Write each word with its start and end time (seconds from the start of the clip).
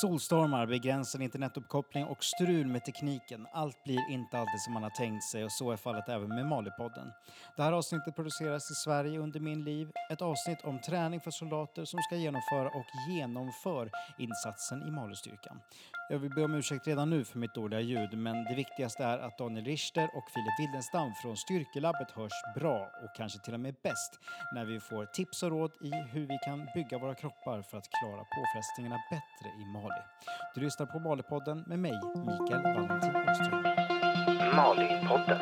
Solstormar, 0.00 0.66
begränsad 0.66 1.22
internetuppkoppling 1.22 2.04
och 2.04 2.24
strul 2.24 2.66
med 2.66 2.84
tekniken. 2.84 3.46
Allt 3.52 3.84
blir 3.84 4.10
inte 4.10 4.38
alltid 4.38 4.60
som 4.60 4.74
man 4.74 4.82
har 4.82 4.90
tänkt 4.90 5.24
sig 5.24 5.44
och 5.44 5.52
så 5.52 5.70
är 5.70 5.76
fallet 5.76 6.08
även 6.08 6.28
med 6.28 6.46
Malipodden. 6.46 7.12
Det 7.56 7.62
här 7.62 7.72
avsnittet 7.72 8.16
produceras 8.16 8.70
i 8.70 8.74
Sverige 8.74 9.18
under 9.18 9.40
min 9.40 9.64
liv. 9.64 9.88
Ett 10.10 10.22
avsnitt 10.22 10.60
om 10.64 10.80
träning 10.80 11.20
för 11.20 11.30
soldater 11.30 11.84
som 11.84 12.00
ska 12.02 12.16
genomföra 12.16 12.68
och 12.68 12.86
genomför 13.10 13.90
insatsen 14.18 14.88
i 14.88 14.90
Malistyrkan. 14.90 15.60
Jag 16.10 16.18
vill 16.18 16.34
be 16.34 16.44
om 16.44 16.54
ursäkt 16.54 16.86
redan 16.86 17.10
nu 17.10 17.24
för 17.24 17.38
mitt 17.38 17.54
dåliga 17.54 17.80
ljud 17.80 18.18
men 18.18 18.44
det 18.44 18.54
viktigaste 18.54 19.04
är 19.04 19.18
att 19.18 19.38
Daniel 19.38 19.64
Richter 19.64 20.04
och 20.16 20.30
Filip 20.34 20.58
Wildenstam 20.58 21.12
från 21.22 21.36
Styrkelabbet 21.36 22.10
hörs 22.10 22.32
bra 22.54 22.90
och 23.02 23.16
kanske 23.16 23.38
till 23.38 23.54
och 23.54 23.60
med 23.60 23.74
bäst 23.82 24.12
när 24.54 24.64
vi 24.64 24.80
får 24.80 25.06
tips 25.06 25.42
och 25.42 25.50
råd 25.50 25.72
i 25.80 25.90
hur 25.90 26.26
vi 26.26 26.38
kan 26.44 26.68
bygga 26.74 26.98
våra 26.98 27.14
kroppar 27.14 27.62
för 27.62 27.78
att 27.78 27.88
klara 28.00 28.24
påfrestningarna 28.36 28.98
bättre 29.10 29.48
i 29.62 29.64
Mali. 29.72 29.87
Du 30.54 30.60
lyssnar 30.60 30.86
på 30.86 30.98
Malipodden 30.98 31.64
med 31.66 31.78
mig, 31.78 32.00
Mikael 32.16 32.62
Valentin 32.62 33.16
Öström. 33.16 33.62
Malipodden. 34.56 35.38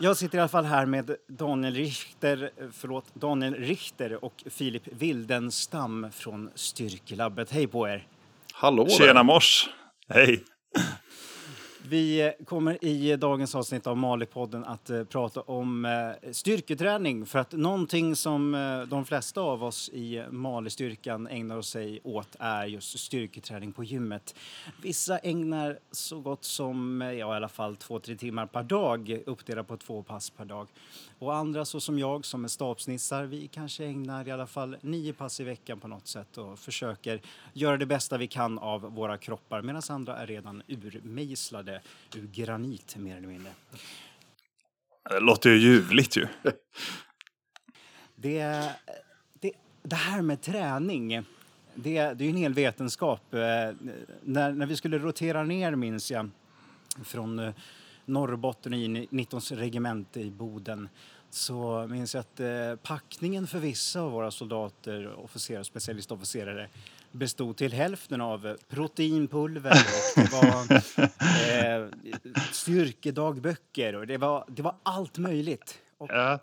Jag 0.00 0.16
sitter 0.16 0.38
i 0.38 0.40
alla 0.40 0.48
fall 0.48 0.64
här 0.64 0.86
med 0.86 1.16
Daniel 1.28 1.74
Richter, 1.74 2.50
förlåt, 2.72 3.14
Daniel 3.14 3.54
Richter 3.54 4.24
och 4.24 4.44
Filip 4.50 4.82
Wildenstam 4.86 6.06
från 6.12 6.50
Styrkelabbet. 6.54 7.50
Hej 7.50 7.66
på 7.66 7.88
er! 7.88 8.06
Hallå 8.52 8.84
där. 8.84 8.90
Tjena 8.90 9.22
mors! 9.22 9.68
Hej! 10.08 10.44
Vi 11.94 12.32
kommer 12.46 12.84
i 12.84 13.16
dagens 13.16 13.54
avsnitt 13.54 13.86
av 13.86 13.96
Malipodden 13.96 14.64
att 14.64 14.90
eh, 14.90 15.04
prata 15.04 15.40
om 15.40 15.84
eh, 15.84 16.32
styrketräning 16.32 17.26
för 17.26 17.38
att 17.38 17.52
någonting 17.52 18.16
som 18.16 18.54
eh, 18.54 18.82
de 18.82 19.04
flesta 19.04 19.40
av 19.40 19.64
oss 19.64 19.88
i 19.88 20.24
Malistyrkan 20.30 21.26
ägnar 21.26 21.62
sig 21.62 22.00
åt 22.04 22.36
är 22.38 22.66
just 22.66 22.98
styrketräning 22.98 23.72
på 23.72 23.84
gymmet. 23.84 24.34
Vissa 24.82 25.18
ägnar 25.18 25.78
så 25.90 26.20
gott 26.20 26.44
som 26.44 27.02
eh, 27.02 27.12
ja, 27.12 27.34
i 27.34 27.36
alla 27.36 27.48
fall 27.48 27.76
två, 27.76 27.98
tre 27.98 28.16
timmar 28.16 28.46
per 28.46 28.62
dag 28.62 29.18
uppdelat 29.26 29.68
på 29.68 29.76
två 29.76 30.02
pass 30.02 30.30
per 30.30 30.44
dag. 30.44 30.68
Och 31.18 31.34
andra 31.34 31.64
så 31.64 31.80
som 31.80 31.98
jag 31.98 32.24
som 32.24 32.44
är 32.44 32.48
stabsnissar, 32.48 33.24
vi 33.24 33.48
kanske 33.48 33.84
ägnar 33.84 34.28
i 34.28 34.30
alla 34.30 34.46
fall 34.46 34.76
nio 34.80 35.12
pass 35.12 35.40
i 35.40 35.44
veckan 35.44 35.80
på 35.80 35.88
något 35.88 36.06
sätt 36.06 36.38
och 36.38 36.58
försöker 36.58 37.20
göra 37.52 37.76
det 37.76 37.86
bästa 37.86 38.18
vi 38.18 38.26
kan 38.26 38.58
av 38.58 38.80
våra 38.80 39.18
kroppar 39.18 39.62
medan 39.62 39.82
andra 39.88 40.16
är 40.16 40.26
redan 40.26 40.62
urmejslade 40.68 41.80
ur 42.14 42.26
granit 42.26 42.96
mer 42.96 43.16
eller 43.16 43.28
mindre. 43.28 43.52
Det 45.10 45.20
låter 45.20 45.50
ju 45.50 45.56
ljuvligt 45.56 46.16
ju. 46.16 46.26
Det, 48.16 48.70
det, 49.32 49.52
det 49.82 49.96
här 49.96 50.22
med 50.22 50.40
träning, 50.40 51.08
det, 51.74 52.12
det 52.14 52.24
är 52.24 52.28
en 52.28 52.36
hel 52.36 52.54
vetenskap. 52.54 53.34
Eh, 53.34 53.40
När, 54.22 54.52
när 54.52 54.66
vi 54.66 54.76
skulle 54.76 54.98
rotera 54.98 55.42
ner, 55.42 55.74
minns 55.74 56.10
jag, 56.10 56.30
från 57.04 57.38
eh, 57.38 57.54
Norrbotten 58.04 58.74
i 58.74 59.08
19 59.10 59.40
regemente 59.40 60.20
i 60.20 60.30
Boden 60.30 60.88
så 61.30 61.86
minns 61.90 62.14
jag 62.14 62.20
att 62.20 62.40
eh, 62.40 62.76
packningen 62.82 63.46
för 63.46 63.58
vissa 63.58 64.00
av 64.00 64.12
våra 64.12 64.30
soldater, 64.30 65.14
officerare, 65.14 65.64
specialistofficerare 65.64 66.68
bestod 67.14 67.56
till 67.56 67.72
hälften 67.72 68.20
av 68.20 68.46
eh, 68.46 68.54
proteinpulver 68.68 69.70
och 70.16 70.22
det 70.22 70.32
var 70.32 70.72
eh, 71.82 71.88
styrkedagböcker 72.52 73.94
och 73.94 74.06
det 74.06 74.16
var, 74.18 74.44
det 74.48 74.62
var 74.62 74.74
allt 74.82 75.18
möjligt. 75.18 75.78
Och 75.98 76.10
Ja, 76.10 76.38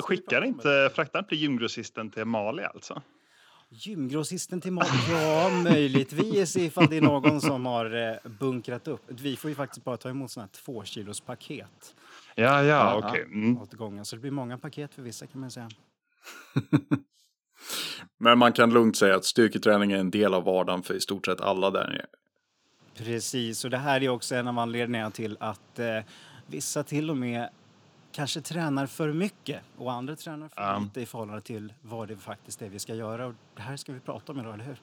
skickar 0.00 0.44
inte, 0.44 0.90
fraktar 0.94 1.18
inte 1.18 1.36
gymgrossisten 1.36 2.10
till 2.10 2.24
Mali 2.24 2.62
alltså? 2.64 3.02
Gymgrossisten 3.68 4.60
till 4.60 4.72
mat? 4.72 4.88
Ja, 5.10 5.50
möjligtvis 5.64 6.56
ifall 6.56 6.86
det 6.86 6.96
är 6.96 7.00
någon 7.00 7.40
som 7.40 7.66
har 7.66 8.08
eh, 8.10 8.30
bunkrat 8.40 8.88
upp. 8.88 9.02
Vi 9.08 9.36
får 9.36 9.50
ju 9.50 9.54
faktiskt 9.54 9.84
bara 9.84 9.96
ta 9.96 10.08
emot 10.08 10.30
sådana 10.30 10.46
här 10.52 10.62
två 10.64 10.84
kilos 10.84 11.20
paket 11.20 11.94
Ja, 12.34 12.62
ja, 12.62 13.00
okej. 13.04 13.22
Mm. 13.22 13.58
åt 13.58 13.72
gången. 13.72 14.04
Så 14.04 14.16
det 14.16 14.20
blir 14.20 14.30
många 14.30 14.58
paket 14.58 14.94
för 14.94 15.02
vissa 15.02 15.26
kan 15.26 15.40
man 15.40 15.50
säga. 15.50 15.68
Men 18.18 18.38
man 18.38 18.52
kan 18.52 18.70
lugnt 18.70 18.96
säga 18.96 19.16
att 19.16 19.24
styrketräning 19.24 19.92
är 19.92 19.98
en 19.98 20.10
del 20.10 20.34
av 20.34 20.44
vardagen 20.44 20.82
för 20.82 20.94
i 20.94 21.00
stort 21.00 21.26
sett 21.26 21.40
alla 21.40 21.70
där 21.70 21.88
nere. 21.88 22.06
Precis, 22.96 23.64
och 23.64 23.70
det 23.70 23.76
här 23.78 24.02
är 24.02 24.08
också 24.08 24.34
en 24.34 24.48
av 24.48 24.58
anledningarna 24.58 25.10
till 25.10 25.36
att 25.40 25.78
eh, 25.78 25.98
vissa 26.46 26.82
till 26.82 27.10
och 27.10 27.16
med 27.16 27.48
kanske 28.12 28.40
tränar 28.40 28.86
för 28.86 29.12
mycket 29.12 29.60
och 29.76 29.92
andra 29.92 30.16
tränar 30.16 30.48
för 30.48 30.62
Ja. 30.62 30.78
lite 30.84 31.00
i 31.00 31.06
förhållande 31.06 31.40
till 31.42 31.72
vad 31.82 32.08
det 32.08 32.16
faktiskt 32.16 32.62
är 32.62 32.68
vi 32.68 32.78
ska 32.78 32.94
göra. 32.94 33.26
Och 33.26 33.34
det 33.56 33.62
här 33.62 33.76
ska 33.76 33.92
vi 33.92 34.00
prata 34.00 34.32
om 34.32 34.40
idag, 34.40 34.54
eller 34.54 34.64
hur? 34.64 34.76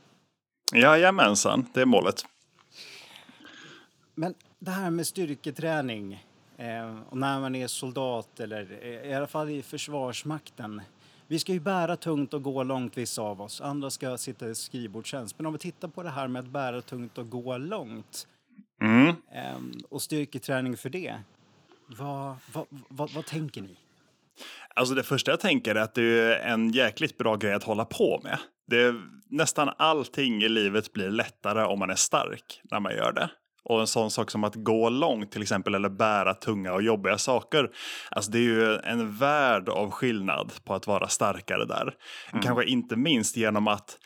Jajamensan, 0.82 1.66
det 1.74 1.82
är 1.82 1.86
målet. 1.86 2.26
Men 4.16 4.34
det 4.60 4.72
här 4.72 4.90
med 4.90 5.08
styrketräning 5.08 6.26
eh, 6.58 7.00
och 7.10 7.18
när 7.18 7.40
man 7.40 7.56
är 7.56 7.68
soldat 7.68 8.40
eller 8.40 8.78
eh, 8.82 9.10
i 9.12 9.14
alla 9.14 9.28
fall 9.28 9.50
i 9.50 9.62
Försvarsmakten. 9.62 10.82
Vi 11.30 11.40
ska 11.40 11.54
ju 11.54 11.60
bära 11.60 11.96
tungt 11.96 12.34
och 12.34 12.44
gå 12.44 12.64
långt 12.64 12.98
vissa 12.98 13.22
av 13.22 13.42
oss. 13.42 13.62
Andra 13.62 13.90
ska 13.90 14.18
sitta 14.18 14.50
i 14.50 14.56
skrivbordstjänst. 14.56 15.40
Men 15.40 15.46
om 15.46 15.54
vi 15.54 15.60
tittar 15.60 15.88
på 15.88 16.04
det 16.04 16.10
här 16.10 16.28
med 16.28 16.40
att 16.40 16.48
bära 16.48 16.82
tungt 16.82 17.18
och 17.18 17.30
gå 17.30 17.58
långt 17.58 18.28
Mm. 18.82 19.08
eh, 19.08 19.60
och 19.90 20.02
styrketräning 20.02 20.78
för 20.78 20.90
det. 20.90 21.16
Vad, 21.88 22.36
vad, 22.54 22.66
vad, 22.70 23.12
vad 23.12 23.26
tänker 23.26 23.62
ni? 23.62 23.78
Alltså 24.76 24.96
det 24.96 25.04
första 25.04 25.32
jag 25.32 25.40
tänker 25.40 25.76
är 25.76 25.80
att 25.80 25.96
det 25.96 26.04
är 26.04 26.40
en 26.54 26.72
jäkligt 26.72 27.18
bra 27.18 27.36
grej 27.36 27.54
att 27.54 27.64
hålla 27.64 27.86
på 27.86 28.22
med. 28.24 28.40
Det 28.68 28.96
nästan 29.30 29.70
allting 29.78 30.44
i 30.44 30.50
livet 30.50 30.94
blir 30.94 31.10
lättare 31.10 31.64
om 31.64 31.80
man 31.80 31.90
är 31.90 31.96
stark 31.96 32.62
när 32.64 32.80
man 32.80 32.92
gör 32.96 33.12
det. 33.12 33.30
Och 33.64 33.80
en 33.80 33.88
sån 33.88 34.12
sak 34.12 34.32
som 34.32 34.44
att 34.44 34.56
gå 34.56 34.90
långt 34.90 35.32
till 35.32 35.42
exempel 35.42 35.76
eller 35.76 35.90
bära 35.90 36.34
tunga 36.34 36.74
och 36.74 36.84
jobbiga 36.84 37.18
saker. 37.18 37.70
Alltså 38.12 38.32
det 38.32 38.38
är 38.38 38.44
ju 38.44 38.76
en 38.76 39.18
värld 39.18 39.70
av 39.70 39.92
skillnad 39.92 40.52
på 40.64 40.74
att 40.74 40.88
vara 40.88 41.08
starkare 41.08 41.66
där. 41.66 41.94
Kanske 42.44 42.66
inte 42.66 42.96
minst 42.96 43.38
genom 43.38 43.68
att 43.68 43.98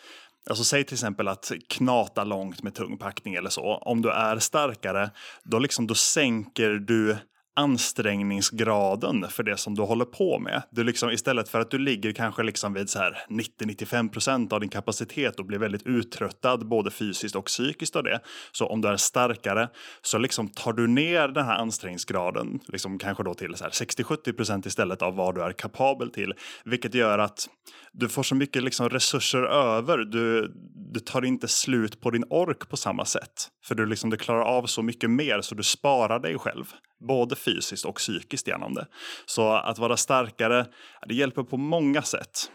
Alltså 0.50 0.64
säg 0.64 0.84
till 0.84 0.96
exempel 0.96 1.28
att 1.28 1.52
knata 1.70 2.24
långt 2.24 2.64
med 2.64 2.74
tung 2.74 2.98
packning 2.98 3.34
eller 3.34 3.50
så. 3.50 3.76
Om 3.76 4.02
du 4.02 4.10
är 4.10 4.40
starkare, 4.40 5.12
då, 5.44 5.60
liksom, 5.60 5.88
då 5.88 5.96
sänker 5.96 6.70
du 6.70 7.18
ansträngningsgraden 7.56 9.28
för 9.30 9.44
det 9.44 9.58
som 9.58 9.76
du 9.76 9.82
håller 9.82 10.06
på 10.06 10.40
med. 10.40 10.64
Du 10.72 10.84
liksom, 10.84 11.12
istället 11.12 11.50
för 11.50 11.60
att 11.60 11.72
du 11.72 11.78
ligger 11.78 12.12
kanske 12.12 12.44
liksom 12.44 12.74
vid 12.74 12.90
så 12.90 13.00
här 13.00 13.18
90-95% 13.30 14.54
av 14.54 14.60
din 14.60 14.70
kapacitet 14.70 15.40
och 15.40 15.46
blir 15.46 15.60
väldigt 15.60 15.88
uttröttad 15.88 16.68
både 16.68 16.92
fysiskt 16.92 17.36
och 17.36 17.46
psykiskt 17.46 17.96
av 17.96 18.04
det. 18.04 18.20
Så 18.52 18.68
om 18.68 18.82
du 18.82 18.88
är 18.88 18.98
starkare 18.98 19.70
så 20.02 20.18
liksom 20.18 20.48
tar 20.48 20.74
du 20.74 20.88
ner 20.88 21.28
den 21.28 21.46
här 21.46 21.58
ansträngningsgraden 21.58 22.60
liksom 22.68 23.00
kanske 23.00 23.24
då 23.24 23.34
till 23.34 23.54
60-70% 23.54 24.68
istället 24.68 25.02
av 25.02 25.16
vad 25.16 25.36
du 25.36 25.42
är 25.42 25.52
kapabel 25.52 26.12
till. 26.12 26.34
Vilket 26.66 26.94
gör 26.94 27.20
att 27.20 27.48
du 27.94 28.10
får 28.10 28.24
så 28.24 28.36
mycket 28.36 28.64
liksom 28.64 28.90
resurser 28.90 29.44
över. 29.44 29.98
Du, 29.98 30.54
du 30.94 31.00
tar 31.00 31.26
inte 31.26 31.48
slut 31.48 32.02
på 32.02 32.12
din 32.12 32.24
ork 32.30 32.70
på 32.70 32.78
samma 32.78 33.06
sätt. 33.06 33.50
För 33.66 33.76
du, 33.76 33.86
liksom, 33.86 34.10
du 34.10 34.18
klarar 34.18 34.42
av 34.42 34.66
så 34.66 34.82
mycket 34.82 35.10
mer 35.10 35.42
så 35.42 35.56
du 35.56 35.64
sparar 35.64 36.20
dig 36.20 36.40
själv. 36.40 36.66
Både 37.08 37.36
fysiskt 37.46 37.86
och 37.86 37.96
psykiskt 37.96 38.48
genom 38.48 38.74
det. 38.74 38.88
Så 39.26 39.54
att 39.54 39.80
vara 39.80 39.98
starkare, 39.98 40.66
det 41.08 41.16
hjälper 41.16 41.44
på 41.44 41.58
många 41.58 42.02
sätt. 42.02 42.52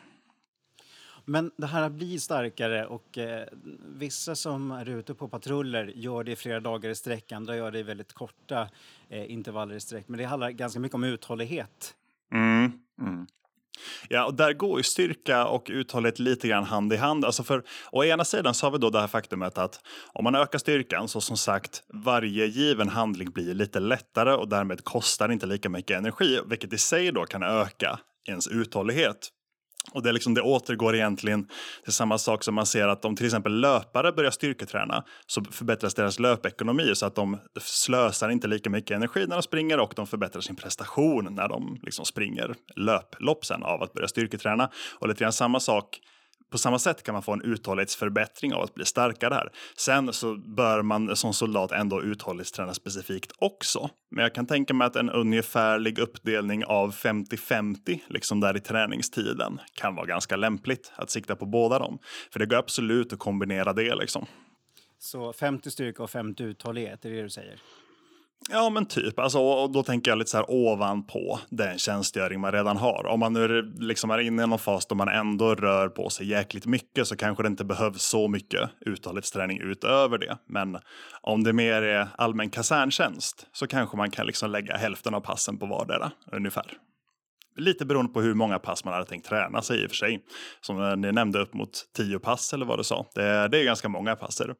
Men 1.25 1.51
det 1.57 1.67
här 1.67 1.91
blir 1.91 2.19
starkare 2.19 2.87
och 2.87 3.19
eh, 3.19 3.49
vissa 3.87 4.35
som 4.35 4.71
är 4.71 4.89
ute 4.89 5.15
på 5.15 5.29
patruller 5.29 5.93
gör 5.95 6.25
det 6.25 6.33
i 6.33 6.37
flera 6.37 6.61
dagar 6.61 6.91
i 6.91 6.95
sträck, 6.95 7.33
andra 7.33 7.57
gör 7.57 7.71
det 7.71 7.79
i 7.79 7.83
väldigt 7.83 8.13
korta 8.13 8.69
eh, 9.09 9.33
intervaller 9.33 9.75
i 9.75 9.81
sträck. 9.81 10.09
Men 10.09 10.19
det 10.19 10.25
handlar 10.25 10.51
ganska 10.51 10.81
mycket 10.81 10.95
om 10.95 11.05
uthållighet. 11.05 11.95
Mm. 12.33 12.73
Mm. 13.01 13.27
Ja, 14.09 14.25
och 14.25 14.35
där 14.35 14.53
går 14.53 14.79
ju 14.79 14.83
styrka 14.83 15.47
och 15.47 15.67
uthållighet 15.71 16.19
lite 16.19 16.49
grann 16.49 16.65
hand 16.65 16.93
i 16.93 16.97
hand. 16.97 17.25
Alltså 17.25 17.43
för, 17.43 17.63
å 17.93 18.05
ena 18.05 18.25
sidan 18.25 18.55
så 18.55 18.67
har 18.67 18.71
vi 18.71 18.79
då 18.79 18.91
det 18.91 19.01
här 19.01 19.07
faktumet 19.07 19.59
att 19.59 19.81
om 20.13 20.25
man 20.25 20.35
ökar 20.35 20.59
styrkan 20.59 21.09
så 21.09 21.21
som 21.21 21.37
sagt 21.37 21.83
varje 22.05 22.47
given 22.47 22.89
handling 22.89 23.31
blir 23.31 23.55
lite 23.55 23.81
lättare 23.81 24.33
och 24.33 24.49
därmed 24.49 24.85
kostar 24.85 25.33
inte 25.33 25.47
lika 25.47 25.69
mycket 25.69 25.99
energi, 25.99 26.41
vilket 26.47 26.73
i 26.73 26.79
sig 26.79 27.13
då 27.13 27.25
kan 27.25 27.43
öka 27.43 27.99
ens 28.29 28.49
uthållighet. 28.49 29.29
Och 29.93 30.03
det, 30.03 30.09
är 30.09 30.13
liksom, 30.13 30.35
det 30.35 30.43
återgår 30.43 30.95
egentligen 30.95 31.49
till 31.85 31.93
samma 31.93 32.19
sak 32.19 32.45
som 32.45 32.55
man 32.55 32.67
ser 32.67 32.89
att 32.89 33.05
om 33.05 33.17
till 33.17 33.27
exempel 33.27 33.61
löpare 33.61 34.13
börjar 34.13 34.31
styrketräna 34.31 35.05
så 35.27 35.45
förbättras 35.45 35.95
deras 35.95 36.19
löpekonomi 36.19 36.95
så 36.95 37.07
att 37.07 37.15
de 37.15 37.39
slösar 37.61 38.29
inte 38.29 38.49
lika 38.49 38.71
mycket 38.71 38.97
energi 38.97 39.27
när 39.27 39.37
de 39.37 39.43
springer 39.43 39.81
och 39.81 39.93
de 39.97 40.07
förbättrar 40.07 40.41
sin 40.41 40.57
prestation 40.57 41.35
när 41.35 41.49
de 41.49 41.81
liksom 41.83 42.05
springer 42.05 42.55
löplopp 42.77 43.45
sen 43.45 43.63
av 43.63 43.83
att 43.83 43.93
börja 43.93 44.09
styrketräna. 44.09 44.71
Och 44.99 45.09
lite 45.09 45.25
grann 45.25 45.33
samma 45.33 45.61
sak 45.61 46.01
på 46.51 46.59
samma 46.59 46.79
sätt 46.79 47.03
kan 47.03 47.13
man 47.13 47.23
få 47.23 47.33
en 47.33 47.43
uthållighetsförbättring 47.43 48.55
av 48.55 48.63
att 48.63 48.75
bli 48.75 48.85
starkare 48.85 49.35
här. 49.35 49.51
Sen 49.77 50.13
så 50.13 50.37
bör 50.37 50.83
man 50.83 51.17
som 51.17 51.35
soldat 51.35 51.73
ändå 51.73 52.03
uthållighetsträna 52.03 52.75
specifikt 52.75 53.33
också. 53.39 53.91
Men 54.11 54.23
jag 54.23 54.35
kan 54.35 54.47
tänka 54.47 54.75
mig 54.75 54.87
att 54.87 54.97
en 54.97 55.11
ungefärlig 55.11 55.99
uppdelning 55.99 56.65
av 56.65 56.95
50-50, 56.95 58.01
liksom 58.09 58.41
där 58.41 58.57
i 58.57 58.61
träningstiden, 58.61 59.61
kan 59.75 59.95
vara 59.95 60.07
ganska 60.07 60.37
lämpligt 60.37 60.93
att 60.97 61.11
sikta 61.11 61.37
på 61.37 61.47
båda 61.47 61.79
dem. 61.79 61.99
För 62.33 62.39
det 62.39 62.47
går 62.47 62.57
absolut 62.57 63.13
att 63.13 63.19
kombinera 63.19 63.73
det 63.73 63.95
liksom. 63.95 64.27
Så 64.99 65.33
50 65.33 65.71
styrka 65.71 66.03
och 66.03 66.11
50 66.11 66.43
uthållighet, 66.43 67.05
är 67.05 67.11
det 67.11 67.17
det 67.17 67.23
du 67.23 67.31
säger? 67.31 67.61
Ja, 68.51 68.71
men 68.71 68.87
typ. 68.87 69.19
Alltså, 69.19 69.39
och 69.39 69.73
då 69.73 69.83
tänker 69.83 70.11
jag 70.11 70.19
lite 70.19 70.31
så 70.31 70.37
här 70.37 70.51
ovanpå 70.51 71.41
den 71.51 71.79
tjänstgöring 71.79 72.41
man 72.41 72.53
redan 72.53 72.77
har. 72.77 73.07
Om 73.07 73.21
man 73.21 73.33
nu 73.33 73.63
liksom 73.79 74.11
är 74.11 74.19
inne 74.19 74.43
i 74.43 74.47
någon 74.47 74.59
fas 74.59 74.87
då 74.87 74.95
man 74.95 75.09
ändå 75.09 75.55
rör 75.55 75.89
på 75.89 76.11
sig 76.11 76.27
jäkligt 76.27 76.67
mycket 76.67 77.07
så 77.07 77.17
kanske 77.17 77.43
det 77.43 77.47
inte 77.47 77.65
behövs 77.65 78.03
så 78.03 78.29
mycket 78.29 78.71
uthållighetsträning 78.81 79.61
utöver 79.61 80.19
det. 80.19 80.39
Men 80.47 80.79
om 81.21 81.45
det 81.45 81.53
mer 81.53 81.83
är 81.83 82.09
allmän 82.19 82.51
kaserntjänst 82.51 83.47
så 83.53 83.67
kanske 83.67 83.97
man 83.97 84.11
kan 84.11 84.27
liksom 84.27 84.51
lägga 84.51 84.77
hälften 84.77 85.15
av 85.15 85.21
passen 85.21 85.59
på 85.59 85.67
vardera 85.67 86.11
ungefär. 86.33 86.73
Lite 87.57 87.87
beroende 87.87 88.13
på 88.13 88.21
hur 88.21 88.35
många 88.35 88.59
pass 88.59 88.85
man 88.85 88.95
hade 88.95 89.07
tänkt 89.07 89.29
träna 89.29 89.63
sig 89.63 89.83
i 89.83 89.87
och 89.87 89.91
för 89.91 89.97
sig. 89.97 90.25
Som 90.61 90.83
eh, 90.83 90.97
ni 90.97 91.13
nämnde 91.13 91.39
upp 91.39 91.55
mot 91.55 91.71
tio 91.97 92.19
pass 92.19 92.53
eller 92.53 92.67
vad 92.67 92.79
du 92.79 92.85
sa. 92.85 93.07
Det, 93.15 93.49
det 93.49 93.61
är 93.61 93.65
ganska 93.65 93.89
många 93.89 94.17
passer. 94.17 94.55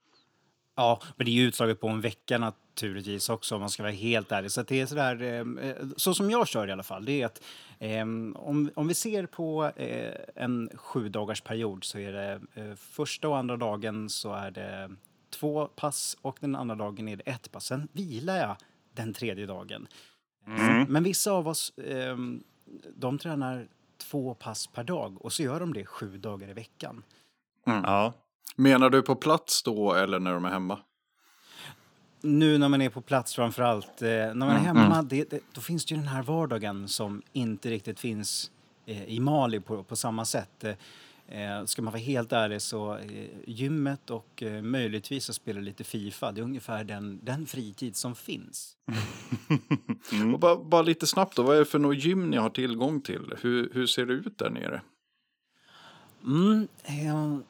Ja, 0.77 1.01
men 1.17 1.25
det 1.25 1.31
är 1.31 1.35
ju 1.35 1.43
utslaget 1.43 1.81
på 1.81 1.89
en 1.89 2.01
vecka 2.01 2.39
naturligtvis 2.79 3.29
också 3.29 3.55
om 3.55 3.61
man 3.61 3.71
ska 3.71 3.83
vara 3.83 3.93
helt 3.93 4.33
ärlig. 4.33 4.51
Så 4.51 4.63
det 4.63 4.81
är 4.81 4.87
sådär, 4.87 5.23
eh, 5.23 5.87
så 5.97 6.15
som 6.15 6.31
jag 6.31 6.49
kör 6.49 6.69
i 6.69 6.73
alla 6.73 6.83
fall, 6.83 7.05
det 7.05 7.23
är 7.23 7.27
att 7.27 7.43
eh, 7.79 8.03
om, 8.03 8.71
om 8.75 8.89
vi 8.89 8.95
ser 8.95 9.27
på 9.27 9.73
eh, 9.77 10.15
en 10.35 10.71
sju 10.75 11.09
dagars 11.09 11.41
period 11.41 11.85
så 11.85 11.99
är 11.99 12.13
det 12.13 12.41
eh, 12.55 12.75
första 12.75 13.29
och 13.29 13.39
andra 13.39 13.57
dagen 13.57 14.09
så 14.09 14.33
är 14.33 14.51
det 14.51 14.91
två 15.31 15.67
pass 15.67 16.17
och 16.23 16.37
den 16.41 16.57
andra 16.57 16.75
dagen 16.75 17.09
är 17.09 17.17
det 17.17 17.23
ett 17.23 17.53
pass. 17.53 17.65
Sen 17.65 17.89
vilar 17.93 18.37
jag 18.37 18.57
den 18.93 19.15
tredje 19.15 19.47
dagen. 19.47 19.87
Mm. 20.47 20.87
Men 20.89 21.03
vissa 21.03 21.33
av 21.33 21.49
oss, 21.49 21.79
eh, 21.79 22.17
de 22.97 23.19
tränar 23.19 23.69
två 23.97 24.35
pass 24.35 24.67
per 24.67 24.85
dag 24.85 25.25
och 25.25 25.33
så 25.33 25.43
gör 25.43 25.61
de 25.61 25.73
det 25.73 25.87
sju 25.87 26.19
dagar 26.19 26.49
i 26.49 26.53
veckan. 26.53 27.03
Ja. 27.65 28.13
Menar 28.57 28.91
du 28.91 29.03
på 29.03 29.15
plats 29.15 29.63
då 29.63 29.95
eller 29.95 30.19
när 30.21 30.33
de 30.33 30.45
är 30.45 30.51
hemma? 30.51 30.79
Nu 32.21 32.59
när 32.59 32.69
man 32.69 32.83
är 32.83 32.91
på 32.91 33.01
plats 33.01 33.35
framför 33.35 33.63
allt, 33.63 34.03
eh, 34.03 34.09
när 34.09 34.35
man 34.35 34.51
är 34.51 34.59
hemma, 34.59 35.03
det, 35.03 35.31
det, 35.31 35.41
då 35.53 35.61
finns 35.61 35.85
det 35.85 35.95
ju 35.95 36.01
den 36.01 36.09
här 36.09 36.23
vardagen 36.23 36.89
som 36.89 37.23
inte 37.33 37.71
riktigt 37.71 38.01
finns 38.01 38.51
eh, 38.87 39.05
i 39.05 39.21
Mali 39.21 39.61
på, 39.61 39.83
på 39.83 39.97
samma 39.97 40.25
sätt. 40.25 40.65
Eh, 41.29 41.65
ska 41.65 41.83
man 41.83 41.93
vara 41.93 42.03
helt 42.03 42.33
ärlig 42.33 42.63
så 42.63 42.97
eh, 42.97 43.27
gymmet 43.47 44.11
och 44.11 44.43
eh, 44.43 44.63
möjligtvis 44.63 45.31
att 45.31 45.37
spela 45.37 45.61
lite 45.61 45.85
Fifa, 45.85 46.33
det 46.33 46.41
är 46.41 46.43
ungefär 46.43 46.85
den, 46.85 47.21
den 47.23 47.47
fritid 47.47 47.97
som 47.97 48.15
finns. 48.15 48.77
Och 50.35 50.39
bara, 50.39 50.57
bara 50.57 50.83
lite 50.83 51.07
snabbt 51.07 51.37
då, 51.37 51.43
vad 51.43 51.57
är 51.57 51.59
det 51.59 51.65
för 51.65 51.79
något 51.79 52.05
gym 52.05 52.31
ni 52.31 52.37
har 52.37 52.51
tillgång 52.51 53.01
till? 53.01 53.35
Hur, 53.41 53.71
hur 53.75 53.87
ser 53.87 54.07
det 54.07 54.13
ut 54.13 54.39
där 54.39 54.51
nere? 54.51 54.83
Mm, 56.25 56.69
jag- 57.05 57.43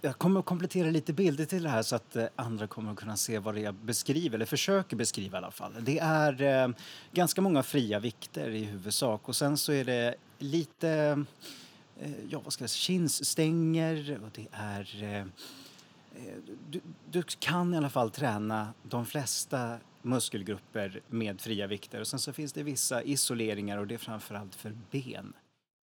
jag 0.00 0.18
kommer 0.18 0.40
att 0.40 0.46
komplettera 0.46 0.90
lite 0.90 1.12
bilder 1.12 1.44
till 1.44 1.62
det 1.62 1.68
här 1.68 1.82
så 1.82 1.96
att 1.96 2.16
eh, 2.16 2.26
andra 2.36 2.66
kommer 2.66 2.92
att 2.92 2.98
kunna 2.98 3.16
se 3.16 3.38
vad 3.38 3.54
det 3.54 3.60
är 3.60 3.64
jag 3.64 3.74
beskriver, 3.74 4.34
eller 4.34 4.46
försöker 4.46 4.96
beskriva 4.96 5.36
i 5.36 5.38
alla 5.38 5.50
fall. 5.50 5.72
Det 5.80 5.98
är 5.98 6.42
eh, 6.42 6.68
ganska 7.12 7.40
många 7.40 7.62
fria 7.62 7.98
vikter 7.98 8.50
i 8.50 8.64
huvudsak 8.64 9.28
och 9.28 9.36
sen 9.36 9.56
så 9.58 9.72
är 9.72 9.84
det 9.84 10.14
lite, 10.38 11.24
eh, 12.00 12.10
ja 12.30 12.40
vad 12.44 12.52
ska 12.52 12.62
jag 12.64 12.70
säga, 12.70 12.78
kinsstänger 12.80 14.20
och 14.24 14.30
det 14.34 14.46
är 14.52 15.02
eh, 15.02 15.20
eh, 15.20 16.34
du, 16.70 16.80
du 17.10 17.22
kan 17.38 17.74
i 17.74 17.76
alla 17.76 17.90
fall 17.90 18.10
träna 18.10 18.72
de 18.82 19.06
flesta 19.06 19.78
muskelgrupper 20.02 21.00
med 21.08 21.40
fria 21.40 21.66
vikter 21.66 22.00
och 22.00 22.06
sen 22.06 22.18
så 22.18 22.32
finns 22.32 22.52
det 22.52 22.62
vissa 22.62 23.02
isoleringar 23.02 23.78
och 23.78 23.86
det 23.86 23.94
är 23.94 23.98
framförallt 23.98 24.54
för 24.54 24.74
ben 24.90 25.32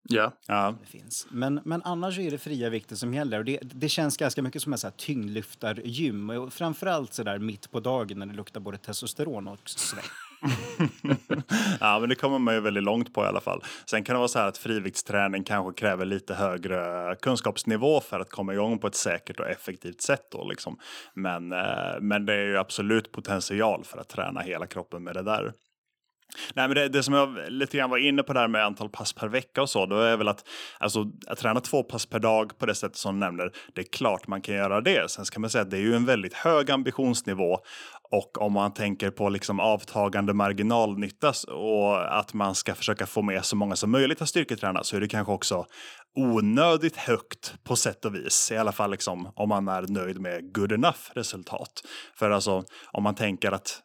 Ja. 0.09 0.31
Ja. 0.47 0.75
det 0.81 0.87
finns. 0.87 1.27
Men, 1.31 1.61
men 1.65 1.81
annars 1.83 2.19
är 2.19 2.31
det 2.31 2.37
fria 2.37 2.69
vikter 2.69 2.95
som 2.95 3.13
gäller. 3.13 3.39
Och 3.39 3.45
det, 3.45 3.59
det 3.61 3.89
känns 3.89 4.17
ganska 4.17 4.41
mycket 4.41 4.61
som 4.61 4.71
här 4.71 4.91
tyngdlyftargym. 4.97 6.29
Och 6.29 6.53
framförallt 6.53 7.13
så 7.13 7.23
där 7.23 7.39
mitt 7.39 7.71
på 7.71 7.79
dagen 7.79 8.19
när 8.19 8.25
det 8.25 8.33
luktar 8.33 8.59
både 8.59 8.77
testosteron 8.77 9.47
och 9.47 9.69
svett. 9.69 10.05
ja, 11.79 11.99
men 11.99 12.09
det 12.09 12.15
kommer 12.15 12.39
man 12.39 12.53
ju 12.53 12.59
väldigt 12.59 12.83
långt 12.83 13.13
på 13.13 13.23
i 13.23 13.27
alla 13.27 13.41
fall. 13.41 13.63
Sen 13.85 14.03
kan 14.03 14.13
det 14.13 14.17
vara 14.17 14.27
så 14.27 14.39
här 14.39 14.47
att 14.47 14.57
friviktsträning 14.57 15.43
kanske 15.43 15.79
kräver 15.79 16.05
lite 16.05 16.33
högre 16.33 17.15
kunskapsnivå 17.21 18.01
för 18.01 18.19
att 18.19 18.29
komma 18.29 18.53
igång 18.53 18.79
på 18.79 18.87
ett 18.87 18.95
säkert 18.95 19.39
och 19.39 19.49
effektivt 19.49 20.01
sätt. 20.01 20.31
Då, 20.31 20.47
liksom. 20.47 20.79
men, 21.13 21.51
eh, 21.51 21.99
men 22.01 22.25
det 22.25 22.33
är 22.33 22.45
ju 22.45 22.57
absolut 22.57 23.11
potential 23.11 23.83
för 23.83 23.97
att 23.97 24.09
träna 24.09 24.41
hela 24.41 24.67
kroppen 24.67 25.03
med 25.03 25.13
det 25.15 25.23
där. 25.23 25.53
Nej, 26.53 26.67
men 26.67 26.75
det, 26.75 26.89
det 26.89 27.03
som 27.03 27.13
jag 27.13 27.37
lite 27.47 27.77
grann 27.77 27.89
var 27.89 27.97
inne 27.97 28.23
på 28.23 28.33
där 28.33 28.47
med 28.47 28.65
antal 28.65 28.89
pass 28.89 29.13
per 29.13 29.27
vecka 29.27 29.61
och 29.61 29.69
så, 29.69 29.85
då 29.85 29.99
är 29.99 30.17
väl 30.17 30.27
att, 30.27 30.47
alltså, 30.79 31.11
att 31.27 31.37
träna 31.37 31.59
två 31.59 31.83
pass 31.83 32.05
per 32.05 32.19
dag 32.19 32.57
på 32.57 32.65
det 32.65 32.75
sättet 32.75 32.97
som 32.97 33.15
du 33.15 33.19
nämner, 33.19 33.51
det 33.73 33.81
är 33.81 33.85
klart 33.85 34.27
man 34.27 34.41
kan 34.41 34.55
göra 34.55 34.81
det. 34.81 35.11
Sen 35.11 35.25
ska 35.25 35.39
man 35.39 35.49
säga 35.49 35.61
att 35.61 35.71
det 35.71 35.77
är 35.77 35.81
ju 35.81 35.95
en 35.95 36.05
väldigt 36.05 36.33
hög 36.33 36.71
ambitionsnivå 36.71 37.59
och 38.11 38.41
om 38.41 38.53
man 38.53 38.73
tänker 38.73 39.11
på 39.11 39.29
liksom 39.29 39.59
avtagande 39.59 40.33
marginalnytta 40.33 41.33
och 41.47 42.19
att 42.19 42.33
man 42.33 42.55
ska 42.55 42.75
försöka 42.75 43.05
få 43.05 43.21
med 43.21 43.45
så 43.45 43.55
många 43.55 43.75
som 43.75 43.91
möjligt 43.91 44.21
att 44.21 44.29
styrketräna 44.29 44.83
så 44.83 44.95
är 44.95 45.01
det 45.01 45.07
kanske 45.07 45.33
också 45.33 45.65
onödigt 46.15 46.97
högt 46.97 47.53
på 47.63 47.75
sätt 47.75 48.05
och 48.05 48.15
vis. 48.15 48.51
I 48.51 48.57
alla 48.57 48.71
fall 48.71 48.91
liksom, 48.91 49.31
om 49.35 49.49
man 49.49 49.67
är 49.67 49.81
nöjd 49.87 50.19
med 50.19 50.53
good 50.53 50.71
enough 50.71 50.99
resultat. 51.13 51.83
För 52.15 52.31
alltså 52.31 52.63
om 52.91 53.03
man 53.03 53.15
tänker 53.15 53.51
att 53.51 53.81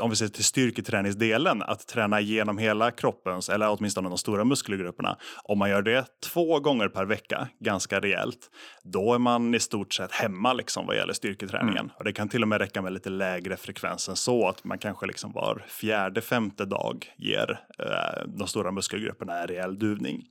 om 0.00 0.10
vi 0.10 0.16
ser 0.16 0.28
till 0.28 0.44
styrketräningsdelen, 0.44 1.62
att 1.62 1.86
träna 1.86 2.20
igenom 2.20 2.58
hela 2.58 2.90
kroppens, 2.90 3.48
eller 3.48 3.70
åtminstone 3.70 4.08
de 4.08 4.18
stora 4.18 4.44
muskelgrupperna, 4.44 5.16
om 5.44 5.58
man 5.58 5.70
gör 5.70 5.82
det 5.82 6.06
två 6.20 6.60
gånger 6.60 6.88
per 6.88 7.04
vecka, 7.04 7.48
ganska 7.60 8.00
rejält, 8.00 8.50
då 8.82 9.14
är 9.14 9.18
man 9.18 9.54
i 9.54 9.60
stort 9.60 9.94
sett 9.94 10.12
hemma 10.12 10.52
liksom 10.52 10.86
vad 10.86 10.96
gäller 10.96 11.12
styrketräningen. 11.12 11.90
Och 11.98 12.04
det 12.04 12.12
kan 12.12 12.28
till 12.28 12.42
och 12.42 12.48
med 12.48 12.60
räcka 12.60 12.82
med 12.82 12.92
lite 12.92 13.10
lägre 13.10 13.56
frekvens 13.56 14.08
än 14.08 14.16
så, 14.16 14.48
att 14.48 14.64
man 14.64 14.78
kanske 14.78 15.06
liksom 15.06 15.32
var 15.32 15.64
fjärde, 15.68 16.20
femte 16.20 16.64
dag 16.64 17.06
ger 17.16 17.60
eh, 17.78 18.26
de 18.26 18.48
stora 18.48 18.70
muskelgrupperna 18.70 19.38
en 19.40 19.46
rejäl 19.46 19.78
duvning. 19.78 20.24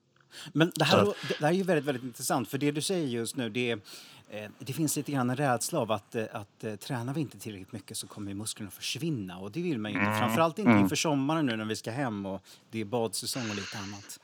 Men 0.53 0.71
det 0.75 0.85
här, 0.85 1.13
det 1.39 1.45
här 1.45 1.47
är 1.47 1.51
ju 1.51 1.63
väldigt, 1.63 1.85
väldigt 1.85 2.03
intressant. 2.03 2.49
För 2.49 2.57
det 2.57 2.71
du 2.71 2.81
säger 2.81 3.07
just 3.07 3.35
nu, 3.35 3.49
det, 3.49 3.71
är, 3.71 3.79
det 4.59 4.73
finns 4.73 4.95
lite 4.95 5.11
grann 5.11 5.29
en 5.29 5.35
rädsla 5.35 5.79
av 5.79 5.91
att, 5.91 6.15
eh, 6.15 6.25
att 6.31 6.63
eh, 6.63 6.75
tränar 6.75 7.13
vi 7.13 7.21
inte 7.21 7.39
tillräckligt 7.39 7.71
mycket 7.71 7.97
så 7.97 8.07
kommer 8.07 8.33
musklerna 8.33 8.71
försvinna. 8.71 9.37
Och 9.37 9.51
det 9.51 9.61
vill 9.61 9.79
man 9.79 9.91
ju 9.91 9.99
inte. 9.99 10.19
Framförallt 10.19 10.59
inte 10.59 10.71
inför 10.71 10.95
sommaren 10.95 11.45
nu 11.45 11.55
när 11.55 11.65
vi 11.65 11.75
ska 11.75 11.91
hem 11.91 12.25
och 12.25 12.41
det 12.71 12.81
är 12.81 12.85
badsäsong 12.85 13.49
och 13.49 13.55
lite 13.55 13.77
annat. 13.77 14.19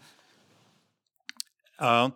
Ja, 1.80 2.12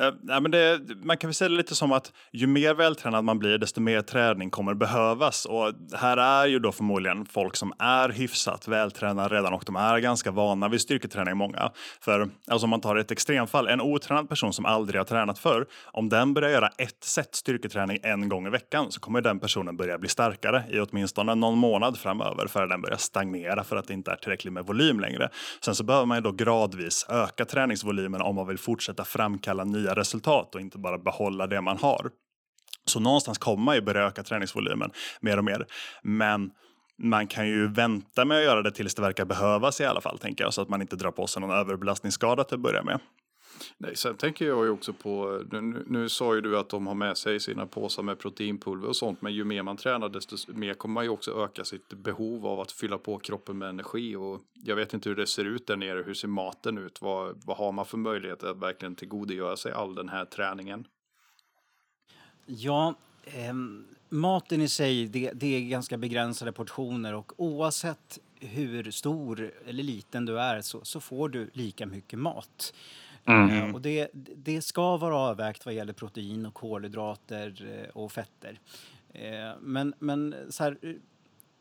uh, 0.00 0.10
nej, 0.22 0.40
men 0.40 0.50
det, 0.50 0.80
man 1.02 1.16
kan 1.16 1.28
väl 1.28 1.34
säga 1.34 1.48
det 1.48 1.54
lite 1.54 1.74
som 1.74 1.92
att 1.92 2.12
ju 2.32 2.46
mer 2.46 2.74
vältränad 2.74 3.24
man 3.24 3.38
blir, 3.38 3.58
desto 3.58 3.80
mer 3.80 4.02
träning 4.02 4.50
kommer 4.50 4.74
behövas. 4.74 5.44
Och 5.44 5.72
här 5.94 6.16
är 6.16 6.46
ju 6.46 6.58
då 6.58 6.72
förmodligen 6.72 7.26
folk 7.26 7.56
som 7.56 7.72
är 7.78 8.08
hyfsat 8.08 8.68
vältränade 8.68 9.36
redan 9.36 9.52
och 9.52 9.62
de 9.66 9.76
är 9.76 9.98
ganska 9.98 10.30
vana 10.30 10.68
vid 10.68 10.80
styrketräning, 10.80 11.36
många. 11.36 11.70
För 12.00 12.28
alltså 12.50 12.66
om 12.66 12.70
man 12.70 12.80
tar 12.80 12.96
ett 12.96 13.10
extremfall, 13.10 13.68
en 13.68 13.80
otränad 13.80 14.28
person 14.28 14.52
som 14.52 14.66
aldrig 14.66 15.00
har 15.00 15.04
tränat 15.04 15.38
förr, 15.38 15.66
om 15.84 16.08
den 16.08 16.34
börjar 16.34 16.50
göra 16.50 16.68
ett 16.78 17.04
set 17.04 17.34
styrketräning 17.34 17.98
en 18.02 18.28
gång 18.28 18.46
i 18.46 18.50
veckan 18.50 18.92
så 18.92 19.00
kommer 19.00 19.20
den 19.20 19.40
personen 19.40 19.76
börja 19.76 19.98
bli 19.98 20.08
starkare 20.08 20.64
i 20.70 20.80
åtminstone 20.80 21.34
någon 21.34 21.58
månad 21.58 21.98
framöver 21.98 22.46
för 22.46 22.66
den 22.66 22.82
börjar 22.82 22.96
stagnera 22.96 23.64
för 23.64 23.76
att 23.76 23.86
det 23.86 23.94
inte 23.94 24.10
är 24.10 24.16
tillräckligt 24.16 24.52
med 24.52 24.66
volym 24.66 25.00
längre. 25.00 25.28
Sen 25.64 25.74
så 25.74 25.84
behöver 25.84 26.06
man 26.06 26.18
ju 26.18 26.22
då 26.22 26.32
gradvis 26.32 27.06
öka 27.08 27.44
träningsvolymen 27.44 28.20
om 28.20 28.34
man 28.34 28.46
vill 28.46 28.58
fortsätta 28.58 28.79
Fortsätta 28.80 29.04
framkalla 29.04 29.64
nya 29.64 29.94
resultat 29.94 30.54
och 30.54 30.60
inte 30.60 30.78
bara 30.78 30.98
behålla 30.98 31.46
det 31.46 31.60
man 31.60 31.78
har. 31.78 32.10
Så 32.84 33.00
någonstans 33.00 33.38
kommer 33.38 33.64
man 33.64 33.74
ju 33.74 33.80
börja 33.80 34.02
öka 34.02 34.22
träningsvolymen 34.22 34.90
mer 35.20 35.38
och 35.38 35.44
mer. 35.44 35.66
Men 36.02 36.50
man 36.98 37.26
kan 37.26 37.48
ju 37.48 37.68
vänta 37.68 38.24
med 38.24 38.38
att 38.38 38.44
göra 38.44 38.62
det 38.62 38.70
tills 38.70 38.94
det 38.94 39.02
verkar 39.02 39.24
behövas 39.24 39.80
i 39.80 39.84
alla 39.84 40.00
fall, 40.00 40.18
tänker 40.18 40.44
jag, 40.44 40.54
så 40.54 40.62
att 40.62 40.68
man 40.68 40.80
inte 40.80 40.96
drar 40.96 41.10
på 41.10 41.26
sig 41.26 41.40
någon 41.40 41.50
överbelastningsskada 41.50 42.44
till 42.44 42.54
att 42.54 42.60
börja 42.60 42.82
med. 42.82 43.00
Nej, 43.78 43.96
sen 43.96 44.16
tänker 44.16 44.46
jag 44.46 44.64
ju 44.64 44.70
också 44.70 44.92
på, 44.92 45.42
nu, 45.50 45.84
nu, 45.86 46.08
sa 46.08 46.34
ju 46.34 46.40
du 46.40 46.58
att 46.58 46.68
de 46.68 46.86
har 46.86 46.94
med 46.94 47.18
sig 47.18 47.40
sina 47.40 47.66
påsar 47.66 48.02
med 48.02 48.18
proteinpulver 48.18 48.88
och 48.88 48.96
sånt, 48.96 49.22
men 49.22 49.34
ju 49.34 49.44
mer 49.44 49.62
man 49.62 49.76
tränar 49.76 50.08
desto 50.08 50.52
mer 50.52 50.74
kommer 50.74 50.92
man 50.92 51.04
ju 51.04 51.10
också 51.10 51.44
öka 51.44 51.64
sitt 51.64 51.88
behov 51.88 52.46
av 52.46 52.60
att 52.60 52.72
fylla 52.72 52.98
på 52.98 53.18
kroppen 53.18 53.58
med 53.58 53.68
energi 53.68 54.16
och 54.16 54.40
jag 54.54 54.76
vet 54.76 54.94
inte 54.94 55.08
hur 55.08 55.16
det 55.16 55.26
ser 55.26 55.44
ut 55.44 55.66
där 55.66 55.76
nere, 55.76 56.02
hur 56.02 56.14
ser 56.14 56.28
maten 56.28 56.78
ut, 56.78 57.02
vad, 57.02 57.40
vad 57.44 57.56
har 57.56 57.72
man 57.72 57.86
för 57.86 57.98
möjlighet 57.98 58.42
att 58.42 58.56
verkligen 58.56 58.94
tillgodogöra 58.94 59.56
sig 59.56 59.72
all 59.72 59.94
den 59.94 60.08
här 60.08 60.24
träningen? 60.24 60.86
Ja, 62.46 62.94
eh, 63.24 63.54
maten 64.08 64.60
i 64.62 64.68
sig, 64.68 65.06
det, 65.06 65.32
det 65.34 65.56
är 65.56 65.60
ganska 65.60 65.98
begränsade 65.98 66.52
portioner 66.52 67.14
och 67.14 67.32
oavsett 67.36 68.18
hur 68.40 68.90
stor 68.90 69.52
eller 69.66 69.82
liten 69.82 70.26
du 70.26 70.40
är 70.40 70.60
så, 70.60 70.84
så 70.84 71.00
får 71.00 71.28
du 71.28 71.50
lika 71.52 71.86
mycket 71.86 72.18
mat. 72.18 72.74
Eh, 73.26 73.74
och 73.74 73.80
det, 73.80 74.08
det 74.36 74.62
ska 74.62 74.96
vara 74.96 75.16
avvägt 75.16 75.64
vad 75.64 75.74
gäller 75.74 75.92
protein 75.92 76.46
och 76.46 76.54
kolhydrater 76.54 77.80
eh, 77.84 77.90
och 77.96 78.12
fetter. 78.12 78.60
Eh, 79.12 79.50
men, 79.60 79.94
men 79.98 80.34
så 80.50 80.64
här, 80.64 80.98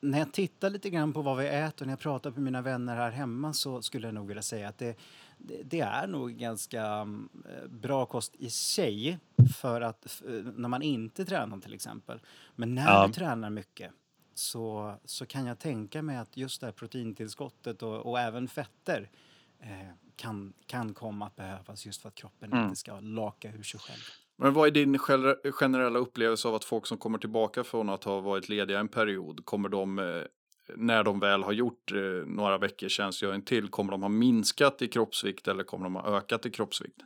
när 0.01 0.19
jag 0.19 0.33
tittar 0.33 0.69
lite 0.69 0.89
grann 0.89 1.13
på 1.13 1.21
vad 1.21 1.37
vi 1.37 1.47
äter 1.47 1.83
och 1.83 1.87
när 1.87 1.91
jag 1.93 1.99
pratar 1.99 2.31
med 2.31 2.41
mina 2.41 2.61
vänner 2.61 2.95
här 2.95 3.11
hemma 3.11 3.53
så 3.53 3.81
skulle 3.81 4.07
jag 4.07 4.13
nog 4.13 4.27
vilja 4.27 4.43
säga 4.43 4.69
att 4.69 4.77
det, 4.77 4.97
det, 5.63 5.79
är 5.79 6.07
nog 6.07 6.31
ganska 6.31 6.83
mm, 6.85 7.29
bra 7.69 8.05
kost 8.05 8.35
i 8.35 8.49
sig 8.49 9.19
för 9.57 9.81
att 9.81 10.21
när 10.55 10.69
man 10.69 10.81
inte 10.81 11.25
tränar 11.25 11.57
till 11.57 11.73
exempel. 11.73 12.19
Men 12.55 12.75
när 12.75 12.85
Ja. 12.87 13.07
du 13.07 13.13
tränar 13.13 13.49
mycket 13.49 13.91
så, 14.33 14.95
så 15.05 15.25
kan 15.25 15.45
jag 15.45 15.59
tänka 15.59 16.01
mig 16.01 16.17
att 16.17 16.37
just 16.37 16.61
det 16.61 16.67
här 16.67 16.71
proteintillskottet 16.71 17.83
och, 17.83 18.05
och 18.05 18.19
även 18.19 18.47
fetter 18.47 19.09
eh, 19.59 20.08
kan, 20.19 20.53
kan 20.65 20.93
komma 20.93 21.25
att 21.25 21.35
behövas 21.35 21.85
just 21.85 22.01
för 22.01 22.07
att 22.09 22.15
kroppen 22.15 22.51
Mm. 22.53 22.63
inte 22.63 22.75
ska 22.75 22.99
laka 22.99 23.51
ur 23.51 23.63
sig 23.63 23.79
själv. 23.79 23.99
Men 24.38 24.53
vad 24.53 24.67
är 24.67 24.71
din 24.71 24.97
gener- 24.99 25.51
generella 25.51 25.99
upplevelse 25.99 26.47
av 26.47 26.55
att 26.55 26.63
folk 26.65 26.85
som 26.88 26.97
kommer 26.97 27.17
tillbaka 27.17 27.63
från 27.63 27.89
att 27.89 28.03
ha 28.03 28.19
varit 28.19 28.49
lediga 28.49 28.79
en 28.79 28.88
period, 28.88 29.45
kommer 29.45 29.69
de, 29.69 29.99
eh, 29.99 30.05
när 30.75 31.03
de 31.03 31.19
väl 31.19 31.43
har 31.43 31.51
gjort 31.51 31.91
eh, 31.91 31.97
några 32.25 32.57
veckors 32.57 32.91
tjänstgöring 32.91 33.41
till, 33.41 33.67
kommer 33.67 33.91
de 33.91 34.01
ha 34.01 34.09
minskat 34.09 34.81
i 34.81 34.88
kroppsvikt 34.88 35.47
eller 35.47 35.63
kommer 35.63 35.83
de 35.83 35.95
ha 35.95 36.17
ökat 36.17 36.45
i 36.45 36.49
kroppsvikt? 36.49 36.97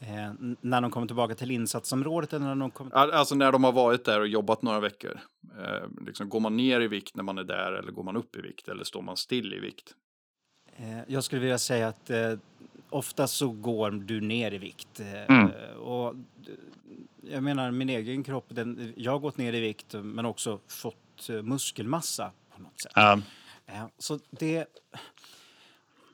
Eh, 0.00 0.32
när 0.60 0.80
de 0.80 0.90
kommer 0.90 1.06
tillbaka 1.06 1.34
till 1.34 1.50
insatsområdet 1.50 2.32
eller 2.32 2.46
när 2.46 2.54
de 2.56 2.70
kommer... 2.70 2.94
Al- 2.96 3.10
Alltså 3.12 3.34
när 3.34 3.52
de 3.52 3.64
har 3.64 3.72
varit 3.72 4.04
där 4.04 4.20
och 4.20 4.28
jobbat 4.28 4.62
några 4.62 4.80
veckor. 4.80 5.20
Eh, 5.58 5.88
liksom, 6.06 6.28
går 6.28 6.40
man 6.40 6.56
ner 6.56 6.80
i 6.80 6.88
vikt 6.88 7.16
när 7.16 7.22
man 7.22 7.38
är 7.38 7.44
där 7.44 7.72
eller 7.72 7.92
går 7.92 8.02
man 8.02 8.16
upp 8.16 8.36
i 8.36 8.40
vikt 8.40 8.68
eller 8.68 8.84
står 8.84 9.02
man 9.02 9.16
still 9.16 9.54
i 9.54 9.58
vikt? 9.58 9.94
Eh, 10.78 10.98
jag 11.06 11.24
skulle 11.24 11.40
vilja 11.40 11.58
säga 11.58 11.88
att 11.88 12.10
eh, 12.10 12.32
ofta 12.90 13.26
så 13.26 13.48
går 13.48 13.90
du 13.90 14.20
ner 14.20 14.54
i 14.54 14.58
vikt. 14.58 15.00
Eh, 15.00 15.22
Mm. 15.36 15.50
och, 15.78 16.14
d- 16.16 16.50
jag 17.22 17.42
menar 17.42 17.70
min 17.70 17.88
egen 17.88 18.24
kropp, 18.24 18.46
den, 18.48 18.92
jag 18.96 19.12
har 19.12 19.18
gått 19.18 19.36
ner 19.36 19.52
i 19.52 19.60
vikt 19.60 19.94
men 19.94 20.24
också 20.26 20.60
fått 20.68 21.28
eh, 21.30 21.42
muskelmassa 21.42 22.32
på 22.56 22.62
något 22.62 22.80
sätt. 22.82 22.92
Eh, 23.66 23.86
så 23.98 24.18
det, 24.30 24.66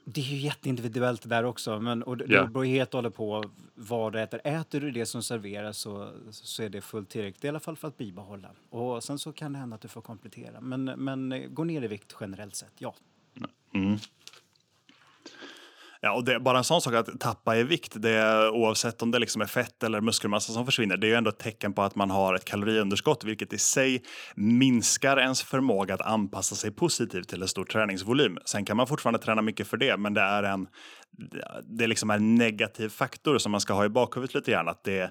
det 0.05 0.21
är 0.21 0.25
ju 0.25 0.37
jätteindividuellt 0.37 1.23
det 1.23 1.29
där 1.29 1.45
också. 1.45 1.81
Men, 1.81 2.03
och 2.03 2.17
det, 2.17 2.27
det 2.43 2.49
beror 2.49 2.65
helt 2.65 2.95
och 2.95 2.99
hållet 2.99 3.15
på 3.15 3.45
vad 3.75 4.13
du 4.13 4.21
äter. 4.21 4.41
Äter 4.45 4.81
du 4.81 4.91
det 4.91 5.07
som 5.07 5.23
serveras 5.23 5.79
så, 5.79 6.11
så 6.31 6.63
är 6.63 6.69
det 6.69 6.81
fullt 6.81 7.09
tillräckligt. 7.09 7.45
I 7.45 7.49
alla 7.49 7.61
fall 7.61 7.77
för 7.77 7.89
att 7.89 7.99
bibehålla. 7.99 8.49
Och 8.71 9.05
sen 9.05 9.19
så 9.19 9.33
kan 9.33 9.53
det 9.53 9.59
hända 9.59 9.75
att 9.77 9.81
du 9.83 9.89
får 9.89 10.01
komplettera. 10.01 10.61
Men, 10.61 10.85
men 10.85 11.33
eh, 11.33 11.49
gå 11.49 11.65
ner 11.65 11.83
i 11.83 11.89
vikt 11.89 12.17
generellt 12.21 12.55
sett, 12.57 12.73
ja. 12.79 12.95
Ja, 16.05 16.13
och 16.13 16.25
det, 16.25 16.41
bara 16.41 16.59
en 16.59 16.65
sån 16.65 16.81
sak 16.81 16.95
att 16.95 17.21
tappa 17.21 17.57
i 17.57 17.63
vikt, 17.63 17.93
det, 17.97 18.49
oavsett 18.51 19.03
om 19.03 19.11
det 19.11 19.19
liksom 19.19 19.43
är 19.43 19.47
fett 19.47 19.83
eller 19.83 20.01
muskelmassa 20.01 20.53
som 20.53 20.65
försvinner, 20.67 20.97
det 20.97 21.07
är 21.07 21.09
ju 21.09 21.15
ändå 21.15 21.31
ett 21.31 21.39
tecken 21.39 21.73
på 21.73 21.83
att 21.83 21.95
man 21.95 22.11
har 22.11 22.35
ett 22.35 22.45
kaloriunderskott, 22.45 23.25
vilket 23.25 23.53
i 23.53 23.59
sig 23.59 24.03
minskar 24.35 25.17
ens 25.17 25.43
förmåga 25.43 25.95
att 25.95 26.01
anpassa 26.01 26.55
sig 26.55 26.71
positivt 26.71 27.29
till 27.29 27.43
en 27.43 27.49
stor 27.49 27.65
träningsvolym. 27.65 28.39
Sen 28.45 28.65
kan 28.65 28.77
man 28.77 28.87
fortfarande 28.87 29.19
träna 29.19 29.43
mycket 29.43 29.67
för 29.67 29.77
det, 29.77 29.97
men 29.97 30.15
det 30.15 30.21
är 30.21 30.43
en 30.43 30.67
det 31.63 31.85
är 31.85 31.89
liksom 31.89 32.11
en 32.11 32.35
negativ 32.35 32.89
faktor 32.89 33.39
som 33.39 33.53
man 33.53 33.61
ska 33.61 33.73
ha 33.73 33.85
i 33.85 33.89
bakhuvudet 33.89 34.35
lite 34.35 34.51
grann. 34.51 34.69
Att 34.69 34.85
det, 34.85 35.11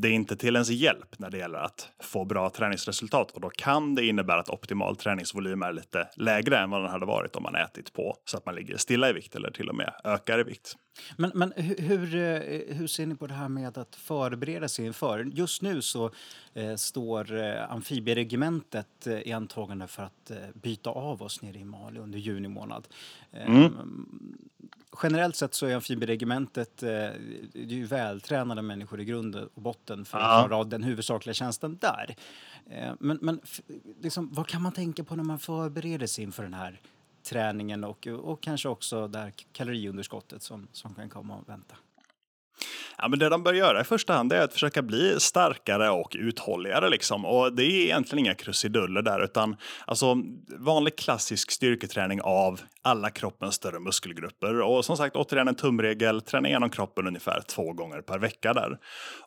det 0.00 0.08
är 0.08 0.12
inte 0.12 0.36
till 0.36 0.56
ens 0.56 0.70
hjälp 0.70 1.18
när 1.18 1.30
det 1.30 1.38
gäller 1.38 1.58
att 1.58 1.88
få 2.02 2.24
bra 2.24 2.50
träningsresultat 2.50 3.30
och 3.30 3.40
då 3.40 3.50
kan 3.50 3.94
det 3.94 4.06
innebära 4.06 4.40
att 4.40 4.48
optimal 4.48 4.96
träningsvolym 4.96 5.62
är 5.62 5.72
lite 5.72 6.08
lägre 6.16 6.58
än 6.58 6.70
vad 6.70 6.82
den 6.82 6.90
hade 6.90 7.06
varit 7.06 7.36
om 7.36 7.42
man 7.42 7.54
ätit 7.54 7.92
på 7.92 8.16
så 8.24 8.36
att 8.36 8.46
man 8.46 8.54
ligger 8.54 8.76
stilla 8.76 9.10
i 9.10 9.12
vikt 9.12 9.34
eller 9.34 9.50
till 9.50 9.68
och 9.68 9.74
med 9.74 9.92
ökar 10.04 10.40
i 10.40 10.42
vikt. 10.42 10.76
Men, 11.16 11.30
men 11.34 11.52
hur, 11.56 12.14
eh, 12.14 12.76
hur, 12.76 12.86
ser 12.86 13.06
ni 13.06 13.16
på 13.16 13.26
det 13.26 13.34
här 13.34 13.48
med 13.48 13.78
att 13.78 13.96
förbereda 13.96 14.68
sig 14.68 14.86
inför? 14.86 15.24
Just 15.24 15.62
nu 15.62 15.82
så 15.82 16.10
står 16.76 17.32
eh, 17.36 17.72
amfibieregementet 17.72 19.06
eh, 19.06 19.18
i 19.18 19.32
antagande 19.32 19.86
för 19.86 20.02
att 20.02 20.30
eh, 20.30 20.36
byta 20.54 20.90
av 20.90 21.22
oss 21.22 21.42
nere 21.42 21.58
i 21.58 21.64
Mali 21.64 22.00
under 22.00 22.18
juni 22.18 22.48
månad. 22.48 22.88
Eh, 23.32 23.68
Generellt 25.02 25.36
sett 25.36 25.54
så 25.54 25.66
är 25.66 25.74
amfibieregementet 25.74 26.82
eh, 26.82 26.88
det 27.52 27.80
är 27.80 27.86
vältränade 27.86 28.62
människor 28.62 29.00
i 29.00 29.04
grund 29.04 29.36
och 29.36 29.62
botten 29.62 30.04
för 30.04 30.18
att 30.18 30.46
klara 30.46 30.56
av 30.56 30.68
den 30.68 30.82
huvudsakliga 30.82 31.34
tjänsten 31.34 31.78
där. 31.80 32.16
Eh, 32.70 32.92
men 33.00 33.18
men 33.22 33.40
liksom, 34.00 34.28
vad 34.32 34.46
kan 34.46 34.62
man 34.62 34.72
tänka 34.72 35.04
på 35.04 35.16
när 35.16 35.24
man 35.24 35.38
förbereder 35.38 36.06
sig 36.06 36.24
inför 36.24 36.42
den 36.42 36.54
här 36.54 36.80
träningen 37.22 37.84
och, 37.84 38.06
och 38.06 38.42
kanske 38.42 38.68
också 38.68 39.08
det 39.08 39.18
här 39.18 39.32
kaloriunderskottet 39.52 40.42
som, 40.42 40.68
som 40.72 40.94
kan 40.94 41.08
komma 41.08 41.36
och 41.36 41.48
vänta. 41.48 41.76
Ja, 42.98 43.08
men 43.08 43.18
det 43.18 43.28
de 43.28 43.42
bör 43.42 43.54
göra 43.54 43.80
i 43.80 43.84
första 43.84 44.12
hand 44.12 44.32
är 44.32 44.40
att 44.40 44.52
försöka 44.52 44.82
bli 44.82 45.20
starkare 45.20 45.90
och 45.90 46.16
uthålligare. 46.18 46.88
Liksom. 46.88 47.24
Och 47.24 47.52
det 47.56 47.62
är 47.62 47.84
egentligen 47.84 48.24
inga 48.24 48.34
krusiduller 48.34 49.02
där, 49.02 49.24
utan 49.24 49.56
alltså, 49.86 50.16
vanlig 50.58 50.96
klassisk 50.96 51.50
styrketräning 51.50 52.20
av 52.22 52.60
alla 52.84 53.10
kroppens 53.10 53.54
större 53.54 53.80
muskelgrupper. 53.80 54.60
Och 54.60 54.84
som 54.84 54.96
sagt, 54.96 55.16
återigen 55.16 55.48
en 55.48 55.54
tumregel, 55.54 56.20
träna 56.20 56.48
igenom 56.48 56.70
kroppen 56.70 57.06
ungefär 57.06 57.42
två 57.46 57.72
gånger 57.72 58.00
per 58.00 58.18
vecka 58.18 58.52
där. 58.52 58.78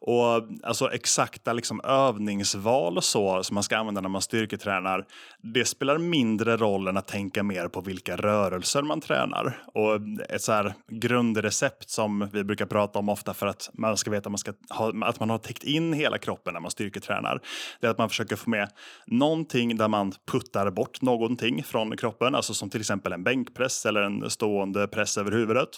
Och 0.02 0.48
alltså 0.64 0.92
exakta 0.92 1.54
liksom, 1.54 1.82
övningsval 1.82 2.98
och 2.98 3.04
så 3.04 3.44
som 3.44 3.54
man 3.54 3.64
ska 3.64 3.78
använda 3.78 4.02
när 4.02 4.10
man 4.10 4.22
styrketränar, 4.22 5.06
det 5.42 5.66
spelar 5.66 5.98
mindre 5.98 6.58
roll 6.58 6.88
än 6.88 6.98
att 6.98 7.08
tänka 7.08 7.44
mer 7.44 7.68
på 7.68 7.82
vilka 7.82 8.18
rörelser 8.18 8.82
man 8.82 9.02
tränar. 9.02 9.60
Och 9.74 9.96
ett 10.30 10.42
så 10.42 10.52
här 10.52 10.74
grundrecept 10.88 11.90
som 11.90 12.30
vi 12.34 12.44
brukar 12.44 12.66
prata 12.66 13.00
om 13.00 13.10
ofta 13.10 13.34
för 13.34 13.48
att 13.48 13.70
man 13.74 13.98
ska 13.98 14.12
veta 14.12 14.28
att 14.28 14.32
man, 14.32 14.38
ska 14.38 14.54
ha, 14.70 14.94
att 15.06 15.20
man 15.20 15.30
har 15.30 15.38
täckt 15.38 15.64
in 15.64 15.94
hela 15.94 16.18
kroppen 16.18 16.54
när 16.54 16.62
man 16.62 16.72
styrketränar. 16.72 17.42
Det 17.80 17.88
är 17.88 17.92
att 17.92 17.98
man 17.98 18.10
försöker 18.10 18.36
få 18.36 18.50
med 18.50 18.70
någonting 19.06 19.78
där 19.78 19.88
man 19.88 20.14
puttar 20.32 20.72
bort 20.72 21.02
någonting 21.02 21.64
från 21.64 21.98
kroppen, 21.98 22.36
alltså 22.36 22.54
som 22.54 22.70
till 22.70 22.80
exempel 22.80 23.14
en 23.14 23.24
bänk 23.24 23.47
bänkpress 23.48 23.86
eller 23.86 24.02
en 24.02 24.30
stående 24.30 24.88
press 24.88 25.18
över 25.18 25.32
huvudet. 25.32 25.70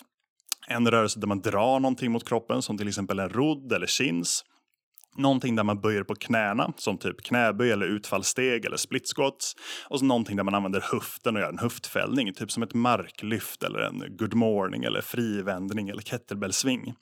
En 0.68 0.92
rörelse 0.92 1.20
där 1.20 1.28
man 1.28 1.42
drar 1.42 1.80
någonting 1.80 2.12
mot 2.12 2.28
kroppen, 2.28 2.62
som 2.62 2.78
till 2.78 2.88
exempel 2.88 3.20
en 3.20 3.30
rodd 3.30 3.74
eller 3.74 3.88
chins. 3.88 4.46
Någonting 5.18 5.56
där 5.56 5.64
man 5.64 5.82
böjer 5.82 6.04
på 6.04 6.16
knäna, 6.16 6.74
som 6.78 6.98
typ 6.98 7.22
knäböj 7.22 7.72
eller 7.72 7.86
utfallssteg 7.86 8.66
eller 8.66 8.78
split 8.78 9.08
squats. 9.16 9.56
Och 9.90 10.00
så 10.00 10.06
någonting 10.06 10.38
där 10.38 10.44
man 10.44 10.56
använder 10.56 10.82
höften 10.92 11.36
och 11.36 11.42
gör 11.42 11.50
en 11.50 11.58
höftfällning, 11.58 12.34
typ 12.34 12.52
som 12.52 12.64
ett 12.64 12.74
marklyft 12.74 13.64
eller 13.64 13.80
en 13.80 14.18
good 14.18 14.34
morning 14.34 14.84
eller 14.84 15.02
frivändning 15.02 15.90
eller 15.90 16.02
kettlebellsving. 16.02 16.94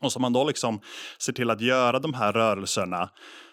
Och 0.00 0.12
så 0.12 0.20
man 0.20 0.32
då 0.32 0.44
liksom 0.44 0.80
ser 1.18 1.32
till 1.32 1.50
att 1.50 1.60
göra 1.60 1.98
de 1.98 2.14
här 2.14 2.32
rörelserna 2.32 3.10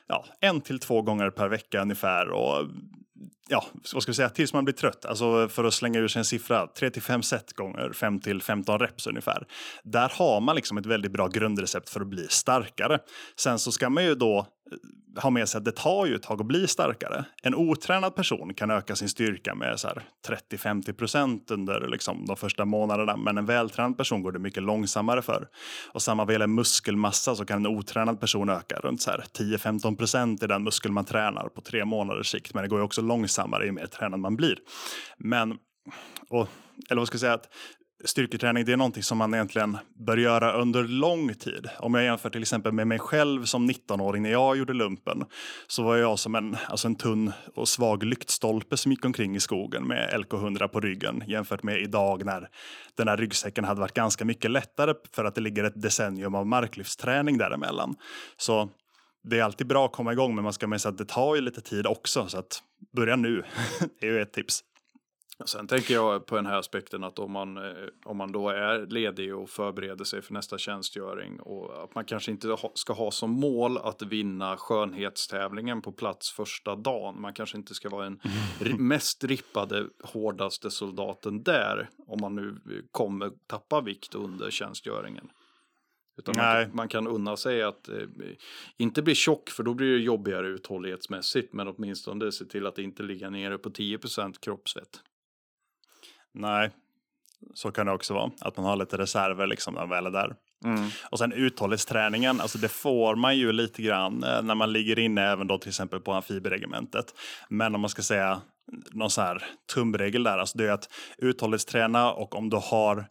ja, 0.08 0.25
en 0.41 0.62
till 0.62 0.79
två 0.79 1.01
gånger 1.01 1.29
per 1.29 1.50
vecka 1.50 1.82
ungefär. 1.82 2.29
Och 2.29 2.68
ja, 3.50 3.65
vad 3.94 4.03
ska 4.03 4.12
vi 4.12 4.15
säga, 4.15 4.29
tills 4.29 4.53
man 4.53 4.65
blir 4.65 4.75
trött. 4.75 5.06
Alltså 5.06 5.50
för 5.50 5.63
att 5.63 5.74
slänga 5.74 6.00
ur 6.00 6.08
sig 6.08 6.20
en 6.20 6.25
siffra, 6.25 6.68
3 6.68 6.89
till 6.89 7.01
5 7.01 7.24
set 7.24 7.53
gånger 7.53 7.91
5 7.94 8.20
till 8.20 8.41
15 8.41 8.79
reps 8.79 9.08
ungefär. 9.08 9.48
Där 9.84 10.12
har 10.15 10.41
man 10.41 10.56
liksom 10.56 10.77
ett 10.77 10.86
väldigt 10.86 11.12
bra 11.12 11.27
grundrecept 11.27 11.89
för 11.89 12.01
att 12.01 12.08
bli 12.08 12.27
starkare. 12.29 13.00
Sen 13.36 13.60
så 13.60 13.72
ska 13.72 13.89
man 13.89 14.03
ju 14.03 14.15
då 14.15 14.38
eh, 14.38 14.44
ha 15.22 15.29
med 15.29 15.50
sig 15.50 15.58
att 15.58 15.65
det 15.65 15.72
tar 15.72 16.06
ju 16.06 16.15
ett 16.15 16.24
tag 16.24 16.41
att 16.41 16.48
bli 16.48 16.68
starkare. 16.68 17.25
En 17.44 17.56
otränad 17.56 18.15
person 18.15 18.53
kan 18.53 18.72
öka 18.72 18.96
sin 18.96 19.10
styrka 19.10 19.56
med 19.56 19.75
30-50 20.27 20.94
procent 20.94 21.51
under 21.51 21.88
liksom 21.88 22.25
de 22.25 22.38
första 22.38 22.65
månaderna, 22.65 23.18
men 23.18 23.38
en 23.38 23.46
vältränad 23.46 23.98
person 23.98 24.24
går 24.24 24.32
det 24.32 24.39
mycket 24.39 24.63
långsammare 24.63 25.22
för. 25.22 25.48
Och 25.91 26.01
samma 26.01 26.25
vad 26.25 26.34
gäller 26.34 26.48
muskelmassa 26.48 27.36
så 27.36 27.46
kan 27.46 27.65
en 27.65 27.77
otränad 27.77 28.20
person 28.20 28.50
öka 28.50 28.79
runt 28.79 29.08
10-15 29.08 29.98
procent 29.98 30.44
i 30.44 30.48
den 30.48 30.63
muskel 30.63 30.91
man 30.91 31.06
tränar 31.06 31.50
på 31.50 31.62
tre 31.62 31.86
månaders 31.86 32.27
sikt, 32.27 32.53
men 32.53 32.63
det 32.63 32.70
går 32.70 32.79
ju 32.79 32.86
också 32.86 33.01
långsammare 33.01 33.29
ju 33.65 33.72
mer 33.72 33.88
tränad 33.88 34.19
man 34.19 34.36
blir. 34.36 34.58
Men, 35.17 35.58
och, 36.29 36.48
eller 36.89 37.01
vad 37.01 37.08
ska 37.08 37.15
jag 37.15 37.19
säga, 37.19 37.34
att 37.34 37.50
styrketräning 38.05 38.65
det 38.65 38.74
är 38.74 38.77
någonting 38.77 39.03
som 39.03 39.17
man 39.17 39.34
egentligen 39.34 39.77
bör 39.96 40.17
göra 40.17 40.53
under 40.53 40.84
lång 40.84 41.34
tid. 41.34 41.69
Om 41.79 41.93
jag 41.93 42.03
jämför 42.03 42.29
till 42.29 42.41
exempel 42.41 42.72
med 42.72 42.88
mig 42.88 43.00
själv 43.00 43.46
som 43.46 43.69
19-åring 43.69 44.24
när 44.24 44.31
jag 44.31 44.58
gjorde 44.58 44.74
lumpen 44.74 45.25
så 45.67 45.84
var 45.84 45.98
jag 45.98 46.19
som 46.19 46.36
en, 46.36 46.58
alltså 46.67 46.88
en 46.88 46.96
tunn 46.96 47.31
och 47.55 47.67
svag 47.67 48.03
lyktstolpe 48.03 48.77
som 48.77 48.91
gick 48.91 49.05
omkring 49.05 49.36
i 49.36 49.39
skogen 49.39 49.88
med 49.88 50.13
LK100 50.13 50.67
på 50.67 50.79
ryggen 50.79 51.24
jämfört 51.27 51.63
med 51.63 51.81
idag 51.81 52.25
när 52.25 52.50
den 52.96 53.08
här 53.08 53.17
ryggsäcken 53.17 53.63
hade 53.63 53.81
varit 53.81 53.93
ganska 53.93 54.25
mycket 54.25 54.51
lättare 54.51 54.93
för 55.15 55.25
att 55.25 55.36
det 55.36 55.41
ligger 55.41 55.63
ett 55.63 55.81
decennium 55.81 56.36
av 56.36 56.48
marklyftsträning 56.48 57.38
däremellan. 57.38 57.96
Så 58.38 58.69
det 59.23 59.39
är 59.39 59.43
alltid 59.43 59.67
bra 59.67 59.85
att 59.85 59.91
komma 59.91 60.13
igång 60.13 60.35
men 60.35 60.43
man 60.43 60.53
ska 60.53 60.67
med 60.67 60.81
sig 60.81 60.89
att 60.89 60.97
det 60.97 61.05
tar 61.05 61.35
ju 61.35 61.41
lite 61.41 61.61
tid 61.61 61.88
också 61.88 62.27
så 62.27 62.38
att 62.38 62.63
börja 62.95 63.15
nu 63.15 63.43
är 64.01 64.07
ju 64.07 64.21
ett 64.21 64.33
tips. 64.33 64.63
Sen 65.45 65.67
tänker 65.67 65.93
jag 65.93 66.25
på 66.25 66.35
den 66.35 66.45
här 66.45 66.59
aspekten 66.59 67.03
att 67.03 67.19
om 67.19 67.31
man, 67.31 67.57
eh, 67.57 67.73
om 68.05 68.17
man 68.17 68.31
då 68.31 68.49
är 68.49 68.85
ledig 68.85 69.35
och 69.35 69.49
förbereder 69.49 70.03
sig 70.03 70.21
för 70.21 70.33
nästa 70.33 70.57
tjänstgöring 70.57 71.39
och 71.39 71.83
att 71.83 71.95
man 71.95 72.05
kanske 72.05 72.31
inte 72.31 72.57
ska 72.73 72.93
ha 72.93 73.11
som 73.11 73.31
mål 73.31 73.77
att 73.77 74.01
vinna 74.01 74.57
skönhetstävlingen 74.57 75.81
på 75.81 75.91
plats 75.91 76.31
första 76.31 76.75
dagen. 76.75 77.21
Man 77.21 77.33
kanske 77.33 77.57
inte 77.57 77.73
ska 77.73 77.89
vara 77.89 78.03
den 78.03 78.19
mest 78.88 79.23
rippade, 79.23 79.85
hårdaste 80.03 80.71
soldaten 80.71 81.43
där 81.43 81.89
om 82.07 82.21
man 82.21 82.35
nu 82.35 82.57
kommer 82.91 83.31
tappa 83.47 83.81
vikt 83.81 84.15
under 84.15 84.51
tjänstgöringen. 84.51 85.29
Utan 86.19 86.35
man, 86.38 86.75
man 86.75 86.88
kan 86.88 87.07
unna 87.07 87.38
sig 87.38 87.63
att 87.63 87.89
eh, 87.89 87.95
inte 88.77 89.01
bli 89.01 89.15
tjock 89.15 89.49
för 89.49 89.63
då 89.63 89.73
blir 89.73 89.93
det 89.93 90.03
jobbigare 90.03 90.47
uthållighetsmässigt 90.47 91.53
men 91.53 91.67
åtminstone 91.67 92.31
se 92.31 92.45
till 92.45 92.65
att 92.65 92.77
inte 92.77 93.03
ligga 93.03 93.29
nere 93.29 93.57
på 93.57 93.69
10% 93.69 94.35
kroppsfett. 94.39 95.01
Nej, 96.33 96.71
så 97.53 97.71
kan 97.71 97.85
det 97.85 97.91
också 97.91 98.13
vara. 98.13 98.31
Att 98.41 98.57
man 98.57 98.65
har 98.65 98.75
lite 98.75 98.97
reserver 98.97 99.47
liksom 99.47 99.73
när 99.73 99.81
man 99.81 99.89
väl 99.89 100.05
är 100.05 100.11
där. 100.11 100.35
Och 101.11 101.19
sen 101.19 101.33
uthållighetsträningen, 101.33 102.41
alltså 102.41 102.57
det 102.57 102.69
får 102.69 103.15
man 103.15 103.38
ju 103.38 103.51
lite 103.51 103.81
grann 103.81 104.23
eh, 104.23 104.41
när 104.41 104.55
man 104.55 104.73
ligger 104.73 104.99
inne 104.99 105.21
även 105.21 105.47
då 105.47 105.57
till 105.57 105.69
exempel 105.69 105.99
på 105.99 106.13
amfibieregementet. 106.13 107.15
Men 107.49 107.75
om 107.75 107.81
man 107.81 107.89
ska 107.89 108.01
säga 108.01 108.41
någon 108.91 109.09
sån 109.09 109.23
här 109.23 109.43
tumregel 109.73 110.23
där, 110.23 110.38
alltså 110.38 110.57
det 110.57 110.67
är 110.67 110.71
att 110.71 110.89
uthållighetsträna 111.17 112.11
och 112.11 112.35
om 112.35 112.49
du 112.49 112.57
har 112.57 113.05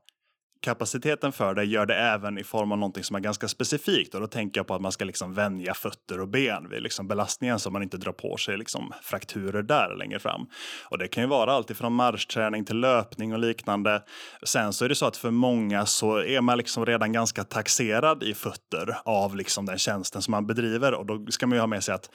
kapaciteten 0.60 1.32
för 1.32 1.54
det, 1.54 1.64
gör 1.64 1.86
det 1.86 1.94
även 1.94 2.38
i 2.38 2.44
form 2.44 2.72
av 2.72 2.78
någonting 2.78 3.04
som 3.04 3.16
är 3.16 3.20
ganska 3.20 3.48
specifikt. 3.48 4.14
Och 4.14 4.20
då 4.20 4.26
tänker 4.26 4.58
jag 4.58 4.66
på 4.66 4.74
att 4.74 4.80
man 4.80 4.92
ska 4.92 5.04
liksom 5.04 5.34
vänja 5.34 5.74
fötter 5.74 6.20
och 6.20 6.28
ben 6.28 6.68
vid 6.68 6.82
liksom 6.82 7.08
belastningen 7.08 7.58
så 7.58 7.70
man 7.70 7.82
inte 7.82 7.96
drar 7.96 8.12
på 8.12 8.36
sig 8.36 8.56
liksom 8.56 8.92
frakturer 9.02 9.62
där 9.62 9.96
längre 9.98 10.18
fram. 10.18 10.46
Och 10.84 10.98
det 10.98 11.08
kan 11.08 11.22
ju 11.22 11.28
vara 11.28 11.52
allt 11.52 11.70
ifrån 11.70 11.92
marschträning 11.92 12.64
till 12.64 12.80
löpning 12.80 13.32
och 13.32 13.38
liknande. 13.38 14.02
Sen 14.42 14.72
så 14.72 14.84
är 14.84 14.88
det 14.88 14.94
så 14.94 15.06
att 15.06 15.16
för 15.16 15.30
många 15.30 15.86
så 15.86 16.18
är 16.18 16.40
man 16.40 16.58
liksom 16.58 16.86
redan 16.86 17.12
ganska 17.12 17.44
taxerad 17.44 18.22
i 18.22 18.34
fötter 18.34 18.98
av 19.04 19.36
liksom 19.36 19.66
den 19.66 19.78
tjänsten 19.78 20.22
som 20.22 20.32
man 20.32 20.46
bedriver 20.46 20.94
och 20.94 21.06
då 21.06 21.26
ska 21.30 21.46
man 21.46 21.56
ju 21.56 21.60
ha 21.60 21.66
med 21.66 21.84
sig 21.84 21.94
att 21.94 22.10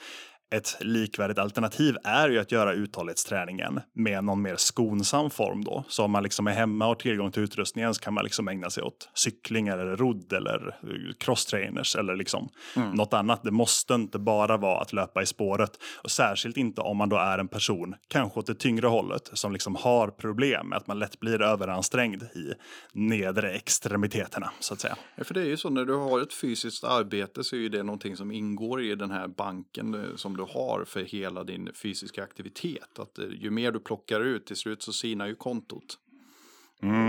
ett 0.50 0.76
likvärdigt 0.80 1.38
alternativ 1.38 1.96
är 2.04 2.28
ju 2.28 2.38
att 2.38 2.52
göra 2.52 2.72
uthållighetsträningen 2.72 3.80
med 3.94 4.24
någon 4.24 4.42
mer 4.42 4.56
skonsam 4.56 5.30
form 5.30 5.64
då. 5.64 5.84
Så 5.88 6.04
om 6.04 6.10
man 6.10 6.22
liksom 6.22 6.46
är 6.46 6.52
hemma 6.52 6.84
och 6.84 6.88
har 6.88 6.94
tillgång 6.94 7.32
till 7.32 7.42
utrustningen 7.42 7.94
så 7.94 8.00
kan 8.00 8.14
man 8.14 8.24
liksom 8.24 8.48
ägna 8.48 8.70
sig 8.70 8.82
åt 8.82 9.08
cykling 9.14 9.68
eller 9.68 9.96
rodd 9.96 10.32
eller 10.32 10.78
eh, 10.82 11.14
crosstrainers 11.18 11.96
eller 11.96 12.16
liksom 12.16 12.48
något 12.94 13.12
annat. 13.12 13.42
Det 13.42 13.50
måste 13.50 13.94
inte 13.94 14.18
bara 14.18 14.56
vara 14.56 14.80
att 14.80 14.92
löpa 14.92 15.22
i 15.22 15.26
spåret 15.26 15.70
och 16.02 16.10
särskilt 16.10 16.56
inte 16.56 16.80
om 16.80 16.96
man 16.96 17.08
då 17.08 17.16
är 17.16 17.38
en 17.38 17.48
person, 17.48 17.94
kanske 18.08 18.40
åt 18.40 18.46
det 18.46 18.54
tyngre 18.54 18.86
hållet, 18.86 19.30
som 19.32 19.52
liksom 19.52 19.76
har 19.76 20.08
problem 20.08 20.68
med 20.68 20.76
att 20.76 20.86
man 20.86 20.98
lätt 20.98 21.20
blir 21.20 21.42
överansträngd 21.42 22.22
i 22.22 22.52
nedre 22.92 23.50
extremiteterna 23.50 24.52
så 24.60 24.74
att 24.74 24.80
säga. 24.80 24.96
Ja, 25.16 25.24
för 25.24 25.34
det 25.34 25.40
är 25.40 25.46
ju 25.46 25.56
så 25.56 25.70
när 25.70 25.84
du 25.84 25.94
har 25.94 26.20
ett 26.20 26.34
fysiskt 26.34 26.84
arbete 26.84 27.44
så 27.44 27.56
är 27.56 27.60
ju 27.60 27.68
det 27.68 27.82
någonting 27.82 28.16
som 28.16 28.32
ingår 28.32 28.82
i 28.82 28.94
den 28.94 29.10
här 29.10 29.28
banken 29.28 29.94
eh, 29.94 30.16
som 30.36 30.46
du 30.46 30.52
har 30.52 30.84
för 30.84 31.02
hela 31.02 31.44
din 31.44 31.70
fysiska 31.74 32.22
aktivitet. 32.24 32.98
Att 32.98 33.18
eh, 33.18 33.24
ju 33.30 33.50
mer 33.50 33.72
du 33.72 33.80
plockar 33.80 34.20
ut 34.20 34.46
till 34.46 34.56
slut 34.56 34.82
så 34.82 34.92
sinar 34.92 35.26
ju 35.26 35.34
kontot. 35.34 35.98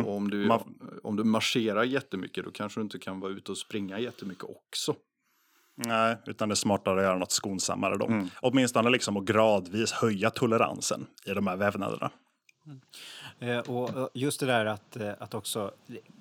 Och 0.06 0.16
om 0.16 0.30
du, 0.30 0.46
Man- 0.48 1.00
om 1.04 1.16
du 1.16 1.24
marscherar 1.24 1.84
jättemycket 1.84 2.46
då 2.46 2.52
kanske 2.52 2.80
du 2.80 2.84
inte 2.84 3.00
kan 3.00 3.20
vara 3.20 3.32
ute 3.32 3.52
och 3.52 3.58
springa 3.58 4.00
jättemycket 4.00 4.44
också. 4.44 4.96
Nej, 5.76 6.18
utan 6.26 6.50
det 6.50 6.54
är 6.54 6.56
smartare 6.56 7.00
att 7.00 7.04
göra 7.06 7.18
något 7.18 7.32
skonsammare 7.32 7.98
då. 7.98 8.06
Åtminstone 8.42 8.90
liksom 8.90 9.18
att 9.18 9.26
gradvis 9.26 9.92
höja 9.92 10.30
toleransen 10.30 11.08
i 11.26 11.30
de 11.32 11.48
här 11.48 11.58
vävnaderna. 11.58 12.12
Eh, 13.40 13.58
Och 13.60 13.90
och 13.90 14.10
just 14.14 14.40
det 14.40 14.46
där 14.46 14.66
att, 14.66 14.96
eh, 14.98 15.14
att 15.20 15.34
också 15.34 15.72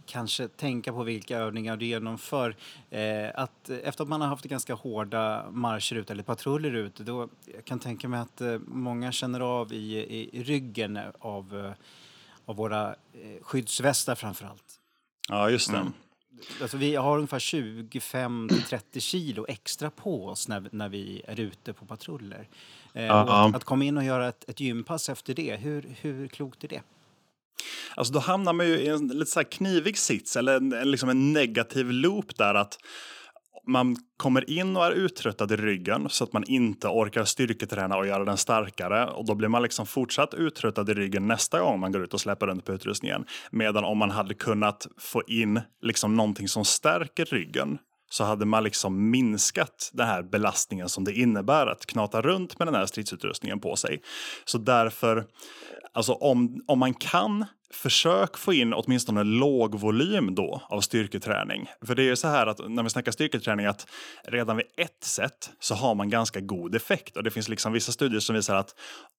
kanske 0.07 0.49
tänka 0.49 0.93
på 0.93 1.03
vilka 1.03 1.39
övningar 1.39 1.77
du 1.77 1.87
genomför. 1.87 2.57
Eh, 2.91 3.31
Att 3.35 3.71
eh, 3.71 3.79
efter 3.83 4.03
att 4.05 4.09
man 4.09 4.21
har 4.21 4.29
haft 4.29 4.45
ganska 4.45 4.75
hårda 4.75 5.51
marscher 5.51 5.97
ute 5.97 6.13
eller 6.13 6.23
patruller 6.23 6.73
ute 6.75 7.03
då 7.03 7.29
jag 7.55 7.65
kan 7.65 7.79
tänka 7.79 8.09
mig 8.09 8.21
att 8.21 8.41
eh, 8.41 8.59
många 8.67 9.13
känner 9.13 9.41
av 9.41 9.73
i, 9.73 9.97
i, 10.33 10.43
ryggen 10.43 10.99
av, 11.19 11.59
eh, 11.67 11.73
av 12.45 12.57
våra 12.57 12.89
eh, 13.13 13.43
skyddsvästar 13.43 14.15
framför 14.15 14.47
allt. 14.47 14.81
Ja, 15.29 15.51
just 15.51 15.71
det. 15.73 15.93
Alltså 16.63 16.77
vi 16.77 16.95
har 16.97 17.17
ungefär 17.17 17.39
25-30 17.39 19.01
kilo 19.01 19.47
extra 19.49 19.91
på 19.91 20.27
oss 20.27 20.49
när, 20.49 20.69
när 20.73 20.89
vi 20.89 21.23
är 21.27 21.41
ute 21.41 21.73
på 21.73 21.87
patruller. 21.87 22.49
Eh, 22.95 23.05
Ja. 23.05 23.53
att, 23.55 23.65
komma 23.65 23.85
in 23.85 23.97
och 23.97 24.05
göra 24.05 24.29
ett, 24.29 24.45
ett 24.49 24.61
gympass 24.61 25.09
efter 25.09 25.35
det, 25.35 25.57
hur, 25.57 25.97
hur 26.01 26.29
klokt 26.29 26.65
är 26.65 26.69
det? 26.69 26.83
Alltså 27.97 28.13
då 28.13 28.21
hamnar 28.21 28.53
man 28.53 28.67
ju 28.67 28.75
i 28.75 28.89
en 28.89 29.09
lite 29.09 29.31
så 29.31 29.45
knivig 29.45 29.99
sits 29.99 30.37
eller 30.37 30.57
en, 30.57 30.73
en, 30.73 30.91
liksom 30.91 31.09
en 31.09 31.33
negativ 31.33 31.91
loop 31.91 32.37
där 32.37 32.55
att 32.55 32.79
man 33.67 33.97
kommer 34.17 34.51
in 34.51 34.77
och 34.77 34.85
är 34.85 34.91
uttröttad 34.93 35.53
i 35.53 35.57
ryggen 35.57 36.07
så 36.11 36.25
att 36.25 36.33
man 36.33 36.45
inte 36.45 36.89
orkar 36.89 37.25
styrketräna 37.25 37.97
och 37.97 38.07
göra 38.07 38.25
den 38.25 38.37
starkare 38.37 39.07
och 39.07 39.27
då 39.27 39.35
blir 39.35 39.49
man 39.49 39.63
liksom 39.63 39.87
fortsatt 39.87 40.35
uttröttad 40.35 40.91
i 40.91 40.95
ryggen 40.95 41.27
nästa 41.27 41.61
gång 41.61 41.81
man 41.81 41.93
går 41.93 42.03
ut 42.05 42.15
och 42.15 42.21
släpper 42.21 42.47
runt 42.47 42.65
på 42.65 42.73
utrustningen. 42.73 43.25
Medan 43.51 43.85
om 43.85 43.99
man 43.99 44.11
hade 44.11 44.35
kunnat 44.35 44.87
få 44.99 45.23
in 45.27 45.61
liksom 45.83 46.17
någonting 46.17 46.49
som 46.49 46.65
stärker 46.65 47.25
ryggen 47.25 47.79
så 48.15 48.25
hade 48.25 48.47
man 48.47 48.65
liksom 48.65 49.11
minskat 49.11 49.91
den 49.93 50.07
här 50.07 50.23
belastningen 50.23 50.89
som 50.89 51.05
det 51.05 51.13
innebär 51.13 51.67
att 51.67 51.87
knata 51.87 52.23
runt 52.23 52.59
med 52.59 52.69
den 52.69 52.75
här 52.75 52.87
stridsutrustningen 52.87 53.61
på 53.61 53.77
sig. 53.77 54.03
Så 54.45 54.59
därför, 54.59 55.27
alltså 55.93 56.13
om, 56.13 56.63
om 56.67 56.79
man 56.79 56.95
kan, 56.95 57.47
försök 57.73 58.37
få 58.37 58.53
in 58.53 58.75
åtminstone 58.75 59.25
låg 59.25 59.75
volym 59.75 60.35
då 60.35 60.63
av 60.69 60.81
styrketräning. 60.81 61.69
För 61.87 61.95
det 61.95 62.03
är 62.03 62.07
ju 62.07 62.17
så 62.17 62.29
här 62.29 62.47
att 62.47 62.71
när 62.71 62.83
vi 62.83 62.91
snackar 62.91 63.13
styrketräning 63.13 63.67
att 63.67 63.87
redan 64.25 64.57
vid 64.57 64.67
ett 64.77 65.05
set 65.05 65.51
så 65.61 65.75
har 65.75 65.95
man 65.95 66.11
ganska 66.11 66.41
god 66.41 66.75
effekt 66.75 67.17
och 67.17 67.23
det 67.23 67.31
finns 67.31 67.49
liksom 67.49 67.73
vissa 67.73 67.93
studier 67.93 68.21
som 68.21 68.35
visar 68.35 68.57
att 68.57 68.75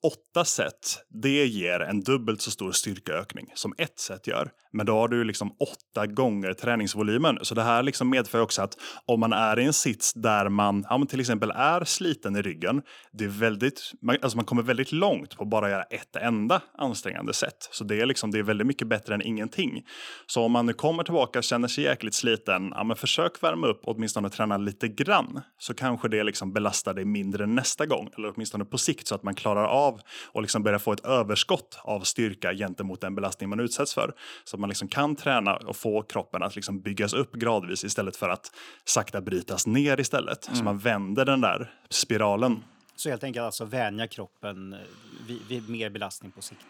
åtta 0.05 0.45
set, 0.45 0.97
det 1.09 1.45
ger 1.45 1.79
en 1.79 2.01
dubbelt 2.01 2.41
så 2.41 2.51
stor 2.51 2.71
styrkeökning 2.71 3.51
som 3.55 3.73
ett 3.77 3.99
set 3.99 4.27
gör. 4.27 4.51
Men 4.73 4.85
då 4.85 4.93
har 4.93 5.07
du 5.07 5.23
liksom 5.23 5.55
åtta 5.59 6.07
gånger 6.07 6.53
träningsvolymen. 6.53 7.37
Så 7.41 7.55
det 7.55 7.63
här 7.63 7.83
liksom 7.83 8.09
medför 8.09 8.41
också 8.41 8.61
att 8.61 8.77
om 9.05 9.19
man 9.19 9.33
är 9.33 9.59
i 9.59 9.65
en 9.65 9.73
sits 9.73 10.13
där 10.13 10.49
man 10.49 10.85
ja, 10.89 10.97
man 10.97 11.07
till 11.07 11.19
exempel 11.19 11.51
är 11.51 11.83
sliten 11.83 12.35
i 12.35 12.41
ryggen, 12.41 12.81
det 13.13 13.23
är 13.25 13.29
väldigt, 13.29 13.91
man, 14.01 14.17
alltså 14.21 14.37
man 14.37 14.45
kommer 14.45 14.63
väldigt 14.63 14.91
långt 14.91 15.37
på 15.37 15.43
att 15.43 15.49
bara 15.49 15.69
göra 15.69 15.83
ett 15.83 16.15
enda 16.15 16.61
ansträngande 16.77 17.33
sätt. 17.33 17.69
Så 17.71 17.83
det 17.83 18.01
är, 18.01 18.05
liksom, 18.05 18.31
det 18.31 18.39
är 18.39 18.43
väldigt 18.43 18.67
mycket 18.67 18.87
bättre 18.87 19.15
än 19.15 19.21
ingenting. 19.21 19.83
Så 20.25 20.43
om 20.43 20.51
man 20.51 20.65
nu 20.65 20.73
kommer 20.73 21.03
tillbaka 21.03 21.39
och 21.39 21.43
känner 21.43 21.67
sig 21.67 21.83
jäkligt 21.83 22.13
sliten, 22.13 22.71
ja, 22.75 22.83
men 22.83 22.97
försök 22.97 23.43
värma 23.43 23.67
upp 23.67 23.85
och 23.85 23.95
åtminstone 23.95 24.29
träna 24.29 24.57
lite 24.57 24.87
grann. 24.87 25.41
Så 25.57 25.73
kanske 25.73 26.07
det 26.07 26.23
liksom 26.23 26.53
belastar 26.53 26.93
dig 26.93 27.05
mindre 27.05 27.45
nästa 27.45 27.85
gång, 27.85 28.09
eller 28.17 28.33
åtminstone 28.35 28.65
på 28.65 28.77
sikt 28.77 29.07
så 29.07 29.15
att 29.15 29.23
man 29.23 29.35
klarar 29.35 29.65
av 29.65 29.94
och 30.25 30.41
liksom 30.41 30.63
börjar 30.63 30.79
få 30.79 30.93
ett 30.93 31.05
överskott 31.05 31.79
av 31.81 32.01
styrka 32.01 32.53
gentemot 32.53 33.01
den 33.01 33.15
belastning 33.15 33.49
man 33.49 33.59
utsätts 33.59 33.93
för. 33.93 34.13
Så 34.43 34.55
att 34.55 34.59
man 34.59 34.69
liksom 34.69 34.87
kan 34.87 35.15
träna 35.15 35.55
och 35.55 35.75
få 35.75 36.01
kroppen 36.01 36.43
att 36.43 36.55
liksom 36.55 36.81
byggas 36.81 37.13
upp 37.13 37.33
gradvis 37.33 37.83
istället 37.83 38.15
för 38.15 38.29
att 38.29 38.51
sakta 38.85 39.21
brytas 39.21 39.67
ner 39.67 39.99
istället. 39.99 40.49
Så 40.53 40.63
man 40.63 40.77
vänder 40.77 41.25
den 41.25 41.41
där 41.41 41.71
spiralen. 41.89 42.63
Så 42.95 43.09
helt 43.09 43.23
enkelt 43.23 43.43
alltså 43.43 43.65
vänja 43.65 44.07
kroppen 44.07 44.73
eh, 44.73 44.79
vid, 45.27 45.41
vid 45.47 45.69
mer 45.69 45.89
belastning 45.89 46.31
på 46.31 46.41
sikt. 46.41 46.65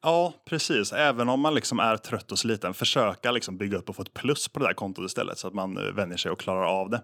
Ja, 0.00 0.34
precis. 0.44 0.92
Även 0.92 1.28
om 1.28 1.40
man 1.40 1.54
liksom 1.54 1.80
är 1.80 1.96
trött 1.96 2.32
och 2.32 2.38
sliten, 2.38 2.74
försöka 2.74 3.30
liksom 3.30 3.56
bygga 3.58 3.78
upp 3.78 3.88
och 3.88 3.96
få 3.96 4.02
ett 4.02 4.14
plus 4.14 4.48
på 4.48 4.58
det 4.58 4.66
där 4.66 4.72
kontot 4.72 5.06
istället 5.06 5.38
så 5.38 5.48
att 5.48 5.54
man 5.54 5.76
eh, 5.76 5.92
vänjer 5.92 6.16
sig 6.16 6.32
och 6.32 6.40
klarar 6.40 6.64
av 6.64 6.90
det. 6.90 7.02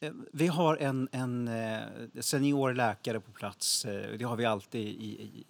Eh, 0.00 0.12
Vi 0.32 0.46
har 0.46 0.76
en, 0.76 1.08
en 1.12 1.48
eh, 1.48 1.80
senior 2.20 2.74
läkare 2.74 3.20
på 3.20 3.30
plats. 3.32 3.84
eh, 3.84 4.18
Det 4.18 4.24
har 4.24 4.36
vi 4.36 4.44
alltid 4.44 4.86
i, 4.88 5.22
i, 5.22 5.44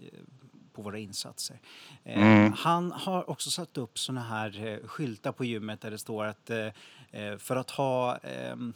på 0.72 0.82
våra 0.82 0.98
insatser. 0.98 1.60
Eh, 2.04 2.18
Han 2.54 2.92
har 2.92 3.30
också 3.30 3.50
satt 3.50 3.78
upp 3.78 3.98
såna 3.98 4.20
här 4.22 4.80
skyltar 4.86 5.32
på 5.32 5.44
gymmet 5.44 5.80
där 5.80 5.90
det 5.90 5.98
står 5.98 6.24
att 6.24 6.50
för 7.38 7.56
att 7.56 7.70
ha... 7.70 8.16
ehm, 8.16 8.72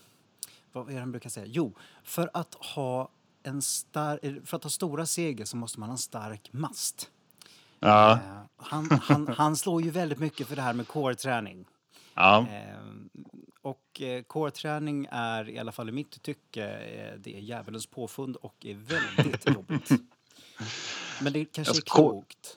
Vad 0.73 0.89
är 0.89 0.93
det 0.95 1.01
han 1.01 1.11
brukar 1.11 1.31
säga? 1.31 1.47
Jo, 1.49 1.73
för 2.03 2.31
att 2.35 2.55
ha 2.55 3.09
en 3.43 3.61
star- 3.63 4.47
för 4.47 4.57
att 4.57 4.63
ha 4.63 4.71
stora 4.71 5.07
segel 5.07 5.47
så 5.47 5.57
måste 5.57 5.81
man 5.81 5.89
ha 5.89 5.95
en 5.95 5.99
stark 5.99 6.49
mast. 6.53 7.11
Ja, 7.79 8.19
Han, 8.57 8.91
han, 9.03 9.29
han 9.29 9.57
slår 9.57 9.83
ju 9.83 9.91
väldigt 9.91 10.19
mycket 10.19 10.47
för 10.47 10.57
det 10.57 10.63
här 10.63 10.73
med 10.75 10.87
core-träning. 10.89 11.65
ja. 12.15 12.47
Och 13.63 14.01
eh, 14.01 14.23
core-träning 14.23 15.09
är 15.11 15.49
i 15.49 15.59
alla 15.59 15.73
fall 15.73 15.89
i 15.89 15.93
mitt 15.93 16.23
tycke 16.23 16.65
eh, 16.65 17.19
det 17.19 17.37
är 17.37 17.41
djävulens 17.41 17.87
påfund 17.87 18.37
och 18.37 18.67
är 18.67 18.75
väldigt 18.75 19.49
jobbigt. 19.55 19.91
Men 21.23 21.33
det 21.33 21.45
kanske 21.45 21.71
Alltså, 21.71 21.83
är 21.83 21.97
klokt. 21.97 22.57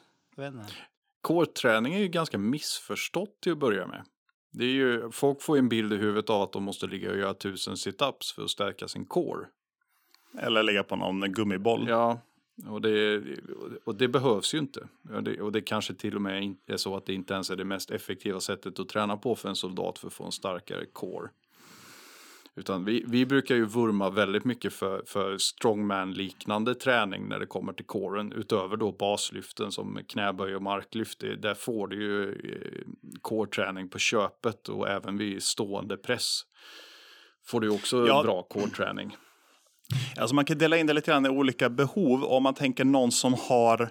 Core-träning 1.21 1.93
är 1.93 1.99
ju 1.99 2.07
ganska 2.07 2.37
missförstått 2.37 3.41
till 3.41 3.51
att 3.51 3.57
börja 3.57 3.87
med. 3.87 4.05
Det 4.51 4.63
är 4.65 4.69
ju, 4.69 5.11
folk 5.11 5.41
får 5.41 5.57
ju 5.57 5.59
en 5.59 5.69
bild 5.69 5.93
i 5.93 5.97
huvudet 5.97 6.29
av 6.29 6.41
att 6.41 6.51
de 6.51 6.63
måste 6.63 6.87
ligga 6.87 7.11
och 7.11 7.17
göra 7.17 7.33
tusen 7.33 7.77
situps 7.77 8.33
för 8.33 8.43
att 8.43 8.49
stärka 8.49 8.87
sin 8.87 9.05
core. 9.05 9.45
Eller 10.39 10.63
lägga 10.63 10.83
på 10.83 10.95
någon 10.95 11.33
gummiboll. 11.33 11.85
Ja, 11.89 12.19
Och 12.67 12.81
det, 12.81 13.23
och 13.83 13.95
det 13.95 14.07
behövs 14.07 14.53
ju 14.53 14.57
inte. 14.57 14.87
Och 15.13 15.23
det, 15.23 15.41
och 15.41 15.51
det 15.51 15.61
kanske 15.61 15.93
till 15.93 16.15
och 16.15 16.21
med 16.21 16.55
är 16.67 16.77
så 16.77 16.95
att 16.95 17.05
det 17.05 17.13
inte 17.13 17.33
ens 17.33 17.49
är 17.49 17.55
det 17.55 17.65
mest 17.65 17.91
effektiva 17.91 18.39
sättet 18.39 18.79
att 18.79 18.89
träna 18.89 19.17
på 19.17 19.35
för 19.35 19.49
en 19.49 19.55
soldat 19.55 19.99
för 19.99 20.07
att 20.07 20.13
få 20.13 20.23
en 20.23 20.31
starkare 20.31 20.85
core. 20.85 21.29
Utan 22.55 22.85
vi, 22.85 23.03
vi 23.07 23.25
brukar 23.25 23.55
ju 23.55 23.65
vurma 23.65 24.09
väldigt 24.09 24.45
mycket 24.45 24.73
för, 24.73 25.03
för 25.05 25.37
strongman-liknande 25.37 26.75
träning 26.75 27.27
när 27.29 27.39
det 27.39 27.45
kommer 27.45 27.73
till 27.73 27.85
coren. 27.85 28.33
Utöver 28.33 28.77
då 28.77 28.91
baslyften 28.91 29.71
som 29.71 29.99
knäböj 30.07 30.55
och 30.55 30.61
marklyft. 30.61 31.19
Det, 31.19 31.35
där 31.35 31.53
får 31.53 31.87
du 31.87 32.03
ju 32.03 32.31
eh, 32.31 32.81
core-träning 33.21 33.89
på 33.89 33.99
köpet 33.99 34.69
och 34.69 34.89
även 34.89 35.17
vid 35.17 35.43
stående 35.43 35.97
press. 35.97 36.41
Får 37.45 37.61
du 37.61 37.69
också 37.69 38.07
Ja. 38.07 38.23
bra 38.23 38.41
core-träning. 38.43 39.17
Alltså 40.17 40.35
man 40.35 40.45
kan 40.45 40.57
dela 40.57 40.77
in 40.77 40.87
det 40.87 40.93
lite 40.93 41.11
grann 41.11 41.25
i 41.25 41.29
olika 41.29 41.69
behov. 41.69 42.23
Om 42.23 42.43
man 42.43 42.53
tänker 42.53 42.85
någon 42.85 43.11
som 43.11 43.33
har, 43.33 43.89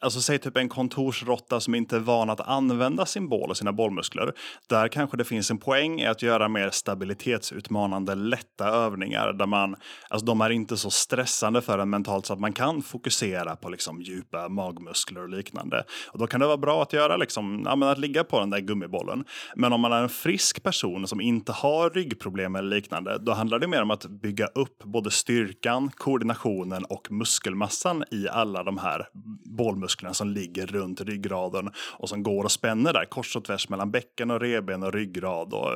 alltså 0.00 0.20
säg 0.20 0.38
typ 0.38 0.56
en 0.56 0.68
kontorsrotta 0.68 1.60
som 1.60 1.74
inte 1.74 1.96
är 1.96 2.00
van 2.00 2.30
att 2.30 2.40
använda 2.40 3.06
sin 3.06 3.28
bål 3.28 3.50
och 3.50 3.56
sina 3.56 3.72
bollmuskler. 3.72 4.32
Där 4.68 4.88
kanske 4.88 5.16
det 5.16 5.24
finns 5.24 5.50
en 5.50 5.58
poäng 5.58 6.00
i 6.00 6.06
att 6.06 6.22
göra 6.22 6.48
mer 6.48 6.70
stabilitetsutmanande 6.70 8.14
lätta 8.14 8.68
övningar. 8.68 9.32
Där 9.32 9.46
man, 9.46 9.76
alltså 10.08 10.26
de 10.26 10.40
är 10.40 10.50
inte 10.50 10.76
så 10.76 10.90
stressande 10.90 11.62
för 11.62 11.78
en 11.78 11.90
mentalt 11.90 12.26
så 12.26 12.32
att 12.32 12.40
man 12.40 12.52
kan 12.52 12.82
fokusera 12.82 13.56
på 13.56 13.68
liksom 13.68 14.02
djupa 14.02 14.48
magmuskler 14.48 15.22
och 15.22 15.28
liknande. 15.28 15.84
Och 16.12 16.18
då 16.18 16.26
kan 16.26 16.40
det 16.40 16.46
vara 16.46 16.56
bra 16.56 16.82
att 16.82 16.92
göra 16.92 17.16
liksom, 17.16 17.62
ja, 17.64 17.76
men 17.76 17.88
att 17.88 17.98
ligga 17.98 18.24
på 18.24 18.40
den 18.40 18.50
där 18.50 18.60
gummibollen. 18.60 19.24
Men 19.56 19.72
om 19.72 19.80
man 19.80 19.92
är 19.92 20.02
en 20.02 20.08
frisk 20.08 20.62
person 20.62 21.06
som 21.06 21.20
inte 21.20 21.52
har 21.52 21.90
ryggproblem 21.90 22.56
eller 22.56 22.76
liknande, 22.76 23.18
då 23.18 23.32
handlar 23.32 23.58
det 23.58 23.66
mer 23.66 23.82
om 23.82 23.90
att 23.90 24.06
bygga 24.06 24.46
upp 24.46 24.82
både 24.84 25.10
styrkan, 25.10 25.90
koordinationen 25.96 26.84
och 26.84 27.10
muskelmassan 27.10 28.04
i 28.10 28.28
alla 28.28 28.62
de 28.62 28.78
här 28.78 29.08
bålmusklerna 29.56 29.89
som 30.12 30.28
ligger 30.28 30.66
runt 30.66 31.00
ryggraden 31.00 31.70
och 31.98 32.08
som 32.08 32.22
går 32.22 32.44
och 32.44 32.52
spänner 32.52 32.92
där 32.92 33.04
kors 33.04 33.36
och 33.36 33.44
tvärs 33.44 33.68
mellan 33.68 33.90
bäcken 33.90 34.30
och 34.30 34.40
reben 34.40 34.82
och 34.82 34.92
ryggrad 34.92 35.52
och 35.54 35.70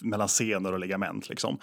mellan 0.00 0.28
senor 0.28 0.72
och 0.72 0.80
ligament. 0.80 1.28
Liksom. 1.28 1.58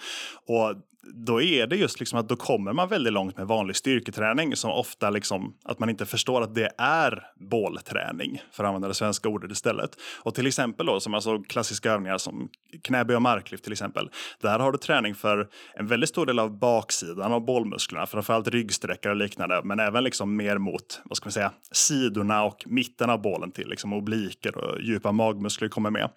Och 0.46 0.74
då 1.14 1.42
är 1.42 1.66
det 1.66 1.76
just 1.76 2.00
liksom 2.00 2.18
att 2.18 2.28
då 2.28 2.36
kommer 2.36 2.72
man 2.72 2.88
väldigt 2.88 3.12
långt 3.12 3.36
med 3.36 3.46
vanlig 3.46 3.76
styrketräning 3.76 4.56
som 4.56 4.70
ofta 4.70 5.10
liksom 5.10 5.56
att 5.64 5.78
man 5.78 5.90
inte 5.90 6.06
förstår 6.06 6.42
att 6.42 6.54
det 6.54 6.70
är 6.78 7.22
bålträning 7.50 8.42
för 8.52 8.64
att 8.64 8.68
använda 8.68 8.88
det 8.88 8.94
svenska 8.94 9.28
ordet 9.28 9.50
istället. 9.50 9.90
Och 10.22 10.34
till 10.34 10.46
exempel 10.46 10.86
då 10.86 11.00
som 11.00 11.14
alltså 11.14 11.42
klassiska 11.42 11.92
övningar 11.92 12.18
som 12.18 12.48
knäböj 12.82 13.16
och 13.16 13.22
marklyft 13.22 13.64
till 13.64 13.72
exempel. 13.72 14.10
Där 14.40 14.58
har 14.58 14.72
du 14.72 14.78
träning 14.78 15.14
för 15.14 15.48
en 15.74 15.86
väldigt 15.86 16.08
stor 16.08 16.26
del 16.26 16.38
av 16.38 16.58
baksidan 16.58 17.32
av 17.32 17.44
bålmusklerna, 17.44 18.06
framförallt 18.06 18.48
ryggsträckare 18.48 19.12
och 19.12 19.18
liknande, 19.18 19.60
men 19.64 19.80
även 19.80 20.04
liksom 20.04 20.36
mer 20.36 20.58
mot 20.58 21.00
vad 21.04 21.16
ska 21.16 21.26
man 21.26 21.32
säga, 21.32 21.52
sidorna 21.72 22.44
och 22.44 22.62
mitten 22.66 23.10
av 23.10 23.22
bålen 23.22 23.52
till 23.52 23.68
liksom 23.68 23.92
obliker 23.92 24.56
och 24.56 24.80
djupa 24.82 25.12
magmuskler 25.12 25.68
kommer 25.68 25.90
med. 25.90 26.10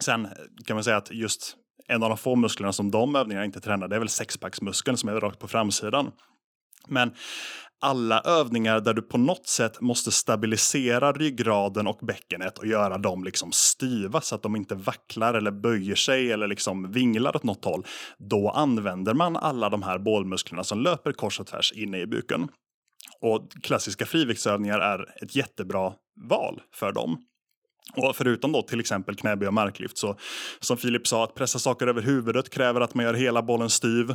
Sen 0.00 0.28
kan 0.66 0.76
man 0.76 0.84
säga 0.84 0.96
att 0.96 1.10
just 1.10 1.56
en 1.88 2.02
av 2.02 2.08
de 2.08 2.18
få 2.18 2.36
musklerna 2.36 2.72
som 2.72 2.90
de 2.90 3.16
övningarna 3.16 3.44
inte 3.44 3.60
tränar, 3.60 3.88
det 3.88 3.96
är 3.96 4.00
väl 4.00 4.08
sexpacksmuskeln 4.08 4.96
som 4.96 5.08
är 5.08 5.20
rakt 5.20 5.38
på 5.38 5.48
framsidan. 5.48 6.12
Men 6.88 7.14
alla 7.80 8.20
övningar 8.20 8.80
där 8.80 8.94
du 8.94 9.02
på 9.02 9.18
något 9.18 9.46
sätt 9.46 9.80
måste 9.80 10.10
stabilisera 10.10 11.12
ryggraden 11.12 11.86
och 11.86 11.98
bäckenet 12.02 12.58
och 12.58 12.66
göra 12.66 12.98
dem 12.98 13.24
liksom 13.24 13.52
styva 13.52 14.20
så 14.20 14.34
att 14.34 14.42
de 14.42 14.56
inte 14.56 14.74
vacklar 14.74 15.34
eller 15.34 15.50
böjer 15.50 15.94
sig 15.94 16.32
eller 16.32 16.46
liksom 16.46 16.92
vinglar 16.92 17.36
åt 17.36 17.42
något 17.42 17.64
håll. 17.64 17.86
Då 18.18 18.50
använder 18.50 19.14
man 19.14 19.36
alla 19.36 19.68
de 19.68 19.82
här 19.82 19.98
bålmusklerna 19.98 20.64
som 20.64 20.80
löper 20.80 21.12
kors 21.12 21.40
och 21.40 21.46
tvärs 21.46 21.72
inne 21.72 21.98
i 21.98 22.06
buken. 22.06 22.48
Och 23.20 23.52
klassiska 23.62 24.06
friviktsövningar 24.06 24.78
är 24.80 25.22
ett 25.22 25.36
jättebra 25.36 25.92
val 26.28 26.62
för 26.74 26.92
dem. 26.92 27.18
Och 27.94 28.16
förutom 28.16 28.52
då 28.52 28.62
till 28.62 28.80
exempel 28.80 29.16
knäböj 29.16 29.48
och 29.48 29.54
marklyft 29.54 29.98
så 29.98 30.16
som 30.60 30.76
Filip 30.76 31.06
sa 31.06 31.24
att 31.24 31.34
pressa 31.34 31.58
saker 31.58 31.86
över 31.86 32.02
huvudet 32.02 32.50
kräver 32.50 32.80
att 32.80 32.94
man 32.94 33.04
gör 33.04 33.14
hela 33.14 33.42
bollen 33.42 33.70
styv. 33.70 34.14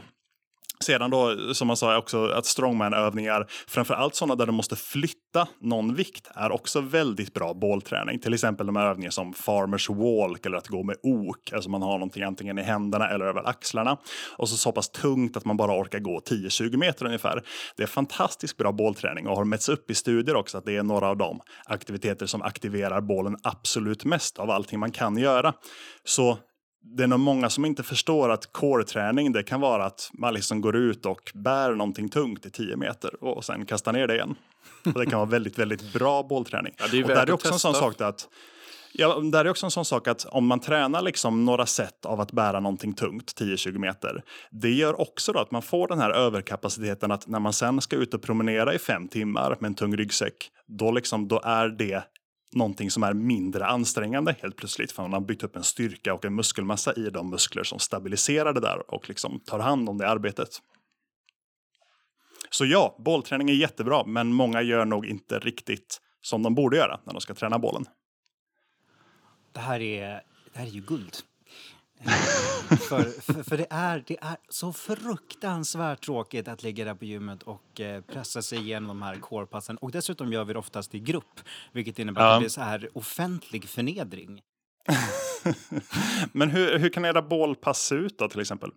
Sedan 0.82 1.12
då, 1.12 1.54
som 1.54 1.68
man 1.68 1.78
sa, 1.78 1.98
också 1.98 2.26
att 2.26 2.46
strongman-övningar, 2.46 3.48
framför 3.68 3.94
allt 3.94 4.16
sådana 4.16 4.36
där 4.36 4.46
du 4.46 4.52
måste 4.52 4.76
flytta 4.76 5.48
någon 5.62 5.96
vikt, 5.96 6.28
är 6.36 6.52
också 6.52 6.82
väldigt 6.82 7.34
bra 7.34 7.54
bålträning. 7.54 8.20
Till 8.20 8.34
exempel 8.34 8.66
de 8.66 8.76
här 8.76 8.86
övningarna 8.86 9.12
som 9.12 9.34
farmers 9.34 9.90
walk 9.90 10.46
eller 10.46 10.58
att 10.58 10.68
gå 10.68 10.84
med 10.84 10.96
ok, 11.04 11.54
alltså 11.54 11.70
man 11.70 11.82
har 11.82 11.94
någonting 11.94 12.24
antingen 12.24 12.60
i 12.60 12.64
händerna 12.64 13.10
eller 13.10 13.26
över 13.26 13.48
axlarna. 13.50 13.98
Och 14.38 14.50
så 14.50 14.58
så 14.58 14.72
pass 14.72 14.90
tungt 14.90 15.38
att 15.38 15.46
man 15.46 15.58
bara 15.58 15.82
orkar 15.82 16.00
gå 16.00 16.20
10-20 16.20 16.78
meter 16.78 17.06
ungefär. 17.06 17.44
Det 17.78 17.84
är 17.84 17.88
fantastiskt 17.88 18.58
bra 18.58 18.72
bålträning 18.72 19.28
och 19.28 19.36
har 19.36 19.46
mätts 19.46 19.70
upp 19.70 19.92
i 19.92 19.96
studier 19.96 20.36
också 20.36 20.58
att 20.58 20.66
det 20.66 20.78
är 20.78 20.84
några 20.84 21.08
av 21.08 21.18
de 21.18 21.42
aktiviteter 21.66 22.26
som 22.26 22.42
aktiverar 22.42 23.02
bålen 23.02 23.38
absolut 23.44 24.06
mest 24.06 24.40
av 24.40 24.52
allting 24.52 24.80
man 24.80 24.92
kan 24.92 25.18
göra. 25.18 25.54
Så 26.04 26.38
det 26.84 27.04
är 27.04 27.08
nog 27.08 27.20
många 27.20 27.50
som 27.50 27.66
inte 27.66 27.84
förstår 27.84 28.30
att 28.30 28.54
core-träning 28.54 29.32
det 29.32 29.44
kan 29.44 29.62
vara 29.62 29.86
att 29.86 30.10
man 30.14 30.34
liksom 30.34 30.62
går 30.62 30.76
ut 30.76 31.06
och 31.06 31.32
bär 31.34 31.72
någonting 31.72 32.10
tungt 32.10 32.46
i 32.46 32.50
10 32.50 32.76
meter 32.76 33.24
och 33.24 33.46
sen 33.46 33.66
kastar 33.66 33.94
ner 33.94 34.08
det 34.08 34.16
igen. 34.16 34.36
Och 34.86 35.00
det 35.00 35.06
kan 35.06 35.20
vara 35.20 35.30
väldigt, 35.30 35.60
väldigt 35.60 35.94
bra 35.94 36.24
bollträning. 36.24 36.74
Ja, 36.78 36.86
det 36.92 36.98
är 36.98 37.04
och 37.04 37.10
där 37.10 37.28
är 37.28 37.32
också 37.32 37.54
en 37.54 37.60
sån 37.60 37.74
sak 37.74 38.02
att 38.02 38.28
Ja, 38.94 39.20
där 39.20 39.46
är 39.46 39.50
också 39.50 39.66
en 39.66 39.72
sån 39.72 39.86
sak 39.86 40.08
att 40.08 40.26
om 40.26 40.48
man 40.48 40.60
tränar 40.60 41.02
liksom 41.02 41.46
några 41.46 41.66
sätt 41.66 42.06
av 42.06 42.22
att 42.22 42.32
bära 42.32 42.60
någonting 42.60 42.94
tungt, 42.94 43.34
10-20 43.40 43.78
meter, 43.78 44.24
det 44.52 44.70
gör 44.70 45.02
också 45.02 45.32
att 45.32 45.52
man 45.52 45.62
får 45.62 45.88
den 45.88 46.00
här 46.00 46.10
överkapaciteten 46.10 47.12
att 47.12 47.28
när 47.28 47.40
man 47.40 47.54
sen 47.54 47.82
ska 47.82 47.96
ut 47.96 48.14
och 48.14 48.22
promenera 48.22 48.74
i 48.74 48.80
fem 48.80 49.08
timmar 49.08 49.58
med 49.60 49.68
en 49.68 49.76
tung 49.76 49.98
ryggsäck, 49.98 50.50
då, 50.68 50.92
liksom, 50.92 51.28
då 51.28 51.42
är 51.44 51.68
det 51.68 52.04
någonting 52.54 52.92
som 52.92 53.04
är 53.04 53.14
mindre 53.14 53.66
ansträngande 53.66 54.36
helt 54.42 54.56
plötsligt. 54.56 54.92
För 54.92 55.04
man 55.04 55.14
har 55.14 55.22
byggt 55.22 55.44
upp 55.44 55.56
en 55.56 55.64
styrka 55.64 56.14
och 56.14 56.26
en 56.26 56.36
muskelmassa 56.36 56.94
i 56.94 57.10
de 57.10 57.30
muskler 57.30 57.64
som 57.64 57.80
stabiliserar 57.80 58.54
det 58.54 58.60
där 58.60 58.94
och 58.94 59.10
liksom 59.10 59.40
tar 59.40 59.60
hand 59.60 59.90
om 59.90 59.98
det 59.98 60.10
arbetet. 60.10 60.50
Så 62.50 62.66
ja, 62.66 62.96
bollträning 63.00 63.50
är 63.50 63.54
jättebra, 63.54 64.06
men 64.06 64.34
många 64.34 64.62
gör 64.62 64.86
nog 64.86 65.06
inte 65.06 65.40
riktigt 65.40 66.02
som 66.22 66.44
de 66.44 66.56
borde 66.56 66.78
göra 66.78 67.00
när 67.04 67.14
de 67.14 67.22
ska 67.22 67.34
träna 67.34 67.60
bollen. 67.60 67.86
Det 69.52 69.60
här 69.60 69.80
är, 69.80 70.22
det 70.54 70.60
här 70.60 70.66
är 70.66 70.72
ju 70.72 70.82
guld. 70.82 71.18
För, 72.90 73.22
för, 73.22 73.44
för 73.44 73.58
det, 73.58 73.68
är, 73.70 74.04
det 74.08 74.18
är 74.22 74.38
så 74.50 74.74
fruktansvärt 74.74 76.06
tråkigt 76.06 76.48
att 76.48 76.64
ligga 76.64 76.86
där 76.86 76.94
på 76.96 77.06
gymmet 77.06 77.44
och 77.44 77.82
eh, 77.82 78.02
pressa 78.02 78.42
sig 78.42 78.60
igenom 78.60 78.88
de 78.88 79.02
här 79.02 79.16
corepassen. 79.16 79.78
Och 79.78 79.92
dessutom 79.92 80.34
gör 80.34 80.44
vi 80.46 80.54
det 80.54 80.60
oftast 80.60 80.96
i 80.96 81.00
grupp, 81.00 81.40
vilket 81.72 82.00
innebär 82.00 82.22
att 82.22 82.28
Ja. 82.28 82.34
det 82.34 82.40
blir 82.40 82.50
så 82.50 82.62
här 82.62 82.90
offentlig 82.94 83.70
förnedring. 83.70 84.42
Men 86.32 86.50
hur, 86.50 86.80
hur 86.80 86.90
kan 86.90 87.06
era 87.06 87.22
bålpass 87.22 87.82
se 87.82 87.96
ut 87.96 88.18
då 88.18 88.30
till 88.30 88.40
exempel? 88.42 88.72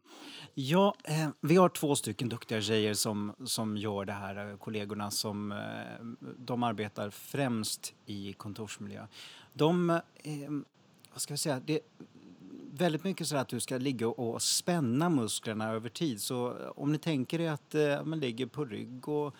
Ja, 0.55 0.95
eh, 1.05 1.29
vi 1.41 1.57
har 1.57 1.69
två 1.69 1.97
stycken 1.97 2.29
duktiga 2.29 2.61
tjejer 2.61 2.95
som, 2.95 3.33
som 3.45 3.77
gör 3.77 4.05
det 4.05 4.13
här, 4.13 4.51
eh, 4.51 4.57
kollegorna 4.57 5.11
som 5.11 5.53
eh, 5.53 5.59
de 6.39 6.63
arbetar 6.63 7.11
främst 7.11 7.95
i 8.07 8.33
kontorsmiljö. 8.33 9.07
De, 9.53 9.91
eh, 9.91 10.01
vad 11.13 11.21
ska 11.23 11.33
jag 11.33 11.39
säga, 11.39 11.61
det 11.65 11.75
är 11.75 11.81
väldigt 12.81 13.05
mycket 13.05 13.27
så 13.27 13.37
att 13.37 13.49
du 13.49 13.61
ska 13.61 13.79
ligga 13.79 14.09
och 14.09 14.43
spänna 14.43 15.09
musklerna 15.09 15.71
över 15.71 15.89
tid. 15.89 16.21
Så 16.21 16.59
eh, 16.61 16.69
om 16.77 16.93
ni 16.93 16.99
tänker 16.99 17.41
er 17.41 17.51
att 17.51 17.75
eh, 17.75 18.05
man 18.05 18.21
ligger 18.21 18.47
på 18.47 18.65
rygg 18.65 19.09
och 19.09 19.35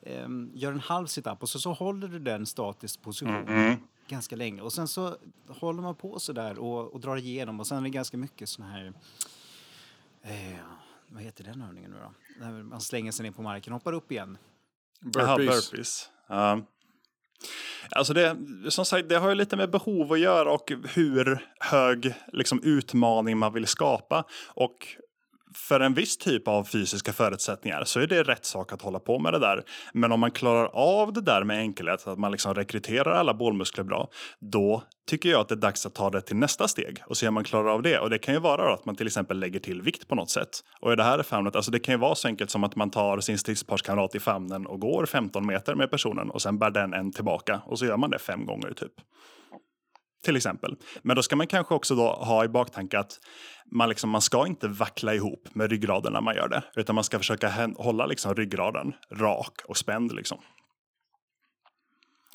eh, 0.00 0.28
gör 0.54 0.72
en 0.72 0.80
halv 0.80 1.06
sit-up 1.06 1.42
och 1.42 1.48
så, 1.48 1.58
så 1.58 1.72
håller 1.72 2.08
du 2.08 2.18
den 2.18 2.46
statisk 2.46 3.02
position 3.02 3.76
ganska 4.08 4.36
länge. 4.36 4.62
Och 4.62 4.72
sen 4.72 4.88
så 4.88 5.16
håller 5.48 5.82
man 5.82 5.94
på 5.94 6.18
så 6.18 6.32
där 6.32 6.58
och, 6.58 6.92
och 6.92 7.00
drar 7.00 7.16
igenom 7.16 7.60
och 7.60 7.66
sen 7.66 7.78
är 7.78 7.82
det 7.82 7.90
ganska 7.90 8.16
mycket 8.16 8.48
sån 8.48 8.64
här 8.64 8.92
Eh, 10.22 10.60
vad 11.08 11.22
heter 11.22 11.44
den 11.44 11.62
övningen 11.62 11.90
nu 11.90 11.96
då? 11.96 12.12
När 12.44 12.62
man 12.62 12.80
slänger 12.80 13.12
sig 13.12 13.22
ner 13.22 13.32
på 13.32 13.42
marken 13.42 13.72
och 13.72 13.80
hoppar 13.80 13.92
upp 13.92 14.12
igen. 14.12 14.38
Burpees. 15.00 15.70
burpees. 15.70 16.10
Ja. 16.26 16.60
Alltså 17.90 18.12
det, 18.12 18.36
som 18.68 18.84
sagt, 18.84 19.08
det 19.08 19.16
har 19.16 19.28
ju 19.28 19.34
lite 19.34 19.56
med 19.56 19.70
behov 19.70 20.12
att 20.12 20.20
göra 20.20 20.52
och 20.52 20.72
hur 20.94 21.46
hög 21.60 22.14
liksom, 22.32 22.60
utmaning 22.62 23.38
man 23.38 23.52
vill 23.52 23.66
skapa. 23.66 24.24
Och 24.46 24.76
för 25.54 25.80
en 25.80 25.94
viss 25.94 26.16
typ 26.16 26.48
av 26.48 26.64
fysiska 26.64 27.12
förutsättningar 27.12 27.84
så 27.84 28.00
är 28.00 28.06
det 28.06 28.22
rätt 28.22 28.44
sak 28.44 28.72
att 28.72 28.82
hålla 28.82 28.98
på 28.98 29.18
med 29.18 29.32
det 29.32 29.38
där. 29.38 29.62
Men 29.92 30.12
om 30.12 30.20
man 30.20 30.30
klarar 30.30 30.66
av 30.72 31.12
det 31.12 31.20
där 31.20 31.44
med 31.44 31.58
enkelhet, 31.58 32.06
att 32.06 32.18
man 32.18 32.32
liksom 32.32 32.54
rekryterar 32.54 33.12
alla 33.12 33.34
bålmuskler 33.34 33.84
bra, 33.84 34.08
då 34.38 34.82
tycker 35.06 35.28
jag 35.28 35.40
att 35.40 35.48
det 35.48 35.54
är 35.54 35.56
dags 35.56 35.86
att 35.86 35.94
ta 35.94 36.10
det 36.10 36.20
till 36.20 36.36
nästa 36.36 36.68
steg 36.68 37.02
och 37.06 37.16
se 37.16 37.28
om 37.28 37.34
man 37.34 37.44
klarar 37.44 37.70
av 37.70 37.82
det. 37.82 37.98
Och 37.98 38.10
det 38.10 38.18
kan 38.18 38.34
ju 38.34 38.40
vara 38.40 38.68
då 38.68 38.72
att 38.72 38.84
man 38.84 38.96
till 38.96 39.06
exempel 39.06 39.38
lägger 39.38 39.60
till 39.60 39.82
vikt 39.82 40.08
på 40.08 40.14
något 40.14 40.30
sätt. 40.30 40.48
Och 40.80 40.92
i 40.92 40.96
det 40.96 41.02
här 41.02 41.22
famnet, 41.22 41.56
alltså 41.56 41.70
det 41.70 41.78
kan 41.78 41.94
ju 41.94 41.98
vara 41.98 42.14
så 42.14 42.28
enkelt 42.28 42.50
som 42.50 42.64
att 42.64 42.76
man 42.76 42.90
tar 42.90 43.20
sin 43.20 43.38
stridsparskamrat 43.38 44.14
i 44.14 44.20
famnen 44.20 44.66
och 44.66 44.80
går 44.80 45.06
15 45.06 45.46
meter 45.46 45.74
med 45.74 45.90
personen 45.90 46.30
och 46.30 46.42
sen 46.42 46.58
bär 46.58 46.70
den 46.70 46.94
en 46.94 47.12
tillbaka 47.12 47.60
och 47.66 47.78
så 47.78 47.86
gör 47.86 47.96
man 47.96 48.10
det 48.10 48.18
fem 48.18 48.46
gånger 48.46 48.72
typ 48.72 48.92
till 50.24 50.36
exempel. 50.36 50.76
Men 51.02 51.16
då 51.16 51.22
ska 51.22 51.36
man 51.36 51.46
kanske 51.46 51.74
också 51.74 51.94
då 51.94 52.12
ha 52.12 52.44
i 52.44 52.48
baktanke 52.48 52.98
att 52.98 53.20
man, 53.72 53.88
liksom, 53.88 54.10
man 54.10 54.20
ska 54.20 54.46
inte 54.46 54.68
vackla 54.68 55.14
ihop 55.14 55.48
med 55.52 55.70
ryggraden 55.70 56.12
när 56.12 56.20
man 56.20 56.34
gör 56.34 56.48
det. 56.48 56.62
Utan 56.76 56.94
man 56.94 57.04
ska 57.04 57.18
försöka 57.18 57.70
hålla 57.76 58.06
liksom, 58.06 58.34
ryggraden 58.34 58.92
rak 59.12 59.60
och 59.64 59.76
spänd. 59.76 60.12
Liksom. 60.12 60.38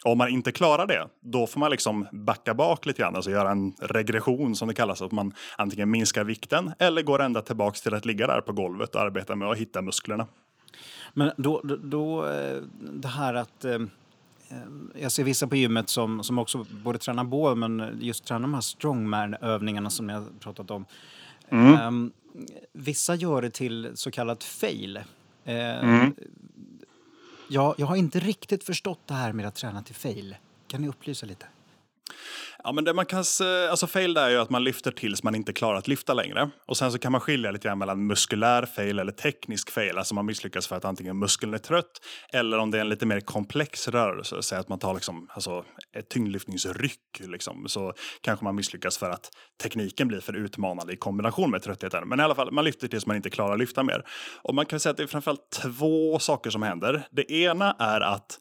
Och 0.06 0.12
om 0.12 0.18
man 0.18 0.30
inte 0.30 0.52
klarar 0.52 0.88
det, 0.88 1.08
då 1.22 1.48
får 1.48 1.60
man 1.60 1.72
liksom 1.72 2.08
backa 2.12 2.54
bak 2.54 2.86
lite 2.86 3.02
grann, 3.02 3.16
alltså 3.16 3.32
göra 3.32 3.52
en 3.52 3.74
regression 3.80 4.56
som 4.56 4.68
det 4.68 4.74
kallas, 4.74 5.02
att 5.02 5.12
man 5.12 5.34
antingen 5.58 5.92
minskar 5.92 6.24
vikten 6.24 6.72
eller 6.80 7.02
går 7.02 7.22
ända 7.22 7.42
tillbaks 7.42 7.82
till 7.82 7.94
att 7.94 8.06
ligga 8.06 8.28
där 8.28 8.42
på 8.42 8.54
golvet 8.54 8.96
och 8.96 9.02
arbeta 9.02 9.36
med 9.36 9.48
att 9.48 9.58
hitta 9.58 9.82
musklerna. 9.82 10.28
Men 11.14 11.32
då, 11.38 11.62
då, 11.64 11.76
då 11.76 12.26
eh, 12.26 12.62
det 12.80 13.08
här 13.08 13.34
att 13.34 13.66
eh, 13.66 13.80
jag 14.96 15.12
ser 15.12 15.24
vissa 15.24 15.48
på 15.48 15.56
gymmet 15.56 15.90
som, 15.90 16.24
som 16.24 16.40
också 16.40 16.66
både 16.84 17.00
tränar 17.00 17.24
bål 17.24 17.56
men 17.56 17.98
just 18.02 18.26
tränar 18.26 18.42
de 18.42 18.54
här 18.54 18.62
strongman-övningarna 18.62 19.90
som 19.90 20.10
jag 20.10 20.26
pratat 20.40 20.72
om. 20.72 20.86
Mm. 21.50 21.88
Um, 21.88 22.12
vissa 22.74 23.16
gör 23.16 23.42
det 23.42 23.50
till 23.50 23.92
så 23.96 24.12
kallat 24.12 24.44
fail. 24.44 24.98
Uh, 24.98 25.54
mm. 25.54 26.16
jag, 27.50 27.76
jag 27.78 27.88
har 27.88 27.96
inte 27.96 28.20
riktigt 28.20 28.64
förstått 28.64 29.00
det 29.06 29.14
här 29.14 29.34
med 29.34 29.48
att 29.48 29.56
träna 29.56 29.84
till 29.84 29.96
fail. 29.96 30.36
Kan 30.68 30.82
ni 30.82 30.88
upplysa 30.88 31.26
lite? 31.26 31.46
Ja, 32.66 32.72
men 32.72 32.84
det 32.84 32.94
man 32.94 33.06
kan, 33.06 33.24
alltså 33.70 33.88
fail 33.88 34.14
där 34.14 34.26
är 34.26 34.30
ju 34.30 34.38
att 34.38 34.50
man 34.50 34.64
lyfter 34.64 34.92
tills 34.92 35.24
man 35.24 35.36
inte 35.36 35.54
klarar 35.54 35.78
att 35.78 35.88
lyfta 35.88 36.14
längre. 36.14 36.50
Och 36.66 36.78
sen 36.78 36.92
så 36.92 37.00
kan 37.00 37.12
man 37.12 37.22
skilja 37.22 37.52
lite 37.52 37.68
grann 37.68 37.78
mellan 37.78 38.08
muskulär 38.08 38.66
fail 38.66 39.00
eller 39.00 39.12
teknisk 39.12 39.72
fail. 39.72 39.98
Alltså 39.98 40.16
man 40.16 40.26
misslyckas 40.26 40.68
för 40.68 40.76
att 40.76 40.86
antingen 40.86 41.20
muskeln 41.20 41.54
är 41.54 41.58
trött 41.58 42.02
eller 42.34 42.58
om 42.58 42.72
det 42.72 42.78
är 42.78 42.82
en 42.82 42.90
lite 42.90 43.06
mer 43.06 43.20
komplex 43.20 43.88
rörelse. 43.88 44.42
Säg 44.42 44.58
att 44.58 44.70
man 44.70 44.80
tar 44.80 44.94
liksom, 44.94 45.28
alltså, 45.34 45.66
ett 45.98 46.10
tyngdlyftningsryck. 46.10 47.20
Liksom, 47.20 47.68
så 47.68 47.94
kanske 48.22 48.46
man 48.46 48.56
misslyckas 48.56 48.98
för 48.98 49.10
att 49.10 49.30
tekniken 49.64 50.08
blir 50.08 50.20
för 50.20 50.34
utmanande 50.34 50.94
i 50.94 50.98
kombination 50.98 51.52
med 51.52 51.62
tröttheten. 51.62 52.10
Men 52.10 52.20
i 52.20 52.24
alla 52.24 52.36
fall, 52.36 52.52
man 52.52 52.66
lyfter 52.66 52.88
tills 52.88 53.06
man 53.06 53.16
inte 53.16 53.30
klarar 53.30 53.54
att 53.54 53.60
lyfta 53.60 53.84
mer. 53.84 54.04
Och 54.42 54.56
man 54.56 54.66
kan 54.66 54.80
säga 54.80 54.92
att 54.92 54.98
det 54.98 55.04
är 55.04 55.08
framförallt 55.08 55.50
två 55.50 56.20
saker 56.20 56.50
som 56.50 56.64
händer. 56.64 57.08
Det 57.12 57.32
ena 57.32 57.76
är 57.80 58.02
att 58.02 58.40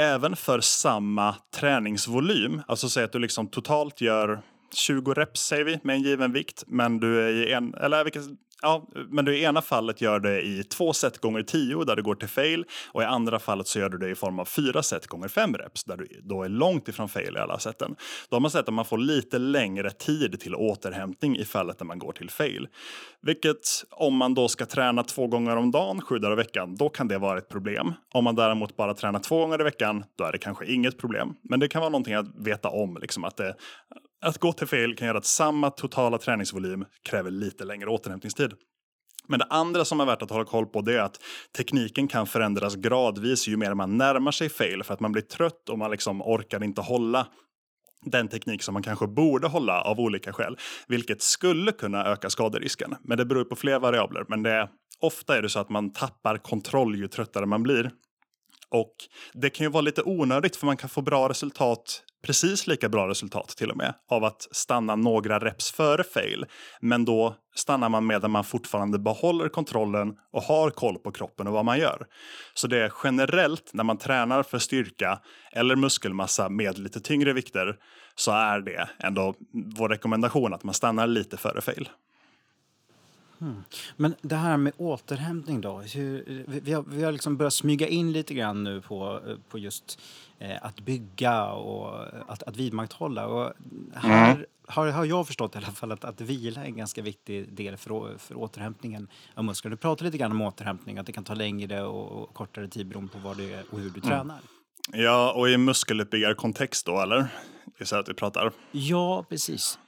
även 0.00 0.36
för 0.36 0.60
samma 0.60 1.36
träningsvolym, 1.54 2.62
alltså 2.68 2.88
säg 2.88 3.04
att 3.04 3.12
du 3.12 3.18
liksom 3.18 3.48
totalt 3.48 4.00
gör 4.00 4.42
20 4.74 5.14
reps 5.14 5.40
säger 5.40 5.64
vi 5.64 5.80
med 5.82 5.96
en 5.96 6.02
given 6.02 6.32
vikt, 6.32 6.64
men 6.66 7.00
du 7.00 7.20
är 7.20 7.28
i 7.28 7.52
en, 7.52 7.74
eller 7.74 8.04
vilket, 8.04 8.22
Ja, 8.62 8.88
men 9.08 9.24
du 9.24 9.36
i 9.36 9.44
ena 9.44 9.62
fallet 9.62 10.00
gör 10.00 10.20
det 10.20 10.42
i 10.42 10.64
två 10.64 10.92
set 10.92 11.18
gånger 11.18 11.42
tio 11.42 11.84
där 11.84 11.96
du 11.96 12.02
går 12.02 12.14
till 12.14 12.28
fail 12.28 12.64
och 12.92 13.02
i 13.02 13.04
andra 13.04 13.38
fallet 13.38 13.66
så 13.66 13.78
gör 13.78 13.88
du 13.88 13.98
det 13.98 14.10
i 14.10 14.14
form 14.14 14.38
av 14.38 14.44
fyra 14.44 14.82
set 14.82 15.06
gånger 15.06 15.28
fem 15.28 15.54
reps 15.54 15.84
där 15.84 15.96
du 15.96 16.08
då 16.22 16.42
är 16.42 16.48
långt 16.48 16.88
ifrån 16.88 17.08
fail 17.08 17.36
i 17.36 17.38
alla 17.38 17.58
seten. 17.58 17.96
Då 18.28 18.36
har 18.36 18.40
man 18.40 18.50
sett 18.50 18.68
att 18.68 18.74
man 18.74 18.84
får 18.84 18.98
lite 18.98 19.38
längre 19.38 19.90
tid 19.90 20.40
till 20.40 20.54
återhämtning 20.54 21.36
i 21.36 21.44
fallet 21.44 21.78
där 21.78 21.86
man 21.86 21.98
går 21.98 22.12
till 22.12 22.30
fail. 22.30 22.68
Vilket 23.22 23.84
om 23.90 24.16
man 24.16 24.34
då 24.34 24.48
ska 24.48 24.66
träna 24.66 25.02
två 25.02 25.26
gånger 25.26 25.56
om 25.56 25.70
dagen, 25.70 26.00
sju 26.00 26.18
dagar 26.18 26.32
i 26.32 26.36
veckan, 26.36 26.76
då 26.76 26.88
kan 26.88 27.08
det 27.08 27.18
vara 27.18 27.38
ett 27.38 27.48
problem. 27.48 27.92
Om 28.12 28.24
man 28.24 28.34
däremot 28.34 28.76
bara 28.76 28.94
tränar 28.94 29.18
två 29.18 29.38
gånger 29.38 29.60
i 29.60 29.64
veckan, 29.64 30.04
då 30.18 30.24
är 30.24 30.32
det 30.32 30.38
kanske 30.38 30.66
inget 30.66 30.98
problem. 30.98 31.34
Men 31.42 31.60
det 31.60 31.68
kan 31.68 31.80
vara 31.80 31.90
någonting 31.90 32.14
att 32.14 32.26
veta 32.38 32.68
om, 32.68 32.98
liksom 33.00 33.24
att 33.24 33.36
det, 33.36 33.54
att 34.20 34.38
gå 34.38 34.52
till 34.52 34.66
fail 34.66 34.96
kan 34.96 35.06
göra 35.06 35.18
att 35.18 35.24
samma 35.24 35.70
totala 35.70 36.18
träningsvolym 36.18 36.84
kräver 37.02 37.30
lite 37.30 37.64
längre 37.64 37.90
återhämtningstid. 37.90 38.52
Men 39.26 39.38
det 39.38 39.46
andra 39.50 39.84
som 39.84 40.00
är 40.00 40.06
värt 40.06 40.22
att 40.22 40.30
hålla 40.30 40.44
koll 40.44 40.66
på 40.66 40.80
det 40.80 40.94
är 40.94 41.02
att 41.02 41.20
tekniken 41.56 42.08
kan 42.08 42.26
förändras 42.26 42.76
gradvis 42.76 43.48
ju 43.48 43.56
mer 43.56 43.74
man 43.74 43.98
närmar 43.98 44.32
sig 44.32 44.48
fail 44.48 44.82
för 44.82 44.94
att 44.94 45.00
man 45.00 45.12
blir 45.12 45.22
trött 45.22 45.68
och 45.68 45.78
man 45.78 45.90
liksom 45.90 46.22
orkar 46.22 46.64
inte 46.64 46.80
hålla 46.80 47.26
den 48.04 48.28
teknik 48.28 48.62
som 48.62 48.72
man 48.72 48.82
kanske 48.82 49.06
borde 49.06 49.48
hålla 49.48 49.80
av 49.82 50.00
olika 50.00 50.32
skäl, 50.32 50.58
vilket 50.88 51.22
skulle 51.22 51.72
kunna 51.72 52.04
öka 52.04 52.30
skaderisken. 52.30 52.96
Men 53.02 53.18
det 53.18 53.24
beror 53.24 53.44
på 53.44 53.56
fler 53.56 53.78
variabler. 53.78 54.24
Men 54.28 54.42
det, 54.42 54.68
ofta 55.00 55.38
är 55.38 55.42
det 55.42 55.48
så 55.48 55.58
att 55.58 55.68
man 55.68 55.92
tappar 55.92 56.38
kontroll 56.38 56.96
ju 56.96 57.08
tröttare 57.08 57.46
man 57.46 57.62
blir. 57.62 57.90
Och 58.68 58.94
det 59.32 59.50
kan 59.50 59.64
ju 59.64 59.70
vara 59.70 59.80
lite 59.80 60.02
onödigt 60.02 60.56
för 60.56 60.66
man 60.66 60.76
kan 60.76 60.88
få 60.88 61.02
bra 61.02 61.28
resultat 61.28 62.02
precis 62.22 62.66
lika 62.66 62.88
bra 62.88 63.08
resultat 63.08 63.48
till 63.48 63.70
och 63.70 63.76
med 63.76 63.94
av 64.08 64.24
att 64.24 64.48
stanna 64.50 64.96
några 64.96 65.38
reps 65.38 65.72
före 65.72 66.04
fail. 66.04 66.46
Men 66.80 67.04
då 67.04 67.36
stannar 67.54 67.88
man 67.88 68.06
medan 68.06 68.30
man 68.30 68.44
fortfarande 68.44 68.98
behåller 68.98 69.48
kontrollen 69.48 70.14
och 70.32 70.42
har 70.42 70.70
koll 70.70 70.98
på 70.98 71.12
kroppen 71.12 71.46
och 71.46 71.52
vad 71.52 71.64
man 71.64 71.78
gör. 71.78 72.06
Så 72.54 72.66
det 72.66 72.78
är 72.78 72.92
generellt 73.04 73.70
när 73.72 73.84
man 73.84 73.98
tränar 73.98 74.42
för 74.42 74.58
styrka 74.58 75.20
eller 75.52 75.76
muskelmassa 75.76 76.48
med 76.48 76.78
lite 76.78 77.00
tyngre 77.00 77.32
vikter 77.32 77.76
så 78.14 78.32
är 78.32 78.60
det 78.60 78.88
ändå 78.98 79.34
vår 79.76 79.88
rekommendation 79.88 80.54
att 80.54 80.64
man 80.64 80.74
stannar 80.74 81.06
lite 81.06 81.36
före 81.36 81.60
fail. 81.60 81.88
Mm. 83.40 83.64
Men 83.96 84.14
det 84.22 84.36
här 84.36 84.56
med 84.56 84.72
återhämtning 84.76 85.60
då? 85.60 85.78
Hur, 85.78 86.44
vi, 86.46 86.72
har, 86.72 86.84
vi 86.88 87.04
har 87.04 87.12
liksom 87.12 87.36
börjat 87.36 87.52
smyga 87.52 87.88
in 87.88 88.12
lite 88.12 88.34
grann 88.34 88.64
nu 88.64 88.80
på, 88.80 89.20
på 89.48 89.58
just 89.58 90.00
eh, 90.38 90.56
att 90.62 90.80
bygga 90.80 91.44
och 91.52 92.06
att, 92.28 92.42
att 92.42 92.56
vidmakthålla. 92.56 93.26
Och 93.26 93.52
här 93.94 94.32
mm. 94.32 94.44
har, 94.66 94.88
har 94.88 95.04
jag 95.04 95.26
förstått 95.26 95.54
i 95.54 95.58
alla 95.58 95.66
fall 95.66 95.92
att, 95.92 96.04
att 96.04 96.20
vila 96.20 96.60
är 96.60 96.64
en 96.64 96.76
ganska 96.76 97.02
viktig 97.02 97.52
del 97.52 97.76
för, 97.76 98.18
för 98.18 98.34
återhämtningen 98.38 99.08
av 99.34 99.44
muskler. 99.44 99.70
Du 99.70 99.76
pratar 99.76 100.04
lite 100.04 100.18
grann 100.18 100.32
om 100.32 100.40
återhämtning, 100.40 100.98
att 100.98 101.06
det 101.06 101.12
kan 101.12 101.24
ta 101.24 101.34
längre 101.34 101.82
och, 101.82 102.22
och 102.22 102.34
kortare 102.34 102.68
tid 102.68 102.86
beroende 102.86 103.12
på 103.12 103.18
vad 103.18 103.36
det 103.36 103.52
är 103.52 103.64
och 103.70 103.80
hur 103.80 103.90
du 103.90 104.00
mm. 104.00 104.10
tränar. 104.10 104.40
Ja, 104.92 105.32
och 105.32 105.50
i 105.50 105.56
muskeluppbyggarkontext 105.56 106.86
då, 106.86 107.00
eller? 107.00 107.28
Gissar 107.78 107.98
att 107.98 108.08
vi 108.08 108.14
pratar? 108.14 108.52
Ja, 108.72 109.24
precis. 109.28 109.78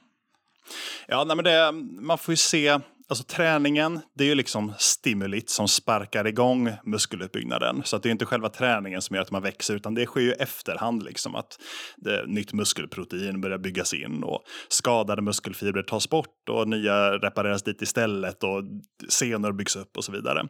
Ja, 1.07 1.23
nej, 1.23 1.35
men 1.35 1.45
det, 1.45 1.71
man 2.01 2.17
får 2.17 2.31
ju 2.31 2.37
se 2.37 2.79
Alltså 3.07 3.23
träningen, 3.23 3.99
det 4.15 4.23
är 4.23 4.27
ju 4.27 4.35
liksom 4.35 4.73
stimulit 4.77 5.49
som 5.49 5.67
sparkar 5.67 6.27
igång 6.27 6.71
muskeluppbyggnaden. 6.85 7.81
Så 7.85 7.95
att 7.95 8.03
det 8.03 8.09
är 8.09 8.11
inte 8.11 8.25
själva 8.25 8.49
träningen 8.49 9.01
som 9.01 9.15
gör 9.15 9.21
att 9.21 9.31
man 9.31 9.41
växer, 9.41 9.75
utan 9.75 9.93
det 9.93 10.05
sker 10.05 10.21
ju 10.21 10.31
efterhand. 10.31 11.03
Liksom 11.03 11.35
att 11.35 11.59
det, 11.97 12.23
nytt 12.27 12.53
muskelprotein 12.53 13.41
börjar 13.41 13.57
byggas 13.57 13.93
in 13.93 14.23
och 14.23 14.43
skadade 14.67 15.21
muskelfibrer 15.21 15.83
tas 15.83 16.09
bort 16.09 16.49
och 16.49 16.67
nya 16.67 17.17
repareras 17.17 17.63
dit 17.63 17.81
istället 17.81 18.43
och 18.43 18.63
senor 19.09 19.51
byggs 19.51 19.75
upp 19.75 19.97
och 19.97 20.03
så 20.03 20.11
vidare. 20.11 20.47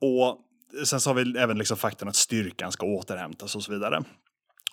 Och 0.00 0.38
sen 0.84 1.00
så 1.00 1.10
har 1.10 1.14
vi 1.14 1.38
även 1.38 1.58
liksom 1.58 1.76
faktorn 1.76 2.08
att 2.08 2.16
styrkan 2.16 2.72
ska 2.72 2.86
återhämtas 2.86 3.56
och 3.56 3.62
så 3.62 3.72
vidare. 3.72 4.04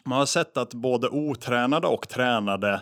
Man 0.08 0.20
har 0.20 0.26
sett 0.26 0.58
att 0.58 0.74
både 0.74 1.10
otränade 1.10 1.88
och 1.88 2.10
tränade, 2.10 2.82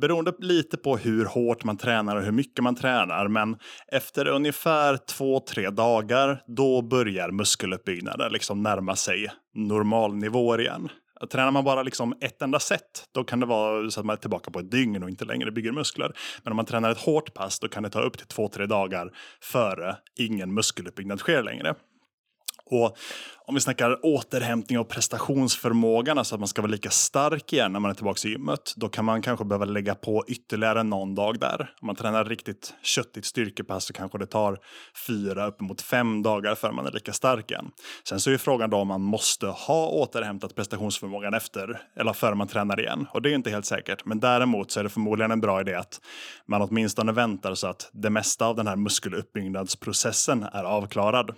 beroende 0.00 0.32
lite 0.38 0.76
på 0.76 0.96
hur 0.96 1.24
hårt 1.24 1.64
man 1.64 1.76
tränar 1.76 2.16
och 2.16 2.22
hur 2.22 2.32
mycket 2.32 2.64
man 2.64 2.74
tränar, 2.74 3.28
men 3.28 3.56
efter 3.88 4.28
ungefär 4.28 4.96
två, 4.96 5.40
tre 5.40 5.70
dagar, 5.70 6.42
då 6.46 6.82
börjar 6.82 7.30
muskeluppbyggnaden 7.30 8.32
liksom 8.32 8.62
närma 8.62 8.96
sig 8.96 9.28
normalnivåer 9.54 10.60
igen. 10.60 10.88
Tränar 11.30 11.50
man 11.50 11.64
bara 11.64 11.82
liksom 11.82 12.14
ett 12.20 12.42
enda 12.42 12.60
set, 12.60 13.08
då 13.14 13.24
kan 13.24 13.40
det 13.40 13.46
vara 13.46 13.90
så 13.90 14.00
att 14.00 14.06
man 14.06 14.16
är 14.16 14.20
tillbaka 14.20 14.50
på 14.50 14.58
ett 14.58 14.70
dygn 14.70 15.02
och 15.02 15.08
inte 15.08 15.24
längre 15.24 15.50
bygger 15.50 15.72
muskler. 15.72 16.12
Men 16.42 16.52
om 16.52 16.56
man 16.56 16.66
tränar 16.66 16.90
ett 16.90 17.00
hårt 17.00 17.34
pass, 17.34 17.58
då 17.60 17.68
kan 17.68 17.82
det 17.82 17.90
ta 17.90 18.00
upp 18.00 18.18
till 18.18 18.26
två, 18.26 18.48
tre 18.48 18.66
dagar 18.66 19.10
före 19.40 19.96
ingen 20.18 20.54
muskeluppbyggnad 20.54 21.18
sker 21.18 21.42
längre. 21.42 21.74
Och 22.70 22.96
om 23.46 23.54
vi 23.54 23.60
snackar 23.60 23.98
återhämtning 24.02 24.78
och 24.78 24.88
prestationsförmågan, 24.88 26.18
alltså 26.18 26.34
att 26.34 26.40
man 26.40 26.48
ska 26.48 26.62
vara 26.62 26.70
lika 26.70 26.90
stark 26.90 27.52
igen 27.52 27.72
när 27.72 27.80
man 27.80 27.90
är 27.90 27.94
tillbaka 27.94 28.28
i 28.28 28.30
gymmet, 28.30 28.74
då 28.76 28.88
kan 28.88 29.04
man 29.04 29.22
kanske 29.22 29.44
behöva 29.44 29.64
lägga 29.64 29.94
på 29.94 30.24
ytterligare 30.28 30.82
någon 30.82 31.14
dag 31.14 31.40
där. 31.40 31.74
Om 31.80 31.86
man 31.86 31.96
tränar 31.96 32.24
riktigt 32.24 32.74
köttigt 32.82 33.24
styrkepass 33.24 33.84
så 33.84 33.92
kanske 33.92 34.18
det 34.18 34.26
tar 34.26 34.58
fyra 35.06 35.46
uppemot 35.46 35.80
fem 35.80 36.22
dagar 36.22 36.54
för 36.54 36.72
man 36.72 36.86
är 36.86 36.92
lika 36.92 37.12
stark 37.12 37.50
igen. 37.50 37.70
Sen 38.08 38.20
så 38.20 38.30
är 38.30 38.38
frågan 38.38 38.70
då 38.70 38.76
om 38.76 38.88
man 38.88 39.00
måste 39.00 39.46
ha 39.46 39.88
återhämtat 39.88 40.54
prestationsförmågan 40.54 41.34
efter 41.34 41.80
eller 41.96 42.12
före 42.12 42.34
man 42.34 42.48
tränar 42.48 42.80
igen. 42.80 43.06
Och 43.12 43.22
det 43.22 43.30
är 43.30 43.34
inte 43.34 43.50
helt 43.50 43.66
säkert. 43.66 44.04
Men 44.04 44.20
däremot 44.20 44.70
så 44.70 44.80
är 44.80 44.84
det 44.84 44.90
förmodligen 44.90 45.30
en 45.30 45.40
bra 45.40 45.60
idé 45.60 45.74
att 45.74 46.00
man 46.46 46.62
åtminstone 46.62 47.12
väntar 47.12 47.54
så 47.54 47.66
att 47.66 47.90
det 47.92 48.10
mesta 48.10 48.46
av 48.46 48.56
den 48.56 48.66
här 48.66 48.76
muskeluppbyggnadsprocessen 48.76 50.42
är 50.42 50.64
avklarad. 50.64 51.34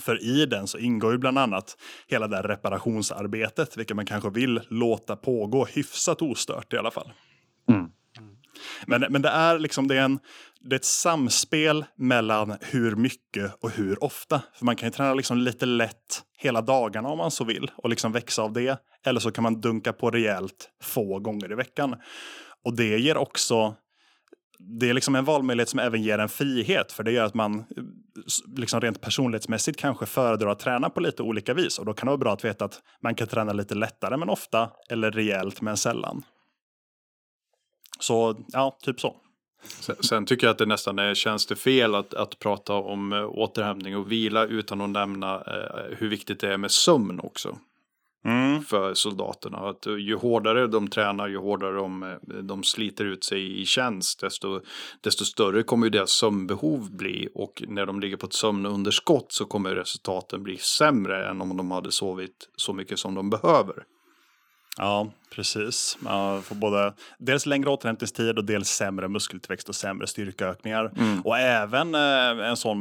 För 0.00 0.24
i 0.24 0.46
den 0.46 0.66
så 0.66 0.78
ingår 0.78 1.12
ju 1.12 1.18
bland 1.18 1.38
annat 1.38 1.76
hela 2.06 2.28
det 2.28 2.36
här 2.36 2.42
reparationsarbetet, 2.42 3.76
vilket 3.76 3.96
man 3.96 4.06
kanske 4.06 4.30
vill 4.30 4.60
låta 4.68 5.16
pågå 5.16 5.64
hyfsat 5.64 6.22
ostört 6.22 6.72
i 6.72 6.76
alla 6.76 6.90
fall. 6.90 7.12
Mm. 7.68 7.90
Men, 8.86 9.06
men 9.10 9.22
det 9.22 9.28
är 9.28 9.58
liksom 9.58 9.88
det 9.88 9.96
är, 9.96 10.02
en, 10.02 10.18
det 10.60 10.74
är 10.74 10.78
ett 10.78 10.84
samspel 10.84 11.84
mellan 11.96 12.56
hur 12.60 12.96
mycket 12.96 13.54
och 13.60 13.70
hur 13.70 14.04
ofta. 14.04 14.42
För 14.54 14.64
man 14.64 14.76
kan 14.76 14.86
ju 14.86 14.92
träna 14.92 15.14
liksom 15.14 15.38
lite 15.38 15.66
lätt 15.66 16.22
hela 16.38 16.62
dagarna 16.62 17.08
om 17.08 17.18
man 17.18 17.30
så 17.30 17.44
vill 17.44 17.70
och 17.76 17.90
liksom 17.90 18.12
växa 18.12 18.42
av 18.42 18.52
det. 18.52 18.80
Eller 19.06 19.20
så 19.20 19.30
kan 19.30 19.42
man 19.42 19.60
dunka 19.60 19.92
på 19.92 20.10
rejält 20.10 20.70
få 20.82 21.18
gånger 21.18 21.52
i 21.52 21.54
veckan. 21.54 21.96
Och 22.64 22.76
det 22.76 22.98
ger 22.98 23.16
också 23.16 23.74
det 24.62 24.90
är 24.90 24.94
liksom 24.94 25.14
en 25.14 25.24
valmöjlighet 25.24 25.68
som 25.68 25.78
även 25.78 26.02
ger 26.02 26.18
en 26.18 26.28
frihet 26.28 26.92
för 26.92 27.02
det 27.02 27.12
gör 27.12 27.24
att 27.24 27.34
man 27.34 27.58
eh, 27.58 27.64
liksom 28.56 28.80
rent 28.80 29.00
personlighetsmässigt 29.00 29.78
kanske 29.78 30.06
föredrar 30.06 30.50
att 30.50 30.58
träna 30.58 30.90
på 30.90 31.00
lite 31.00 31.22
olika 31.22 31.54
vis 31.54 31.78
och 31.78 31.84
då 31.84 31.92
kan 31.92 32.06
det 32.06 32.10
vara 32.10 32.18
bra 32.18 32.32
att 32.32 32.44
veta 32.44 32.64
att 32.64 32.82
man 33.02 33.14
kan 33.14 33.28
träna 33.28 33.52
lite 33.52 33.74
lättare 33.74 34.16
men 34.16 34.28
ofta 34.28 34.70
eller 34.88 35.10
rejält 35.10 35.60
men 35.60 35.76
sällan. 35.76 36.22
Så 38.00 38.44
ja, 38.48 38.78
typ 38.82 39.00
så. 39.00 39.16
Sen, 39.62 39.96
sen 40.00 40.26
tycker 40.26 40.46
jag 40.46 40.52
att 40.52 40.58
det 40.58 40.66
nästan 40.66 40.98
är, 40.98 41.14
känns 41.14 41.46
det 41.46 41.56
fel 41.56 41.94
att, 41.94 42.14
att 42.14 42.38
prata 42.38 42.74
om 42.74 43.12
eh, 43.12 43.24
återhämtning 43.24 43.96
och 43.96 44.12
vila 44.12 44.44
utan 44.44 44.80
att 44.80 44.90
nämna 44.90 45.34
eh, 45.34 45.96
hur 45.98 46.08
viktigt 46.08 46.40
det 46.40 46.52
är 46.52 46.58
med 46.58 46.70
sömn 46.70 47.20
också 47.20 47.58
Mm. 48.24 48.62
för 48.62 48.94
soldaterna. 48.94 49.58
Att 49.58 49.86
eh, 49.86 49.96
ju 49.96 50.16
hårdare 50.16 50.66
de 50.66 50.88
tränar, 50.88 51.28
ju 51.28 51.38
hårdare 51.38 51.72
de, 51.72 52.02
eh, 52.02 52.34
de 52.42 52.62
sliter 52.62 53.04
ut 53.04 53.24
sig 53.24 53.60
i 53.60 53.66
tjänst, 53.66 54.20
desto, 54.20 54.60
desto 55.00 55.24
större 55.24 55.62
kommer 55.62 55.86
ju 55.86 55.90
deras 55.90 56.10
sömnbehov 56.10 56.96
bli. 56.96 57.28
Och 57.34 57.62
när 57.68 57.86
de 57.86 58.00
ligger 58.00 58.16
på 58.16 58.26
ett 58.26 58.32
sömnunderskott 58.32 59.32
så 59.32 59.44
kommer 59.44 59.74
resultaten 59.74 60.42
bli 60.42 60.56
sämre 60.56 61.28
än 61.28 61.40
om 61.40 61.56
de 61.56 61.70
hade 61.70 61.92
sovit 61.92 62.48
så 62.56 62.72
mycket 62.72 62.98
som 62.98 63.14
de 63.14 63.30
behöver. 63.30 63.84
Ja, 64.76 65.12
precis. 65.34 65.98
Man 66.00 66.42
får 66.42 66.54
både 66.54 66.94
dels 67.18 67.46
längre 67.46 67.70
återhämtningstid 67.70 68.38
och 68.38 68.44
dels 68.44 68.68
sämre 68.68 69.08
muskeltillväxt 69.08 69.68
och 69.68 69.74
sämre 69.74 70.06
styrkeökningar. 70.06 70.92
Och 71.24 71.38
även 71.38 71.94
eh, 71.94 72.48
en 72.48 72.56
sån 72.56 72.80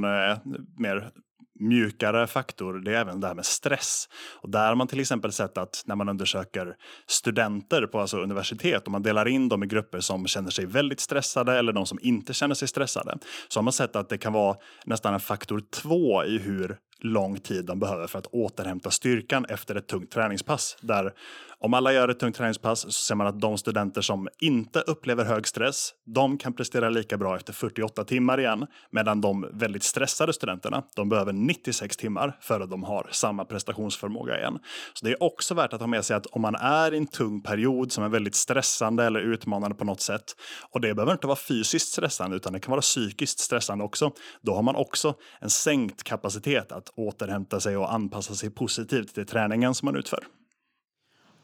mer 0.77 1.11
mjukare 1.59 2.27
faktor, 2.27 2.73
det 2.73 2.95
är 2.95 3.01
även 3.01 3.19
det 3.19 3.27
här 3.27 3.35
med 3.35 3.45
stress. 3.45 4.09
Och 4.41 4.49
där 4.49 4.67
har 4.67 4.75
man 4.75 4.87
till 4.87 4.99
exempel 4.99 5.31
sett 5.31 5.57
att 5.57 5.83
när 5.85 5.95
man 5.95 6.09
undersöker 6.09 6.75
studenter 7.07 7.85
på 7.85 7.99
alltså 7.99 8.17
universitet 8.17 8.85
och 8.85 8.91
man 8.91 9.03
delar 9.03 9.27
in 9.27 9.49
dem 9.49 9.63
i 9.63 9.67
grupper 9.67 9.99
som 9.99 10.27
känner 10.27 10.49
sig 10.49 10.65
väldigt 10.65 10.99
stressade 10.99 11.57
eller 11.57 11.73
de 11.73 11.85
som 11.85 11.99
inte 12.01 12.33
känner 12.33 12.55
sig 12.55 12.67
stressade, 12.67 13.17
så 13.47 13.59
har 13.59 13.63
man 13.63 13.73
sett 13.73 13.95
att 13.95 14.09
det 14.09 14.17
kan 14.17 14.33
vara 14.33 14.57
nästan 14.85 15.13
en 15.13 15.19
faktor 15.19 15.63
två 15.71 16.23
i 16.23 16.37
hur 16.37 16.77
lång 17.03 17.39
tid 17.39 17.65
de 17.65 17.79
behöver 17.79 18.07
för 18.07 18.19
att 18.19 18.27
återhämta 18.27 18.91
styrkan 18.91 19.45
efter 19.45 19.75
ett 19.75 19.87
tungt 19.87 20.11
träningspass. 20.11 20.77
Där 20.81 21.13
om 21.61 21.73
alla 21.73 21.93
gör 21.93 22.09
ett 22.09 22.19
tungt 22.19 22.35
träningspass 22.35 22.81
så 22.81 22.91
ser 22.91 23.15
man 23.15 23.27
att 23.27 23.41
de 23.41 23.57
studenter 23.57 24.01
som 24.01 24.27
inte 24.41 24.79
upplever 24.79 25.25
hög 25.25 25.47
stress, 25.47 25.93
de 26.05 26.37
kan 26.37 26.53
prestera 26.53 26.89
lika 26.89 27.17
bra 27.17 27.35
efter 27.35 27.53
48 27.53 28.03
timmar 28.03 28.39
igen, 28.39 28.67
medan 28.91 29.21
de 29.21 29.49
väldigt 29.53 29.83
stressade 29.83 30.33
studenterna, 30.33 30.83
de 30.95 31.09
behöver 31.09 31.33
96 31.33 31.97
timmar 31.97 32.37
för 32.41 32.59
att 32.59 32.69
de 32.69 32.83
har 32.83 33.07
samma 33.11 33.45
prestationsförmåga 33.45 34.37
igen. 34.39 34.59
Så 34.93 35.05
det 35.05 35.11
är 35.11 35.23
också 35.23 35.53
värt 35.53 35.73
att 35.73 35.79
ha 35.79 35.87
med 35.87 36.05
sig 36.05 36.15
att 36.15 36.25
om 36.25 36.41
man 36.41 36.55
är 36.55 36.93
i 36.93 36.97
en 36.97 37.07
tung 37.07 37.41
period 37.41 37.91
som 37.91 38.03
är 38.03 38.09
väldigt 38.09 38.35
stressande 38.35 39.03
eller 39.03 39.19
utmanande 39.19 39.75
på 39.75 39.85
något 39.85 40.01
sätt, 40.01 40.35
och 40.71 40.81
det 40.81 40.93
behöver 40.93 41.11
inte 41.11 41.27
vara 41.27 41.37
fysiskt 41.37 41.87
stressande 41.87 42.35
utan 42.35 42.53
det 42.53 42.59
kan 42.59 42.71
vara 42.71 42.81
psykiskt 42.81 43.39
stressande 43.39 43.83
också, 43.83 44.11
då 44.41 44.55
har 44.55 44.63
man 44.63 44.75
också 44.75 45.15
en 45.41 45.49
sänkt 45.49 46.03
kapacitet 46.03 46.71
att 46.71 46.88
återhämta 46.95 47.59
sig 47.59 47.77
och 47.77 47.93
anpassa 47.93 48.35
sig 48.35 48.49
positivt 48.49 49.13
till 49.13 49.25
träningen 49.25 49.75
som 49.75 49.85
man 49.85 49.95
utför. 49.95 50.23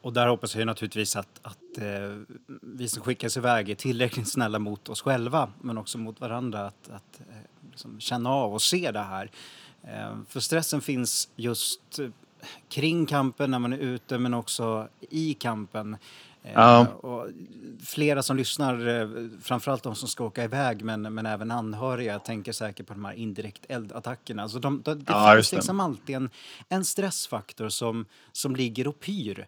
Och 0.00 0.12
där 0.12 0.26
hoppas 0.28 0.56
jag 0.56 0.66
naturligtvis 0.66 1.16
att, 1.16 1.40
att 1.42 1.78
eh, 1.78 2.36
vi 2.62 2.88
som 2.88 3.02
skickas 3.02 3.36
iväg 3.36 3.70
är 3.70 3.74
tillräckligt 3.74 4.28
snälla 4.28 4.58
mot 4.58 4.88
oss 4.88 5.02
själva 5.02 5.52
men 5.60 5.78
också 5.78 5.98
mot 5.98 6.20
varandra. 6.20 6.66
Att, 6.66 6.88
att 6.90 7.20
eh, 7.20 7.36
liksom 7.70 8.00
känna 8.00 8.30
av 8.30 8.54
och 8.54 8.62
se 8.62 8.90
det 8.90 9.00
här. 9.00 9.30
Eh, 9.82 10.18
för 10.28 10.40
stressen 10.40 10.80
finns 10.80 11.28
just 11.36 11.98
eh, 11.98 12.08
kring 12.68 13.06
kampen 13.06 13.50
när 13.50 13.58
man 13.58 13.72
är 13.72 13.78
ute 13.78 14.18
men 14.18 14.34
också 14.34 14.88
i 15.00 15.34
kampen. 15.34 15.96
Eh, 16.46 16.52
Ja. 16.54 16.86
och 16.86 17.26
flera 17.86 18.22
som 18.22 18.36
lyssnar, 18.36 18.86
eh, 19.00 19.08
framförallt 19.42 19.82
de 19.82 19.94
som 19.94 20.08
ska 20.08 20.24
åka 20.24 20.44
iväg 20.44 20.84
men, 20.84 21.02
men 21.14 21.26
även 21.26 21.50
anhöriga, 21.50 22.18
tänker 22.18 22.52
säkert 22.52 22.86
på 22.86 22.92
de 22.94 23.04
här 23.04 23.12
indirekt 23.12 23.66
eldattackerna. 23.68 24.42
Alltså 24.42 24.58
de, 24.58 24.82
de, 24.82 24.98
det 24.98 25.04
Ja, 25.12 25.34
finns 25.34 25.50
det. 25.50 25.56
liksom 25.56 25.80
alltid 25.80 26.16
en, 26.16 26.30
en 26.68 26.84
stressfaktor 26.84 27.68
som, 27.68 28.06
som 28.32 28.56
ligger 28.56 28.88
och 28.88 29.00
pyr. 29.00 29.46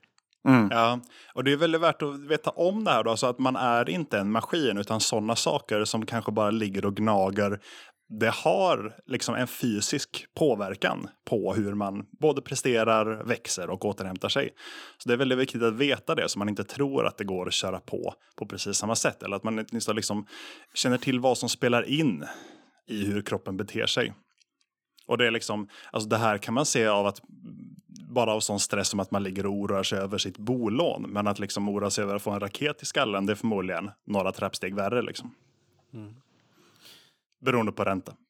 Ja, 0.71 1.01
och 1.35 1.45
det 1.45 1.53
är 1.53 1.57
väldigt 1.57 1.81
värt 1.81 2.03
att 2.03 2.21
veta 2.21 2.51
om 2.51 2.85
det 2.85 2.91
här 2.91 3.05
då, 3.05 3.17
så 3.17 3.27
att 3.27 3.39
man 3.39 3.57
är 3.57 3.91
inte 3.91 4.19
en 4.19 4.31
maskin 4.33 4.79
utan 4.79 5.01
sådana 5.01 5.37
saker 5.37 5.85
som 5.85 6.07
kanske 6.07 6.33
bara 6.33 6.51
ligger 6.51 6.85
och 6.85 6.97
gnager. 6.97 7.61
Det 8.09 8.31
har 8.31 8.97
liksom 9.07 9.35
en 9.35 9.47
fysisk 9.47 10.27
påverkan 10.35 11.09
på 11.25 11.55
hur 11.55 11.75
man 11.75 12.07
både 12.21 12.43
presterar, 12.43 13.25
växer 13.25 13.71
och 13.71 13.85
återhämtar 13.85 14.29
sig. 14.29 14.51
Så 14.99 15.09
det 15.09 15.13
är 15.13 15.19
väldigt 15.19 15.39
viktigt 15.39 15.63
att 15.63 15.75
veta 15.75 16.15
det 16.15 16.29
så 16.29 16.39
man 16.39 16.49
inte 16.49 16.65
tror 16.65 17.07
att 17.07 17.19
det 17.19 17.25
går 17.25 17.49
att 17.49 17.55
köra 17.55 17.81
på 17.81 18.15
på 18.37 18.47
precis 18.47 18.77
samma 18.77 18.97
sätt. 18.97 19.23
Eller 19.23 19.37
att 19.37 19.45
man 19.45 19.65
åtminstone 19.71 19.97
liksom 19.97 20.27
känner 20.75 20.99
till 20.99 21.21
vad 21.21 21.39
som 21.39 21.49
spelar 21.49 21.83
in 21.83 22.25
i 22.87 23.05
hur 23.05 23.23
kroppen 23.23 23.57
beter 23.57 23.87
sig. 23.87 24.15
Och 25.07 25.19
det 25.19 25.27
är 25.27 25.31
liksom, 25.31 25.69
alltså 25.93 26.09
det 26.09 26.17
här 26.17 26.39
kan 26.39 26.55
man 26.55 26.67
se 26.67 26.87
av 26.87 27.07
att 27.07 27.21
bara 28.09 28.33
av 28.33 28.41
sån 28.41 28.61
stress 28.61 28.89
som 28.89 29.01
att 29.01 29.11
man 29.11 29.23
ligger 29.23 29.47
och 29.47 29.53
oroar 29.53 29.83
sig 29.83 29.99
över 29.99 30.19
sitt 30.19 30.39
bolån. 30.39 31.03
Men 31.09 31.27
att 31.27 31.39
liksom 31.39 31.69
oroa 31.69 31.91
sig 31.91 32.05
över 32.05 32.15
att 32.15 32.23
få 32.23 32.31
en 32.31 32.41
raket 32.41 32.83
i 32.83 32.87
skallen, 32.87 33.27
det 33.27 33.33
är 33.33 33.35
förmodligen 33.35 33.91
några 34.07 34.33
trappsteg 34.33 34.75
värre 34.75 35.03
liksom. 35.03 35.35
Mm. 35.95 36.15
Beroende 37.39 37.73
på 37.73 37.85
ränta. 37.85 38.17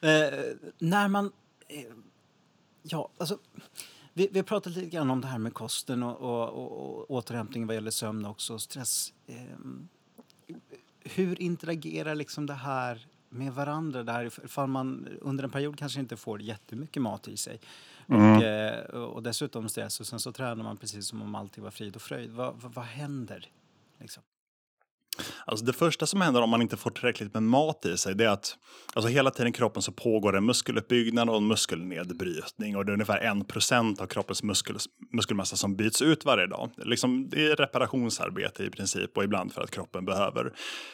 Eh, 0.00 0.54
när 0.78 1.08
man... 1.08 1.32
Eh, 1.68 1.84
ja, 2.82 3.08
alltså... 3.18 3.38
Vi, 4.12 4.28
vi 4.32 4.38
har 4.38 4.44
pratat 4.44 4.72
lite 4.72 4.86
grann 4.86 5.10
om 5.10 5.20
det 5.20 5.26
här 5.26 5.38
med 5.38 5.54
kosten 5.54 6.02
och, 6.02 6.16
och, 6.20 6.48
och, 6.48 6.98
och 6.98 7.10
återhämtning 7.10 7.66
vad 7.66 7.74
gäller 7.74 7.90
sömn 7.90 8.26
också, 8.26 8.58
stress. 8.58 9.12
Eh, 9.26 10.56
hur 11.00 11.42
interagerar 11.42 12.14
liksom 12.14 12.46
det 12.46 12.54
här 12.54 13.06
med 13.28 13.52
varandra? 13.52 14.02
Där, 14.02 14.24
ifall 14.44 14.68
man 14.68 15.08
under 15.20 15.44
en 15.44 15.50
period 15.50 15.78
kanske 15.78 16.00
inte 16.00 16.16
får 16.16 16.42
jättemycket 16.42 17.02
mat 17.02 17.28
i 17.28 17.36
sig 17.36 17.60
och, 18.06 18.42
eh, 18.42 18.84
och 18.84 19.22
dessutom 19.22 19.68
stress 19.68 20.00
och 20.00 20.06
sen 20.06 20.20
så 20.20 20.32
tränar 20.32 20.64
man 20.64 20.76
precis 20.76 21.06
som 21.06 21.22
om 21.22 21.34
allting 21.34 21.64
var 21.64 21.70
frid 21.70 21.96
och 21.96 22.02
fröjd. 22.02 22.30
Vad, 22.30 22.54
vad, 22.56 22.74
vad 22.74 22.84
händer? 22.84 23.50
Liksom? 23.98 24.22
Alltså 25.44 25.64
det 25.64 25.72
första 25.72 26.06
som 26.06 26.20
händer 26.20 26.42
om 26.42 26.50
man 26.50 26.62
inte 26.62 26.76
får 26.76 26.90
tillräckligt 26.90 27.34
med 27.34 27.42
mat 27.42 27.86
i 27.86 27.96
sig 27.96 28.14
det 28.14 28.24
är 28.24 28.28
att 28.28 28.56
alltså 28.94 29.08
hela 29.08 29.30
tiden 29.30 29.48
i 29.48 29.52
kroppen 29.52 29.82
så 29.82 29.92
pågår 29.92 30.36
en 30.36 30.44
muskeluppbyggnad 30.44 31.30
och 31.30 31.36
en 31.36 31.46
muskelnedbrytning 31.46 32.76
och 32.76 32.84
det 32.84 32.90
är 32.90 32.94
ungefär 32.94 33.20
1% 33.20 34.02
av 34.02 34.06
kroppens 34.06 34.42
muskel, 34.42 34.76
muskelmassa 35.12 35.56
som 35.56 35.76
byts 35.76 36.02
ut 36.02 36.24
varje 36.24 36.46
dag. 36.46 36.70
Liksom, 36.76 37.28
det 37.28 37.50
är 37.50 37.56
reparationsarbete 37.56 38.64
i 38.64 38.70
princip 38.70 39.16
och 39.16 39.24
ibland 39.24 39.52
för 39.52 39.62
att 39.62 39.70
kroppen 39.70 40.04
behöver 40.04 40.52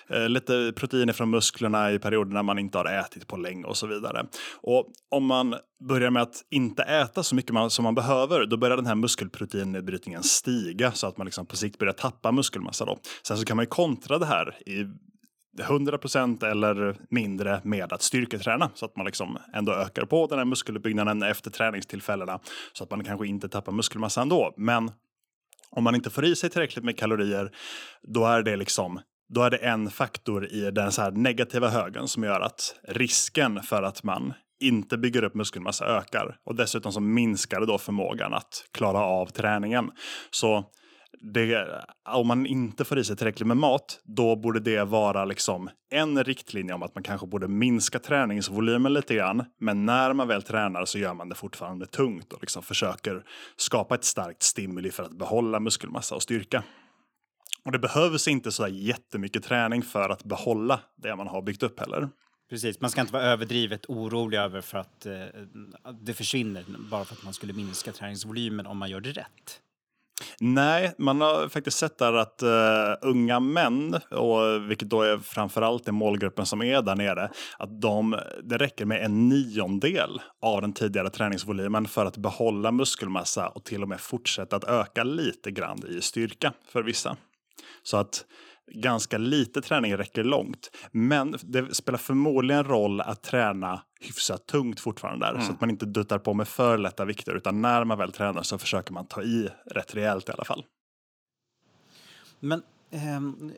eh, 0.09 0.29
lite 0.29 0.73
proteiner 0.77 1.13
från 1.13 1.31
musklerna 1.31 1.93
i 1.93 1.99
perioder 1.99 2.33
när 2.33 2.43
man 2.43 2.59
inte 2.59 2.79
har 2.79 2.85
ätit 2.85 3.27
på 3.27 3.37
länge 3.37 3.65
och 3.65 3.77
så 3.77 3.87
vidare. 3.87 4.27
Och 4.63 4.87
om 5.11 5.27
man 5.27 5.55
börjar 5.81 6.11
med 6.11 6.23
att 6.23 6.45
inte 6.51 6.83
äta 6.83 7.23
så 7.23 7.35
mycket 7.35 7.53
man, 7.53 7.71
som 7.71 7.83
man 7.83 7.95
behöver, 7.95 8.47
då 8.47 8.57
börjar 8.57 8.77
den 8.77 8.87
här 8.87 8.95
muskelproteinnedbrytningen 8.95 10.23
stiga 10.23 10.93
så 10.93 11.07
att 11.07 11.17
man 11.17 11.25
liksom 11.25 11.47
på 11.47 11.57
sikt 11.57 11.79
börjar 11.79 11.93
tappa 11.93 12.33
muskelmassa. 12.33 12.85
Då. 12.85 12.99
Sen 13.23 13.37
så 13.39 13.45
kan 13.45 13.57
man 13.57 13.63
ju 13.63 13.69
kontra 13.69 14.08
det 14.17 14.27
här 14.27 14.69
i 14.69 14.87
100% 15.63 16.45
eller 16.45 16.97
mindre 17.11 17.61
med 17.65 17.93
att 17.93 18.03
styrketräna 18.03 18.71
så 18.75 18.87
att 18.87 18.97
man 18.97 19.07
liksom 19.07 19.39
ändå 19.55 19.73
ökar 19.73 20.05
på 20.05 20.27
den 20.27 20.39
här 20.39 20.45
muskeluppbyggnaden 20.45 21.23
efter 21.23 21.51
träningstillfällena 21.51 22.41
så 22.73 22.85
att 22.85 22.91
man 22.91 23.05
kanske 23.05 23.27
inte 23.27 23.49
tappar 23.49 23.73
muskelmassa 23.73 24.23
ändå. 24.23 24.55
Men 24.57 24.91
om 25.71 25.85
man 25.85 25.95
inte 25.95 26.11
får 26.11 26.25
i 26.25 26.37
sig 26.37 26.51
tillräckligt 26.51 26.85
med 26.85 26.99
kalorier, 26.99 27.53
då 28.03 28.27
är 28.27 28.43
det 28.43 28.57
liksom 28.57 29.01
då 29.29 29.43
är 29.43 29.51
det 29.51 29.57
en 29.57 29.91
faktor 29.91 30.47
i 30.47 30.71
den 30.71 30.93
så 30.93 31.03
här 31.03 31.11
negativa 31.11 31.69
högen 31.69 32.09
som 32.09 32.25
gör 32.25 32.41
att 32.41 32.75
risken 32.89 33.63
för 33.63 33.83
att 33.83 34.03
man 34.03 34.33
inte 34.61 34.99
bygger 34.99 35.25
upp 35.25 35.35
muskelmassa 35.35 35.87
ökar. 35.87 36.37
Och 36.45 36.55
dessutom 36.55 36.93
så 36.93 37.01
minskar 37.01 37.61
det 37.61 37.67
då 37.67 37.79
förmågan 37.79 38.35
att 38.35 38.65
klara 38.73 38.99
av 38.99 39.27
träningen. 39.27 39.91
Så 40.31 40.65
det, 41.21 41.85
om 42.05 42.27
man 42.27 42.47
inte 42.47 42.85
får 42.85 42.99
i 42.99 43.05
sig 43.05 43.17
tillräckligt 43.17 43.47
med 43.47 43.57
mat, 43.57 44.01
då 44.05 44.37
borde 44.37 44.61
det 44.61 44.85
vara 44.85 45.25
liksom 45.25 45.71
en 45.91 46.25
riktlinje 46.25 46.75
om 46.75 46.83
att 46.83 46.95
man 46.95 47.05
kanske 47.05 47.27
borde 47.27 47.49
minska 47.49 47.99
träningsvolymen 47.99 48.93
lite 48.93 49.15
grann. 49.15 49.45
Men 49.61 49.87
när 49.87 50.13
man 50.13 50.29
väl 50.29 50.43
tränar 50.43 50.85
så 50.85 50.99
gör 50.99 51.15
man 51.15 51.29
det 51.29 51.35
fortfarande 51.35 51.87
tungt 51.87 52.33
och 52.33 52.41
liksom 52.41 52.63
försöker 52.63 53.25
skapa 53.57 53.95
ett 53.95 54.05
starkt 54.05 54.43
stimuli 54.43 54.91
för 54.91 55.03
att 55.03 55.19
behålla 55.19 55.61
muskelmassa 55.61 56.15
och 56.15 56.23
styrka. 56.23 56.65
Och 57.65 57.73
det 57.73 57.79
behövs 57.79 58.29
inte 58.29 58.53
så 58.53 58.69
jättemycket 58.69 59.45
träning 59.45 59.83
för 59.83 60.11
att 60.11 60.25
behålla 60.25 60.81
det 60.97 61.17
man 61.17 61.27
har 61.27 61.43
byggt 61.43 61.63
upp 61.63 61.81
heller. 61.81 62.09
Precis, 62.51 62.81
man 62.81 62.91
ska 62.91 63.01
inte 63.01 63.13
vara 63.13 63.23
överdrivet 63.23 63.87
orolig 63.89 64.39
över 64.39 64.61
för 64.61 64.79
att 64.79 65.07
eh, 65.07 65.13
det 66.01 66.15
försvinner 66.15 66.65
bara 66.91 67.05
för 67.05 67.15
att 67.15 67.25
man 67.25 67.35
skulle 67.35 67.53
minska 67.53 67.93
träningsvolymen 67.93 68.67
om 68.67 68.79
man 68.79 68.91
gör 68.91 69.01
det 69.01 69.13
rätt. 69.13 69.61
Nej, 70.41 70.95
man 70.99 71.21
har 71.21 71.49
faktiskt 71.49 71.79
sett 71.79 71.99
där 71.99 72.13
att 72.13 72.43
uh, 72.43 73.09
unga 73.11 73.41
män, 73.41 73.95
och 74.11 74.71
vilket 74.71 74.91
då 74.91 75.03
är 75.03 75.19
framförallt 75.19 75.85
den 75.85 75.95
målgruppen 75.95 76.47
som 76.47 76.63
är 76.63 76.83
där 76.83 76.97
nere, 76.97 77.31
att 77.59 77.81
de, 77.81 78.19
det 78.43 78.59
räcker 78.59 78.85
med 78.85 79.05
en 79.05 79.29
niondel 79.29 80.21
av 80.43 80.61
den 80.61 80.73
tidigare 80.73 81.11
träningsvolymen 81.11 81.87
för 81.87 82.07
att 82.07 82.17
behålla 82.17 82.73
muskelmassa 82.73 83.49
och 83.49 83.65
till 83.65 83.83
och 83.83 83.89
med 83.89 84.01
fortsätta 84.01 84.57
att 84.57 84.65
öka 84.65 85.05
lite 85.05 85.51
grann 85.51 85.79
i 85.89 86.01
styrka 86.01 86.53
för 86.69 86.83
vissa. 86.83 87.17
Så 87.83 87.97
att 87.97 88.25
ganska 88.75 89.19
lite 89.19 89.63
träning 89.63 89.97
räcker 89.97 90.25
långt. 90.25 90.71
Men 90.93 91.37
det 91.43 91.75
spelar 91.75 91.99
förmodligen 91.99 92.65
roll 92.65 93.01
att 93.01 93.23
träna 93.23 93.81
hyfsat 94.01 94.47
tungt 94.47 94.81
fortfarande 94.81 95.27
där. 95.27 95.41
Så 95.41 95.53
att 95.53 95.61
man 95.61 95.71
inte 95.71 95.87
duttar 95.87 96.19
på 96.19 96.35
med 96.35 96.49
för 96.49 96.79
lätta 96.79 97.05
vikter. 97.05 97.35
Utan 97.35 97.63
när 97.63 97.85
man 97.85 97.99
väl 97.99 98.13
tränar 98.13 98.43
så 98.43 98.59
försöker 98.59 98.93
man 98.93 99.07
ta 99.07 99.23
i 99.23 99.49
rätt 99.67 99.95
rejält 99.95 100.29
i 100.29 100.33
alla 100.33 100.45
fall. 100.45 100.65
Men 102.41 102.63
ehm, 102.91 103.53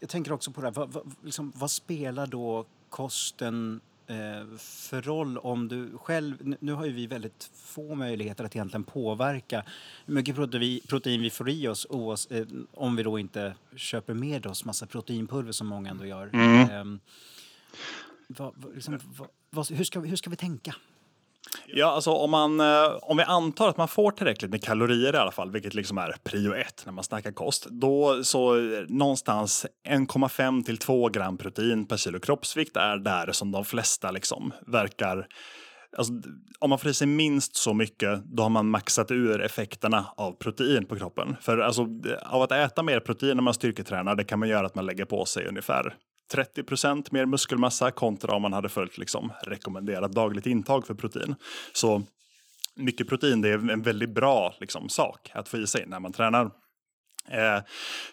jag, 0.00 0.08
tänker 0.08 0.32
också 0.32 0.50
på 0.50 0.60
det 0.60 0.66
här, 0.66 0.74
vad, 0.74 0.92
vad, 0.92 1.14
liksom, 1.24 1.52
vad 1.56 1.70
spelar 1.70 2.26
då 2.26 2.66
kosten 2.88 3.80
eh, 4.06 4.56
för 4.58 5.02
roll 5.02 5.38
om 5.38 5.68
du 5.68 5.98
själv... 5.98 6.56
nu- 6.60 6.72
har 6.72 6.86
ju 6.86 6.92
vi 6.92 7.06
väldigt 7.06 7.50
få 7.54 7.94
möjligheter 7.94 8.44
att 8.44 8.56
egentligen 8.56 8.84
påverka 8.84 9.64
hur 10.06 10.14
mycket 10.14 10.36
protein, 10.88 11.22
vi 11.22 11.30
får 11.30 11.48
i 11.48 11.68
oss 11.68 11.86
eh, 12.30 12.46
om 12.74 12.96
vi 12.96 13.02
då 13.02 13.18
inte 13.18 13.54
köper 13.76 14.14
med 14.14 14.46
oss 14.46 14.64
massa 14.64 14.86
proteinpulver 14.86 15.52
som 15.52 15.66
många 15.66 15.90
ändå 15.90 16.06
gör. 16.06 16.30
Ehm, 16.34 17.00
vad, 18.28 18.54
vad, 18.56 18.74
liksom, 18.74 18.98
vad, 19.18 19.28
vad, 19.50 19.70
hur, 19.70 19.84
ska, 19.84 20.00
hur 20.00 20.16
ska 20.16 20.30
vi 20.30 20.36
tänka? 20.36 20.74
Ja, 21.66 21.86
alltså 21.86 22.10
om, 22.10 22.30
man, 22.30 22.60
eh, 22.60 22.96
om 23.02 23.16
vi 23.16 23.22
antar 23.22 23.68
att 23.68 23.76
man 23.76 23.88
får 23.88 24.10
tillräckligt 24.10 24.50
med 24.50 24.64
kalorier 24.64 25.14
i 25.14 25.16
alla 25.16 25.30
fall, 25.30 25.50
vilket 25.50 25.74
liksom 25.74 25.98
är 25.98 26.16
prio 26.24 26.54
ett 26.54 26.82
när 26.86 26.92
man 26.92 27.04
snackar 27.04 27.32
kost, 27.32 27.66
då 27.70 28.24
så 28.24 28.56
eh, 28.56 28.80
någonstans 28.88 29.66
1,5 29.88 30.64
till 30.64 30.78
2 30.78 31.08
gram 31.08 31.38
protein 31.38 31.86
per 31.86 31.96
kilo 31.96 32.20
kroppsvikt 32.20 32.76
är 32.76 32.96
där 32.96 33.32
som 33.32 33.52
de 33.52 33.64
flesta 33.64 34.10
liksom 34.10 34.52
verkar 34.66 35.26
Alltså, 35.96 36.12
om 36.58 36.70
man 36.70 36.78
får 36.78 36.90
i 36.90 36.94
sig 36.94 37.06
minst 37.06 37.56
så 37.56 37.74
mycket, 37.74 38.22
då 38.24 38.42
har 38.42 38.50
man 38.50 38.70
maxat 38.70 39.10
ur 39.10 39.40
effekterna 39.40 40.06
av 40.16 40.32
protein 40.32 40.86
på 40.86 40.96
kroppen. 40.96 41.36
För 41.40 41.58
alltså, 41.58 41.86
av 42.22 42.42
att 42.42 42.52
äta 42.52 42.82
mer 42.82 43.00
protein 43.00 43.36
när 43.36 43.42
man 43.42 43.54
styrketränar, 43.54 44.14
det 44.14 44.24
kan 44.24 44.38
man 44.38 44.48
göra 44.48 44.66
att 44.66 44.74
man 44.74 44.86
lägger 44.86 45.04
på 45.04 45.24
sig 45.24 45.46
ungefär 45.46 45.94
30% 46.34 47.08
mer 47.10 47.26
muskelmassa 47.26 47.90
kontra 47.90 48.34
om 48.34 48.42
man 48.42 48.52
hade 48.52 48.68
följt 48.68 48.98
liksom, 48.98 49.32
rekommenderat 49.42 50.12
dagligt 50.12 50.46
intag 50.46 50.86
för 50.86 50.94
protein. 50.94 51.34
Så 51.72 52.02
mycket 52.76 53.08
protein 53.08 53.40
det 53.40 53.48
är 53.48 53.70
en 53.70 53.82
väldigt 53.82 54.14
bra 54.14 54.54
liksom, 54.60 54.88
sak 54.88 55.30
att 55.34 55.48
få 55.48 55.56
i 55.56 55.66
sig 55.66 55.84
när 55.86 56.00
man 56.00 56.12
tränar. 56.12 56.50
Eh, 57.30 57.62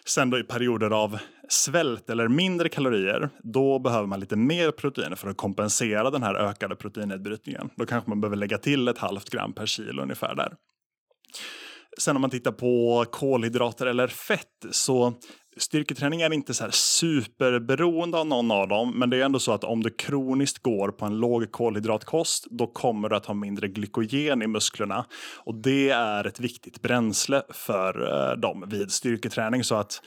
sen 0.04 0.30
då 0.30 0.38
i 0.38 0.42
perioder 0.42 0.90
av 0.90 1.18
svält 1.48 2.10
eller 2.10 2.28
mindre 2.28 2.68
kalorier, 2.68 3.30
då 3.42 3.78
behöver 3.78 4.06
man 4.06 4.20
lite 4.20 4.36
mer 4.36 4.70
protein 4.70 5.16
för 5.16 5.30
att 5.30 5.36
kompensera 5.36 6.10
den 6.10 6.22
här 6.22 6.34
ökade 6.34 6.76
proteinnedbrytningen. 6.76 7.70
Då 7.76 7.86
kanske 7.86 8.10
man 8.10 8.20
behöver 8.20 8.36
lägga 8.36 8.58
till 8.58 8.88
ett 8.88 8.98
halvt 8.98 9.30
gram 9.30 9.52
per 9.52 9.66
kilo 9.66 10.02
ungefär 10.02 10.34
där. 10.34 10.52
Sen 11.98 12.16
om 12.16 12.20
man 12.20 12.30
tittar 12.30 12.52
på 12.52 13.04
kolhydrater 13.10 13.86
eller 13.86 14.08
fett 14.08 14.66
så 14.70 15.14
styrketräning 15.56 16.20
är 16.20 16.32
inte 16.32 16.54
så 16.54 16.64
här 16.64 16.70
superberoende 16.70 18.18
av 18.18 18.26
någon 18.26 18.50
av 18.50 18.68
dem, 18.68 18.98
men 18.98 19.10
det 19.10 19.16
är 19.16 19.24
ändå 19.24 19.38
så 19.38 19.52
att 19.52 19.64
om 19.64 19.82
du 19.82 19.90
kroniskt 19.90 20.62
går 20.62 20.88
på 20.88 21.04
en 21.04 21.18
låg 21.18 21.52
kolhydratkost, 21.52 22.46
då 22.50 22.66
kommer 22.66 23.08
du 23.08 23.16
att 23.16 23.26
ha 23.26 23.34
mindre 23.34 23.68
glykogen 23.68 24.42
i 24.42 24.46
musklerna. 24.46 25.06
Och 25.44 25.54
det 25.54 25.90
är 25.90 26.26
ett 26.26 26.40
viktigt 26.40 26.82
bränsle 26.82 27.42
för 27.50 28.12
eh, 28.30 28.36
dem 28.36 28.64
vid 28.66 28.90
styrketräning. 28.90 29.64
Så 29.64 29.74
att 29.74 30.02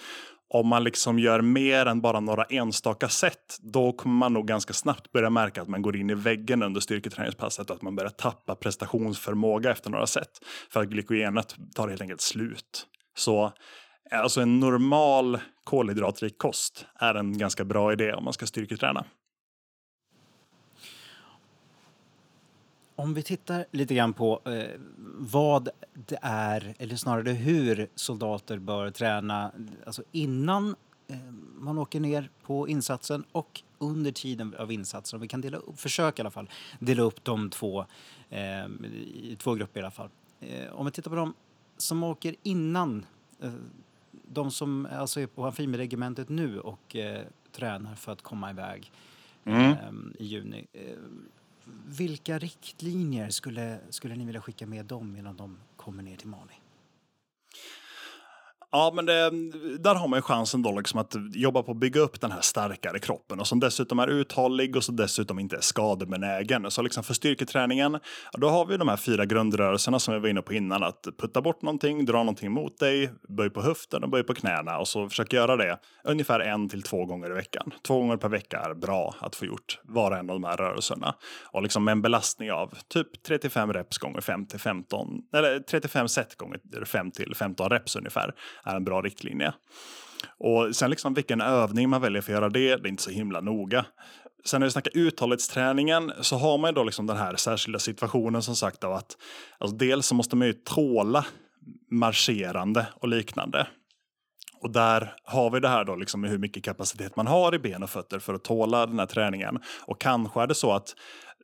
om 0.49 0.67
man 0.67 0.83
liksom 0.83 1.19
gör 1.19 1.41
mer 1.41 1.85
än 1.85 2.01
bara 2.01 2.19
några 2.19 2.43
enstaka 2.43 3.09
sätt, 3.09 3.57
då 3.61 3.91
kommer 3.91 4.15
man 4.15 4.33
nog 4.33 4.47
ganska 4.47 4.73
snabbt 4.73 5.11
börja 5.11 5.29
märka 5.29 5.61
att 5.61 5.67
man 5.67 5.81
går 5.81 5.95
in 5.95 6.09
i 6.09 6.13
väggen 6.13 6.63
under 6.63 6.81
styrketräningspasset 6.81 7.69
och 7.69 7.75
att 7.75 7.81
man 7.81 7.95
börjar 7.95 8.09
tappa 8.09 8.55
prestationsförmåga 8.55 9.71
efter 9.71 9.89
några 9.89 10.07
sätt. 10.07 10.29
För 10.69 10.81
att 10.81 10.87
glykogenet 10.87 11.55
tar 11.75 11.87
helt 11.87 12.01
enkelt 12.01 12.21
slut. 12.21 12.87
Så 13.17 13.45
eh, 14.11 14.19
alltså 14.19 14.41
en 14.41 14.59
normal 14.59 15.39
kolhydratrik 15.63 16.37
kost 16.37 16.85
är 16.95 17.15
en 17.15 17.37
ganska 17.37 17.65
bra 17.65 17.93
idé 17.93 18.13
om 18.13 18.23
man 18.23 18.33
ska 18.33 18.45
styrketräna. 18.45 19.05
Om 22.99 23.13
vi 23.13 23.23
tittar 23.23 23.65
lite 23.71 23.95
grann 23.95 24.13
på 24.13 24.41
eh, 24.45 24.79
vad 25.17 25.69
det 25.93 26.19
är, 26.21 26.75
eller 26.79 26.95
snarare 26.95 27.31
hur 27.31 27.89
soldater 27.95 28.57
bör 28.57 28.91
träna 28.91 29.51
alltså 29.85 30.03
innan 30.11 30.75
eh, 31.07 31.17
man 31.55 31.77
åker 31.77 31.99
ner 31.99 32.29
på 32.43 32.67
insatsen 32.67 33.23
och 33.31 33.61
under 33.77 34.11
tiden 34.11 34.55
av 34.59 34.71
insatsen. 34.71 35.19
Vi 35.19 35.27
kan 35.27 35.41
dela 35.41 35.57
upp, 35.57 35.79
försöka 35.79 36.21
i 36.21 36.23
alla 36.23 36.31
fall 36.31 36.49
dela 36.79 37.01
upp 37.03 37.23
de 37.23 37.49
två 37.49 37.85
eh, 38.29 38.65
i 39.13 39.37
två 39.39 39.53
grupper 39.53 39.79
i 39.79 39.83
alla 39.83 39.91
fall. 39.91 40.09
Eh, 40.39 40.73
om 40.73 40.85
vi 40.85 40.91
tittar 40.91 41.09
på 41.09 41.15
de 41.15 41.33
som 41.77 42.03
åker 42.03 42.35
innan, 42.43 43.05
eh, 43.41 43.53
de 44.11 44.51
som 44.51 44.87
alltså 44.91 45.19
är 45.21 45.27
på 45.27 45.45
amfibieregementet 45.45 46.29
nu 46.29 46.59
och 46.59 46.95
eh, 46.95 47.21
tränar 47.51 47.95
för 47.95 48.11
att 48.11 48.21
komma 48.21 48.49
iväg 48.49 48.91
eh, 49.45 49.73
i 50.19 50.25
juni. 50.25 50.67
Vilka 51.85 52.39
riktlinjer 52.39 53.29
skulle, 53.29 53.79
skulle 53.89 54.15
ni 54.15 54.25
vilja 54.25 54.41
skicka 54.41 54.65
med 54.65 54.85
dem 54.85 55.15
innan 55.15 55.37
de 55.37 55.57
kommer 55.75 56.03
ner 56.03 56.17
till 56.17 56.27
Mali? 56.27 56.53
Ja, 58.71 58.91
men 58.95 59.05
det, 59.05 59.29
där 59.79 59.95
har 59.95 60.07
man 60.07 60.17
ju 60.17 60.21
chansen 60.21 60.61
då 60.61 60.77
liksom 60.77 60.99
att 60.99 61.15
jobba 61.33 61.63
på 61.63 61.71
att 61.71 61.77
bygga 61.77 62.01
upp 62.01 62.21
den 62.21 62.31
här 62.31 62.41
starkare 62.41 62.99
kroppen 62.99 63.39
och 63.39 63.47
som 63.47 63.59
dessutom 63.59 63.99
är 63.99 64.07
uthållig 64.07 64.75
och 64.75 64.83
som 64.83 64.95
dessutom 64.95 65.39
inte 65.39 65.55
är 65.55 65.61
skadebenägen. 65.61 66.71
Så 66.71 66.81
liksom 66.81 67.03
för 67.03 67.13
styrketräningen, 67.13 67.99
då 68.31 68.49
har 68.49 68.65
vi 68.65 68.77
de 68.77 68.87
här 68.87 68.97
fyra 68.97 69.25
grundrörelserna 69.25 69.99
som 69.99 70.13
vi 70.13 70.19
var 70.19 70.27
inne 70.29 70.41
på 70.41 70.53
innan. 70.53 70.83
Att 70.83 71.07
putta 71.17 71.41
bort 71.41 71.61
någonting, 71.61 72.05
dra 72.05 72.17
någonting 72.17 72.51
mot 72.51 72.79
dig, 72.79 73.11
böj 73.29 73.49
på 73.49 73.61
höften 73.61 74.03
och 74.03 74.09
böj 74.09 74.23
på 74.23 74.33
knäna 74.33 74.77
och 74.77 74.87
så 74.87 75.09
försök 75.09 75.33
göra 75.33 75.55
det 75.55 75.79
ungefär 76.03 76.39
en 76.39 76.69
till 76.69 76.81
två 76.81 77.05
gånger 77.05 77.31
i 77.31 77.33
veckan. 77.33 77.71
Två 77.87 77.99
gånger 77.99 78.17
per 78.17 78.29
vecka 78.29 78.59
är 78.59 78.73
bra 78.73 79.15
att 79.19 79.35
få 79.35 79.45
gjort 79.45 79.79
var 79.83 80.11
och 80.11 80.17
en 80.17 80.29
av 80.29 80.41
de 80.41 80.43
här 80.43 80.57
rörelserna. 80.57 81.15
Och 81.51 81.63
liksom 81.63 81.83
med 81.83 81.91
en 81.91 82.01
belastning 82.01 82.51
av 82.51 82.73
typ 82.87 83.23
35 83.23 83.73
reps 83.73 83.97
gånger 83.97 84.21
5 84.21 84.45
till 84.45 84.59
15, 84.59 85.07
eller 85.33 85.59
35 85.59 86.07
set 86.07 86.35
gånger 86.35 86.85
5 86.85 87.11
till 87.11 87.35
15 87.35 87.69
reps 87.69 87.95
ungefär 87.95 88.33
är 88.63 88.75
en 88.75 88.83
bra 88.83 89.01
riktlinje. 89.01 89.53
Och 90.37 90.75
sen 90.75 90.89
liksom 90.89 91.13
vilken 91.13 91.41
övning 91.41 91.89
man 91.89 92.01
väljer 92.01 92.21
för 92.21 92.33
att 92.33 92.39
göra 92.39 92.49
det, 92.49 92.75
det 92.75 92.87
är 92.87 92.91
inte 92.91 93.03
så 93.03 93.11
himla 93.11 93.41
noga. 93.41 93.85
Sen 94.45 94.59
när 94.59 94.67
vi 94.67 94.71
snackar 94.71 94.97
uthållighetsträningen 94.97 96.11
så 96.21 96.37
har 96.37 96.57
man 96.57 96.69
ju 96.69 96.75
då 96.75 96.83
liksom 96.83 97.07
den 97.07 97.17
här 97.17 97.35
särskilda 97.35 97.79
situationen 97.79 98.41
som 98.41 98.55
sagt 98.55 98.83
av 98.83 98.93
att 98.93 99.17
alltså 99.57 99.77
dels 99.77 100.05
så 100.05 100.15
måste 100.15 100.35
man 100.35 100.47
ju 100.47 100.53
tåla 100.53 101.25
marscherande 101.91 102.87
och 102.95 103.07
liknande. 103.07 103.67
Och 104.61 104.71
där 104.71 105.13
har 105.23 105.49
vi 105.49 105.59
det 105.59 105.67
här 105.67 105.85
då 105.85 105.95
liksom 105.95 106.21
med 106.21 106.29
hur 106.29 106.37
mycket 106.37 106.63
kapacitet 106.63 107.15
man 107.15 107.27
har 107.27 107.55
i 107.55 107.59
ben 107.59 107.83
och 107.83 107.89
fötter 107.89 108.19
för 108.19 108.33
att 108.33 108.43
tåla 108.43 108.85
den 108.85 108.99
här 108.99 109.05
träningen. 109.05 109.59
Och 109.85 110.01
kanske 110.01 110.41
är 110.41 110.47
det 110.47 110.55
så 110.55 110.71
att 110.71 110.95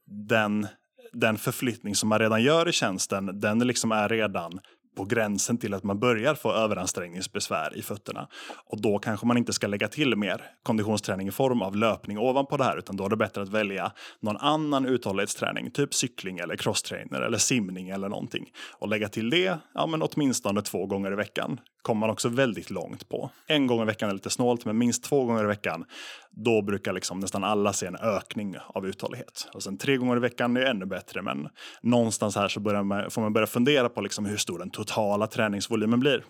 den, 0.05 0.67
den 1.13 1.37
förflyttning 1.37 1.95
som 1.95 2.09
man 2.09 2.19
redan 2.19 2.43
gör 2.43 2.67
i 2.67 2.71
tjänsten, 2.71 3.39
den 3.39 3.59
liksom 3.59 3.91
är 3.91 4.09
redan 4.09 4.59
på 4.95 5.05
gränsen 5.05 5.57
till 5.57 5.73
att 5.73 5.83
man 5.83 5.99
börjar 5.99 6.35
få 6.35 6.51
överansträngningsbesvär 6.51 7.77
i 7.77 7.81
fötterna. 7.81 8.27
Och 8.65 8.81
då 8.81 8.99
kanske 8.99 9.25
man 9.25 9.37
inte 9.37 9.53
ska 9.53 9.67
lägga 9.67 9.87
till 9.87 10.15
mer 10.15 10.41
konditionsträning 10.63 11.27
i 11.27 11.31
form 11.31 11.61
av 11.61 11.75
löpning 11.75 12.17
ovanpå 12.17 12.57
det 12.57 12.63
här, 12.63 12.77
utan 12.77 12.97
då 12.97 13.05
är 13.05 13.09
det 13.09 13.17
bättre 13.17 13.41
att 13.41 13.49
välja 13.49 13.91
någon 14.19 14.37
annan 14.37 14.85
uthållighetsträning, 14.85 15.71
typ 15.71 15.93
cykling 15.93 16.39
eller 16.39 16.55
crosstrainer 16.55 17.21
eller 17.21 17.37
simning 17.37 17.89
eller 17.89 18.09
någonting. 18.09 18.51
Och 18.79 18.87
lägga 18.87 19.09
till 19.09 19.29
det, 19.29 19.57
ja 19.73 19.85
men 19.85 20.01
åtminstone 20.01 20.61
två 20.61 20.85
gånger 20.85 21.11
i 21.11 21.15
veckan 21.15 21.59
kommer 21.85 21.99
man 21.99 22.09
också 22.09 22.29
väldigt 22.29 22.69
långt 22.69 23.09
på. 23.09 23.29
En 23.47 23.67
gång 23.67 23.81
i 23.81 23.85
veckan 23.85 24.09
är 24.09 24.13
lite 24.13 24.29
snålt, 24.29 24.65
men 24.65 24.77
minst 24.77 25.03
två 25.03 25.25
gånger 25.25 25.43
i 25.43 25.47
veckan, 25.47 25.85
då 26.31 26.61
brukar 26.61 26.93
liksom 26.93 27.19
nästan 27.19 27.43
alla 27.43 27.73
se 27.73 27.85
en 27.85 27.95
ökning 27.95 28.55
av 28.67 28.87
uthållighet. 28.87 29.47
Och 29.53 29.63
sen 29.63 29.77
tre 29.77 29.97
gånger 29.97 30.17
i 30.17 30.19
veckan 30.19 30.57
är 30.57 30.61
ännu 30.61 30.85
bättre, 30.85 31.21
men 31.21 31.49
någonstans 31.81 32.35
här 32.35 32.47
så 32.47 32.59
börjar 32.59 32.83
man, 32.83 33.11
får 33.11 33.21
man 33.21 33.33
börja 33.33 33.47
fundera 33.47 33.89
på 33.89 34.01
liksom 34.01 34.25
hur 34.25 34.37
stor 34.37 34.59
den 34.59 34.69
totala 34.69 35.27
träningsvolymen 35.27 35.99
blir. 35.99 36.23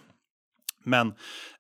Men 0.83 1.13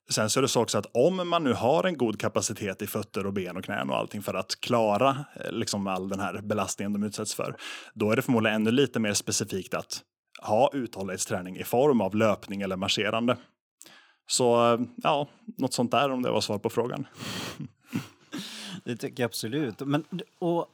sen 0.09 0.29
så 0.29 0.39
är 0.39 0.41
det 0.41 0.47
så 0.47 0.61
också 0.61 0.77
att 0.77 0.91
om 0.93 1.29
man 1.29 1.43
nu 1.43 1.53
har 1.53 1.83
en 1.83 1.97
god 1.97 2.19
kapacitet 2.19 2.81
i 2.81 2.87
fötter 2.87 3.25
och 3.25 3.33
ben 3.33 3.57
och 3.57 3.63
knän 3.63 3.89
och 3.89 3.97
allting 3.97 4.21
för 4.21 4.33
att 4.33 4.59
klara 4.59 5.25
eh, 5.35 5.51
liksom 5.51 5.87
all 5.87 6.09
den 6.09 6.19
här 6.19 6.41
belastningen 6.41 6.93
de 6.93 7.03
utsätts 7.03 7.35
för, 7.35 7.55
då 7.93 8.11
är 8.11 8.15
det 8.15 8.21
förmodligen 8.21 8.55
ännu 8.55 8.71
lite 8.71 8.99
mer 8.99 9.13
specifikt 9.13 9.73
att 9.73 10.01
ha 10.41 10.69
uthållighetsträning 10.73 11.57
i 11.57 11.63
form 11.63 12.01
av 12.01 12.15
löpning 12.15 12.61
eller 12.61 12.75
marscherande. 12.75 13.37
Så 14.27 14.73
eh, 14.73 14.79
ja, 14.95 15.27
något 15.45 15.73
sånt 15.73 15.91
där 15.91 16.09
om 16.09 16.21
det 16.21 16.31
var 16.31 16.41
svar 16.41 16.57
på 16.57 16.69
frågan. 16.69 17.07
Det 18.83 18.95
tycker 18.95 19.23
jag 19.23 19.29
absolut. 19.29 19.79
Men, 19.79 20.05
och 20.39 20.67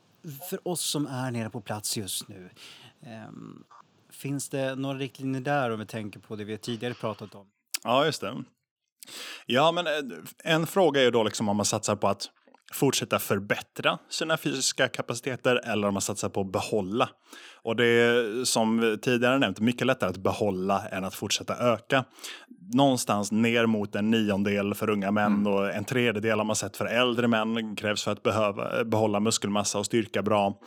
för 0.49 0.67
oss 0.67 0.81
som 0.81 1.07
är 1.07 1.31
nere 1.31 1.49
på 1.49 1.61
plats 1.61 1.97
just 1.97 2.27
nu, 2.27 2.49
ehm, 3.05 3.63
finns 4.09 4.49
det 4.49 4.75
några 4.75 4.97
riktlinjer 4.97 5.41
där 5.41 5.71
om 5.71 5.79
vi 5.79 5.85
tänker 5.85 6.19
på 6.19 6.35
det 6.35 6.43
vi 6.43 6.57
tidigare 6.57 6.93
pratat 6.93 7.35
om? 7.35 7.45
Ja, 7.83 8.05
just 8.05 8.21
det. 8.21 8.43
Ja, 9.45 9.71
men 9.71 9.87
eh, 9.87 9.93
en 10.43 10.67
fråga 10.67 11.01
är 11.01 11.05
ju 11.05 11.11
då 11.11 11.23
liksom 11.23 11.49
om 11.49 11.57
man 11.57 11.65
satsar 11.65 11.95
på 11.95 12.07
att 12.07 12.29
fortsätta 12.71 13.19
förbättra 13.19 13.97
sina 14.09 14.37
fysiska 14.37 14.87
kapaciteter 14.87 15.61
eller 15.71 15.87
om 15.87 15.93
man 15.93 16.01
satsar 16.01 16.29
på 16.29 16.41
att 16.41 16.51
behålla. 16.51 17.09
Och 17.63 17.75
det 17.75 17.85
är 17.85 18.45
som 18.45 18.97
tidigare 19.01 19.39
nämnt 19.39 19.59
mycket 19.59 19.87
lättare 19.87 20.09
att 20.09 20.17
behålla 20.17 20.87
än 20.87 21.03
att 21.03 21.15
fortsätta 21.15 21.57
öka. 21.57 22.05
Någonstans 22.73 23.31
ner 23.31 23.65
mot 23.65 23.95
en 23.95 24.11
niondel 24.11 24.73
för 24.73 24.89
unga 24.89 25.11
män 25.11 25.47
och 25.47 25.73
en 25.73 25.85
tredjedel 25.85 26.37
har 26.37 26.45
man 26.45 26.55
sett 26.55 26.77
för 26.77 26.85
äldre 26.85 27.27
män 27.27 27.75
krävs 27.75 28.03
för 28.03 28.11
att 28.11 28.23
behöva, 28.23 28.83
behålla 28.83 29.19
muskelmassa 29.19 29.79
och 29.79 29.85
styrka 29.85 30.21
bra. 30.21 30.59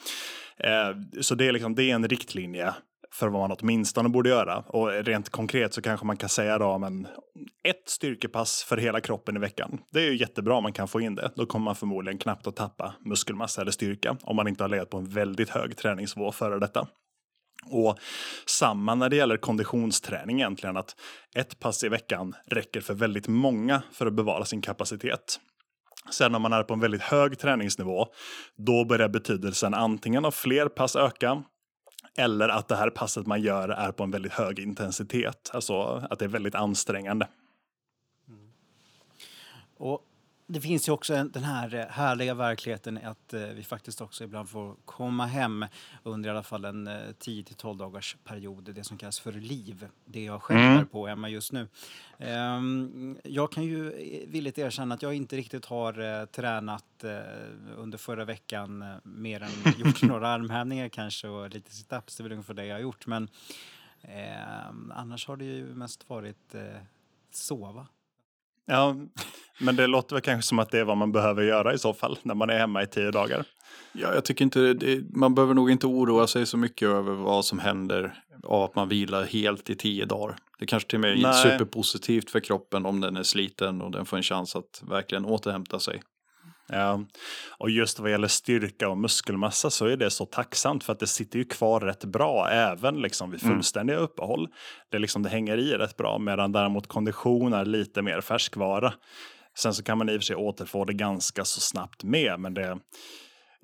Eh, 0.57 1.21
så 1.21 1.35
det 1.35 1.47
är, 1.47 1.53
liksom, 1.53 1.75
det 1.75 1.91
är 1.91 1.95
en 1.95 2.09
riktlinje 2.09 2.75
för 3.15 3.29
vad 3.29 3.41
man 3.41 3.57
åtminstone 3.61 4.09
borde 4.09 4.29
göra. 4.29 4.59
Och 4.59 4.89
rent 4.89 5.31
konkret 5.31 5.75
så 5.75 5.83
kanske 5.83 6.07
man 6.07 6.17
kan 6.17 6.29
säga 6.29 6.59
då, 6.59 6.79
men 6.79 7.07
ett 7.69 7.89
styrkepass 7.89 8.62
för 8.62 8.77
hela 8.77 9.01
kroppen 9.01 9.37
i 9.37 9.41
veckan. 9.41 9.81
Det 9.91 10.01
är 10.01 10.11
ju 10.11 10.17
jättebra 10.17 10.55
om 10.55 10.62
man 10.62 10.73
kan 10.73 10.89
få 10.89 11.01
in 11.01 11.15
det. 11.15 11.31
Då 11.37 11.47
kommer 11.47 11.65
man 11.65 11.77
förmodligen 11.77 12.19
knappt 12.19 12.47
att 12.47 12.57
tappa 12.57 12.95
muskelmassa 13.01 13.61
eller 13.61 13.73
styrka 13.73 14.17
om 14.23 14.37
man 14.37 14.49
inte 14.49 14.65
har 14.65 14.69
legat 14.69 14.91
på 14.91 14.99
en 14.99 15.09
väldigt 15.09 15.51
hög 15.51 15.77
träningsnivå 15.77 16.33
före 16.33 16.59
detta. 16.59 16.89
Och 17.67 17.99
samma 18.47 18.95
när 18.95 19.09
det 19.09 19.17
gäller 19.17 19.37
konditionsträning 19.37 20.41
egentligen, 20.41 20.77
att 20.77 20.97
ett 21.35 21.61
pass 21.61 21.85
i 21.85 21.89
veckan 21.89 22.35
räcker 22.47 22.81
för 22.81 22.95
väldigt 22.95 23.29
många 23.29 23.83
för 23.93 24.07
att 24.07 24.12
bevara 24.12 24.45
sin 24.45 24.62
kapacitet. 24.62 25.41
Sen 26.11 26.35
om 26.35 26.43
man 26.43 26.53
är 26.53 26.62
på 26.62 26.75
en 26.75 26.81
väldigt 26.81 27.03
hög 27.03 27.39
träningsnivå, 27.39 28.07
då 28.57 28.85
börjar 28.85 29.09
betydelsen 29.09 29.75
antingen 29.75 30.25
av 30.25 30.31
fler 30.31 30.69
pass 30.69 30.97
öka 30.97 31.43
eller 32.17 32.49
att 32.49 32.69
det 32.69 32.77
här 32.77 32.91
passet 32.91 33.27
man 33.27 33.43
gör 33.43 33.69
är 33.69 33.93
på 33.93 34.03
en 34.03 34.11
väldigt 34.11 34.33
hög 34.33 34.59
intensitet, 34.59 35.51
alltså 35.55 36.07
att 36.11 36.19
det 36.19 36.25
är 36.25 36.29
väldigt 36.29 36.55
ansträngande. 36.55 37.29
Och 39.77 40.07
det 40.47 40.61
finns 40.61 40.88
ju 40.88 40.92
också 40.92 41.14
en, 41.14 41.30
den 41.30 41.45
här 41.45 41.74
eh, 41.74 41.86
härliga 41.86 42.34
verkligheten 42.34 42.99
att 43.05 43.34
eh, 43.34 43.40
vi 43.40 43.62
faktiskt 43.64 44.01
också 44.01 44.24
ibland 44.24 44.49
får 44.49 44.76
komma 44.84 45.26
hem 45.26 45.66
under 46.03 46.28
i 46.28 46.32
alla 46.32 46.42
fall 46.42 46.64
en 46.64 46.86
eh, 46.86 47.12
10 47.18 47.45
till 47.45 47.55
12 47.55 47.78
dagars 47.78 48.16
period, 48.24 48.64
det 48.74 48.84
som 48.84 48.99
kallas 48.99 49.20
för 49.20 49.32
liv, 49.32 49.88
det 50.05 50.24
jag 50.24 50.42
själv 50.42 50.61
Mm. 50.61 50.78
är 50.78 50.84
på 50.84 51.07
hemma 51.07 51.28
just 51.28 51.53
nu. 51.53 51.68
Ehm, 52.18 53.18
jag 53.24 53.53
kan 53.53 53.64
ju 53.64 53.92
eh, 53.92 54.28
villigt 54.28 54.59
erkänna 54.59 54.95
att 54.95 55.03
jag 55.03 55.14
inte 55.14 55.36
riktigt 55.36 55.64
har 55.64 56.20
eh, 56.20 56.24
tränat 56.26 57.05
eh, 57.05 57.18
under 57.76 57.99
förra 57.99 58.24
veckan 58.24 58.82
eh, 58.82 58.97
mer 59.03 59.40
än 59.42 59.51
gjort 59.78 60.03
några 60.03 60.28
armhävningar 60.28 60.88
kanske 60.88 61.28
och 61.28 61.51
lite 61.51 61.72
situps, 61.74 62.16
det 62.16 62.20
är 62.20 62.22
väl 62.22 62.32
ungefär 62.32 62.55
det 62.55 62.66
jag 62.66 62.74
har 62.74 62.80
gjort. 62.80 63.07
Men 63.07 63.28
ehm, 64.03 64.92
annars 64.97 65.26
har 65.26 65.36
det 65.36 65.45
ju 65.45 65.74
mest 65.74 66.09
varit 66.11 66.55
eh, 66.55 66.62
sova. 67.30 67.86
Ja, 68.67 68.97
men 69.61 69.77
det 69.77 69.87
låter 69.87 70.17
väl 70.17 70.23
kanske 70.23 70.49
som 70.49 70.59
att 70.59 70.71
det 70.71 70.79
är 70.79 70.85
vad 70.85 70.97
man 70.97 71.12
behöver 71.12 71.43
göra 71.43 71.75
i 71.75 71.79
så 71.79 71.95
fall, 71.95 72.19
när 72.23 72.35
man 72.35 72.51
är 72.51 72.59
hemma 72.59 72.83
i 72.83 72.87
tio 72.87 73.11
dagar. 73.11 73.45
Ja, 73.93 74.15
jag 74.15 74.25
tycker 74.25 74.45
inte 74.45 74.75
det, 74.75 75.17
man 75.17 75.35
behöver 75.35 75.55
nog 75.55 75.71
inte 75.71 75.87
oroa 75.87 76.27
sig 76.27 76.47
så 76.47 76.57
mycket 76.57 76.89
över 76.89 77.12
vad 77.15 77.45
som 77.45 77.59
händer 77.59 78.15
av 78.43 78.62
att 78.62 78.75
man 78.75 78.89
vilar 78.89 79.25
helt 79.25 79.71
i 79.71 79.75
tio 79.75 80.05
dagar. 80.05 80.37
Det 80.59 80.67
kanske 80.67 80.89
till 80.89 80.97
och 80.97 81.01
med 81.01 81.12
är 81.12 81.23
Nej. 81.23 81.43
superpositivt 81.43 82.31
för 82.31 82.41
kroppen 82.41 82.87
om 82.87 83.01
den 83.01 83.17
är 83.17 83.23
sliten 83.23 83.83
och 83.83 83.91
den 83.91 84.07
får 84.07 84.17
en 84.17 84.23
chans 84.23 84.57
att 84.57 84.83
verkligen 84.89 85.25
återhämta 85.25 85.81
sig. 85.81 86.03
Ja, 86.69 87.05
och 87.59 87.71
just 87.71 87.99
vad 87.99 88.11
gäller 88.11 88.29
styrka 88.29 88.89
och 88.89 88.99
muskelmassa 88.99 89.71
så 89.71 89.87
är 89.87 89.97
det 89.97 90.11
så 90.11 90.27
tacksamt 90.27 90.85
för 90.85 90.93
att 90.93 90.99
det 90.99 91.07
sitter 91.07 91.39
ju 91.39 91.45
kvar 91.45 91.81
rätt 91.81 92.05
bra 92.05 92.49
även 92.49 93.03
liksom 93.03 93.31
vid 93.31 93.41
fullständiga 93.41 93.97
uppehåll. 93.97 94.49
Det, 94.91 94.99
liksom, 94.99 95.23
det 95.23 95.29
hänger 95.29 95.57
i 95.57 95.75
rätt 95.75 95.97
bra 95.97 96.19
medan 96.19 96.53
däremot 96.53 96.87
kondition 96.87 97.53
är 97.53 97.65
lite 97.65 98.03
mer 98.03 98.21
färskvara. 98.21 98.93
Sen 99.57 99.75
så 99.75 99.83
kan 99.83 99.99
man 99.99 100.09
i 100.09 100.12
och 100.17 100.21
för 100.21 100.25
sig 100.25 100.37
återfå 100.37 100.85
det 100.85 100.95
ganska 100.95 101.45
så 101.45 101.61
snabbt 101.61 102.05
med, 102.05 102.41
men 102.41 102.55
det 102.55 102.79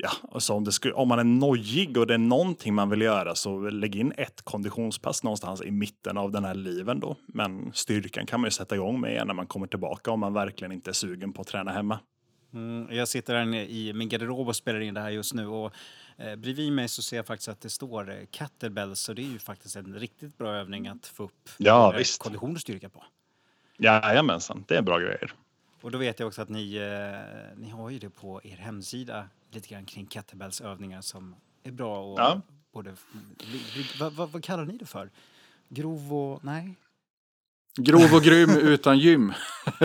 Ja, 0.03 0.11
alltså 0.32 0.53
om, 0.55 0.66
skulle, 0.66 0.94
om 0.94 1.09
man 1.09 1.18
är 1.18 1.24
nojig 1.24 1.96
och 1.96 2.07
det 2.07 2.14
är 2.14 2.18
någonting 2.18 2.74
man 2.74 2.90
vill 2.90 3.01
göra 3.01 3.34
så 3.34 3.70
lägg 3.70 3.96
in 3.96 4.12
ett 4.16 4.42
konditionspass 4.42 5.22
någonstans 5.24 5.62
i 5.62 5.70
mitten 5.70 6.18
av 6.18 6.32
den 6.32 6.44
här 6.44 6.55
liven 6.55 7.01
då. 7.01 7.16
Men 7.26 7.72
styrkan 7.74 8.26
kan 8.26 8.40
man 8.40 8.46
ju 8.46 8.51
sätta 8.51 8.74
igång 8.74 9.01
med 9.01 9.11
igen 9.11 9.26
när 9.26 9.34
man 9.34 9.46
kommer 9.46 9.66
tillbaka 9.66 10.11
om 10.11 10.20
man 10.20 10.32
verkligen 10.32 10.72
inte 10.72 10.90
är 10.90 10.92
sugen 10.92 11.32
på 11.32 11.42
att 11.42 11.48
träna 11.48 11.72
hemma. 11.72 11.98
Mm, 12.53 12.96
jag 12.96 13.09
sitter 13.09 13.34
här 13.34 13.55
i 13.55 13.92
min 13.92 14.09
garderob 14.09 14.48
och 14.48 14.57
spelar 14.57 14.80
in 14.80 14.94
det 14.94 15.01
här 15.01 15.11
just 15.11 15.34
nu 15.34 15.46
och 15.46 15.72
eh, 16.16 16.36
bredvid 16.36 16.72
mig 16.72 16.88
så 16.88 17.03
ser 17.03 17.16
jag 17.16 17.26
faktiskt 17.26 17.48
att 17.48 17.61
det 17.61 17.70
står 17.70 18.11
eh, 18.11 18.26
kettlebells 18.30 19.01
så 19.01 19.12
det 19.12 19.22
är 19.22 19.26
ju 19.32 19.38
faktiskt 19.38 19.76
en 19.76 19.94
riktigt 19.94 20.38
bra 20.38 20.55
övning 20.55 20.86
att 20.88 21.07
få 21.07 21.22
upp 21.24 21.48
Ja, 21.59 21.94
visst. 21.98 22.22
kondition 22.22 22.55
och 22.55 22.61
styrka 22.61 22.88
på. 22.88 23.05
Jajamensan, 23.76 24.64
det 24.68 24.76
är 24.76 24.82
bra 24.82 24.98
grejer. 24.98 25.34
Och 25.80 25.90
då 25.90 25.98
vet 25.98 26.18
jag 26.20 26.26
också 26.26 26.42
att 26.42 26.48
ni, 26.48 26.76
eh, 26.76 27.59
ni 27.61 27.68
har 27.70 27.90
ju 27.90 27.98
det 27.98 28.11
på 28.11 28.40
er 28.44 28.57
hemsida 28.57 29.28
lite 29.51 29.68
grann 29.68 29.84
kring 29.84 30.07
kettlebells 30.07 30.61
övningar 30.61 31.01
som 31.01 31.34
är 31.62 31.70
bra 31.72 32.05
och 32.05 32.18
Ja. 32.20 32.40
både, 32.72 32.94
vad, 34.01 34.12
vad, 34.12 34.30
vad 34.30 34.44
kallar 34.44 34.64
ni 34.64 34.76
det 34.78 34.86
för? 34.86 35.11
Grov 35.68 36.14
och, 36.14 36.44
nej? 36.44 36.74
Grov 37.76 38.14
och 38.14 38.22
grym 38.22 38.51
utan 38.51 38.98
gym. 38.98 39.32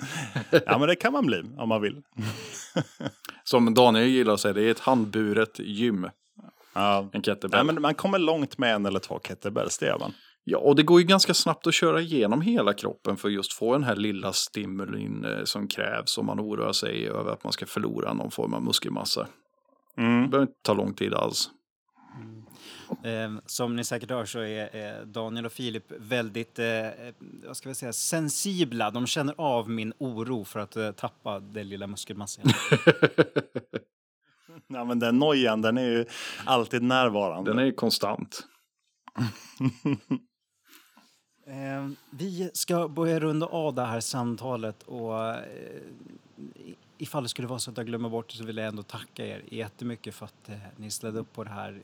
Ja, 0.66 0.78
men 0.78 0.88
det 0.88 0.96
kan 0.96 1.12
man 1.12 1.26
bli 1.26 1.42
om 1.56 1.68
man 1.68 1.82
vill. 1.82 2.02
Som 3.44 3.74
Daniel 3.74 4.06
gillar 4.06 4.34
att 4.34 4.40
säga, 4.40 4.54
det 4.54 4.62
är 4.62 4.70
ett 4.70 4.80
handburet 4.80 5.58
gym. 5.58 6.08
Ja. 6.74 7.08
En 7.12 7.22
kettlebell. 7.22 7.64
Nej, 7.66 7.74
men 7.74 7.82
man 7.82 7.94
kommer 7.94 8.18
långt 8.18 8.58
med 8.58 8.74
en 8.74 8.86
eller 8.86 9.00
två 9.00 9.18
kettlebells, 9.18 9.78
det 9.78 9.86
gör 9.86 9.98
man. 9.98 10.12
Ja, 10.44 10.58
och 10.58 10.76
det 10.76 10.82
går 10.82 11.00
ju 11.00 11.06
ganska 11.06 11.34
snabbt 11.34 11.66
att 11.66 11.74
köra 11.74 12.00
igenom 12.00 12.40
hela 12.40 12.72
kroppen 12.72 13.16
för 13.16 13.28
just 13.28 13.52
få 13.52 13.72
den 13.72 13.84
här 13.84 13.96
lilla 13.96 14.32
stimulin 14.32 15.24
eh, 15.24 15.44
som 15.44 15.68
krävs 15.68 16.18
om 16.18 16.26
man 16.26 16.40
oroar 16.40 16.72
sig 16.72 17.08
över 17.08 17.32
att 17.32 17.44
man 17.44 17.52
ska 17.52 17.66
förlora 17.66 18.12
någon 18.12 18.30
form 18.30 18.54
av 18.54 18.62
muskelmassa. 18.62 19.26
Det 19.96 20.02
Mm. 20.02 20.30
behöver 20.30 20.46
inte 20.46 20.60
ta 20.62 20.74
lång 20.74 20.94
tid 20.94 21.14
alls. 21.14 21.50
Eh, 22.18 22.45
som 23.46 23.76
ni 23.76 23.84
säkert 23.84 24.10
hör 24.10 24.24
så 24.24 24.38
är 24.38 24.76
eh, 24.76 25.06
Daniel 25.06 25.46
och 25.46 25.52
Filip 25.52 25.92
väldigt, 25.98 26.58
eh, 26.58 26.86
vad 27.46 27.56
ska 27.56 27.68
vi 27.68 27.74
säga, 27.74 27.92
sensibla. 27.92 28.90
De 28.90 29.06
känner 29.06 29.34
av 29.38 29.70
min 29.70 29.92
oro 29.98 30.44
för 30.44 30.60
att 30.60 30.76
eh, 30.76 30.92
tappa 30.92 31.40
den 31.40 31.68
lilla 31.68 31.86
muskelmassan. 31.86 32.44
Ja, 34.68 34.84
men 34.84 34.98
den 34.98 35.18
nojan, 35.18 35.62
den 35.62 35.78
är 35.78 35.84
ju 35.84 36.04
alltid 36.44 36.82
närvarande. 36.82 37.50
Den 37.50 37.58
är 37.58 37.72
konstant. 37.72 38.46
Eh, 41.48 41.88
vi 42.10 42.50
ska 42.54 42.88
börja 42.88 43.20
runda 43.20 43.46
av 43.46 43.74
det 43.74 43.84
här 43.84 44.00
samtalet 44.00 44.82
och 44.82 45.24
eh, 45.24 45.38
ifall 46.98 47.22
det 47.22 47.28
skulle 47.28 47.48
vara 47.48 47.58
så 47.58 47.70
att 47.70 47.76
jag 47.76 47.86
glömmer 47.86 48.08
bort 48.08 48.30
det 48.30 48.36
så 48.36 48.44
vill 48.44 48.56
jag 48.56 48.66
ändå 48.66 48.82
tacka 48.82 49.26
er 49.26 49.42
jättemycket 49.48 50.14
för 50.14 50.24
att 50.24 50.48
eh, 50.48 50.56
ni 50.76 50.90
ställde 50.90 51.20
upp 51.20 51.32
på 51.32 51.44
det 51.44 51.50
här. 51.50 51.80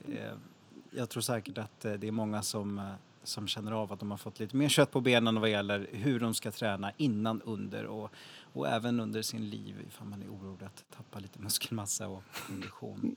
Jag 0.95 1.09
tror 1.09 1.21
säkert 1.21 1.57
att 1.57 1.85
eh, 1.85 1.93
det 1.93 2.07
är 2.07 2.11
många 2.11 2.41
som, 2.41 2.79
eh, 2.79 2.93
som 3.23 3.47
känner 3.47 3.71
av 3.71 3.93
att 3.93 3.99
de 3.99 4.11
har 4.11 4.17
fått 4.17 4.39
lite 4.39 4.55
mer 4.55 4.69
kött 4.69 4.91
på 4.91 5.01
benen 5.01 5.41
vad 5.41 5.49
gäller 5.49 5.87
hur 5.91 6.19
de 6.19 6.33
ska 6.33 6.51
träna 6.51 6.91
innan, 6.97 7.41
under 7.41 7.85
och, 7.85 8.11
och 8.53 8.67
även 8.67 8.99
under 8.99 9.21
sin 9.21 9.49
liv 9.49 9.75
ifall 9.87 10.07
man 10.07 10.21
är 10.21 10.27
orolig 10.27 10.65
att 10.65 10.85
tappa 10.95 11.19
lite 11.19 11.39
muskelmassa 11.39 12.07
och 12.07 12.23
kondition. 12.47 13.15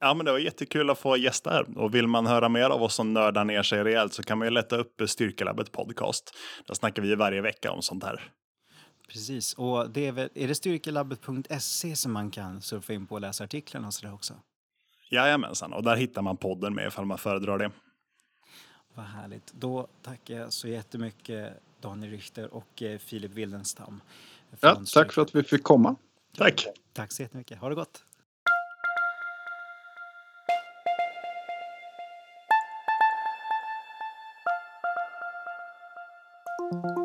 Ja, 0.00 0.14
men 0.14 0.26
det 0.26 0.32
var 0.32 0.38
jättekul 0.38 0.90
att 0.90 0.98
få 0.98 1.16
gästa 1.16 1.50
här. 1.50 1.78
Och 1.78 1.94
vill 1.94 2.06
man 2.06 2.26
höra 2.26 2.48
mer 2.48 2.70
av 2.70 2.82
oss 2.82 2.94
som 2.94 3.12
nördar 3.12 3.44
ner 3.44 3.62
sig 3.62 3.84
rejält 3.84 4.12
så 4.12 4.22
kan 4.22 4.38
man 4.38 4.46
ju 4.46 4.50
leta 4.50 4.76
upp 4.76 5.02
Styrkelabbet 5.06 5.72
podcast. 5.72 6.34
Där 6.66 6.74
snackar 6.74 7.02
vi 7.02 7.14
varje 7.14 7.40
vecka 7.40 7.72
om 7.72 7.82
sånt 7.82 8.04
här. 8.04 8.32
Precis, 9.08 9.54
och 9.54 9.90
det 9.90 10.06
är, 10.06 10.12
väl, 10.12 10.28
är 10.34 10.48
det 10.48 10.54
styrkelabbet.se 10.54 11.96
som 11.96 12.12
man 12.12 12.30
kan 12.30 12.62
surfa 12.62 12.92
in 12.92 13.06
på 13.06 13.14
och 13.14 13.20
läsa 13.20 13.44
artiklarna 13.44 13.86
och 13.86 13.94
sådär 13.94 14.14
också? 14.14 14.34
Jajamensan, 15.14 15.72
och 15.72 15.82
där 15.82 15.96
hittar 15.96 16.22
man 16.22 16.36
podden 16.36 16.74
med 16.74 16.86
ifall 16.86 17.04
man 17.04 17.18
föredrar 17.18 17.58
det. 17.58 17.70
Vad 18.94 19.06
härligt. 19.06 19.52
Då 19.52 19.86
tackar 20.02 20.34
jag 20.34 20.52
så 20.52 20.68
jättemycket 20.68 21.52
Daniel 21.80 22.10
Richter 22.10 22.54
och 22.54 22.82
eh, 22.82 22.98
Filip 22.98 23.30
Wildenstam. 23.30 24.00
Ja, 24.60 24.80
tack 24.94 25.12
för 25.12 25.22
att 25.22 25.34
vi 25.34 25.42
fick 25.42 25.62
komma. 25.62 25.96
Tack! 26.36 26.66
Tack 26.92 27.12
så 27.12 27.22
jättemycket. 27.22 27.58
Ha 27.58 27.68
det 27.68 27.74
gott. 27.74 28.04
Thank 36.82 37.03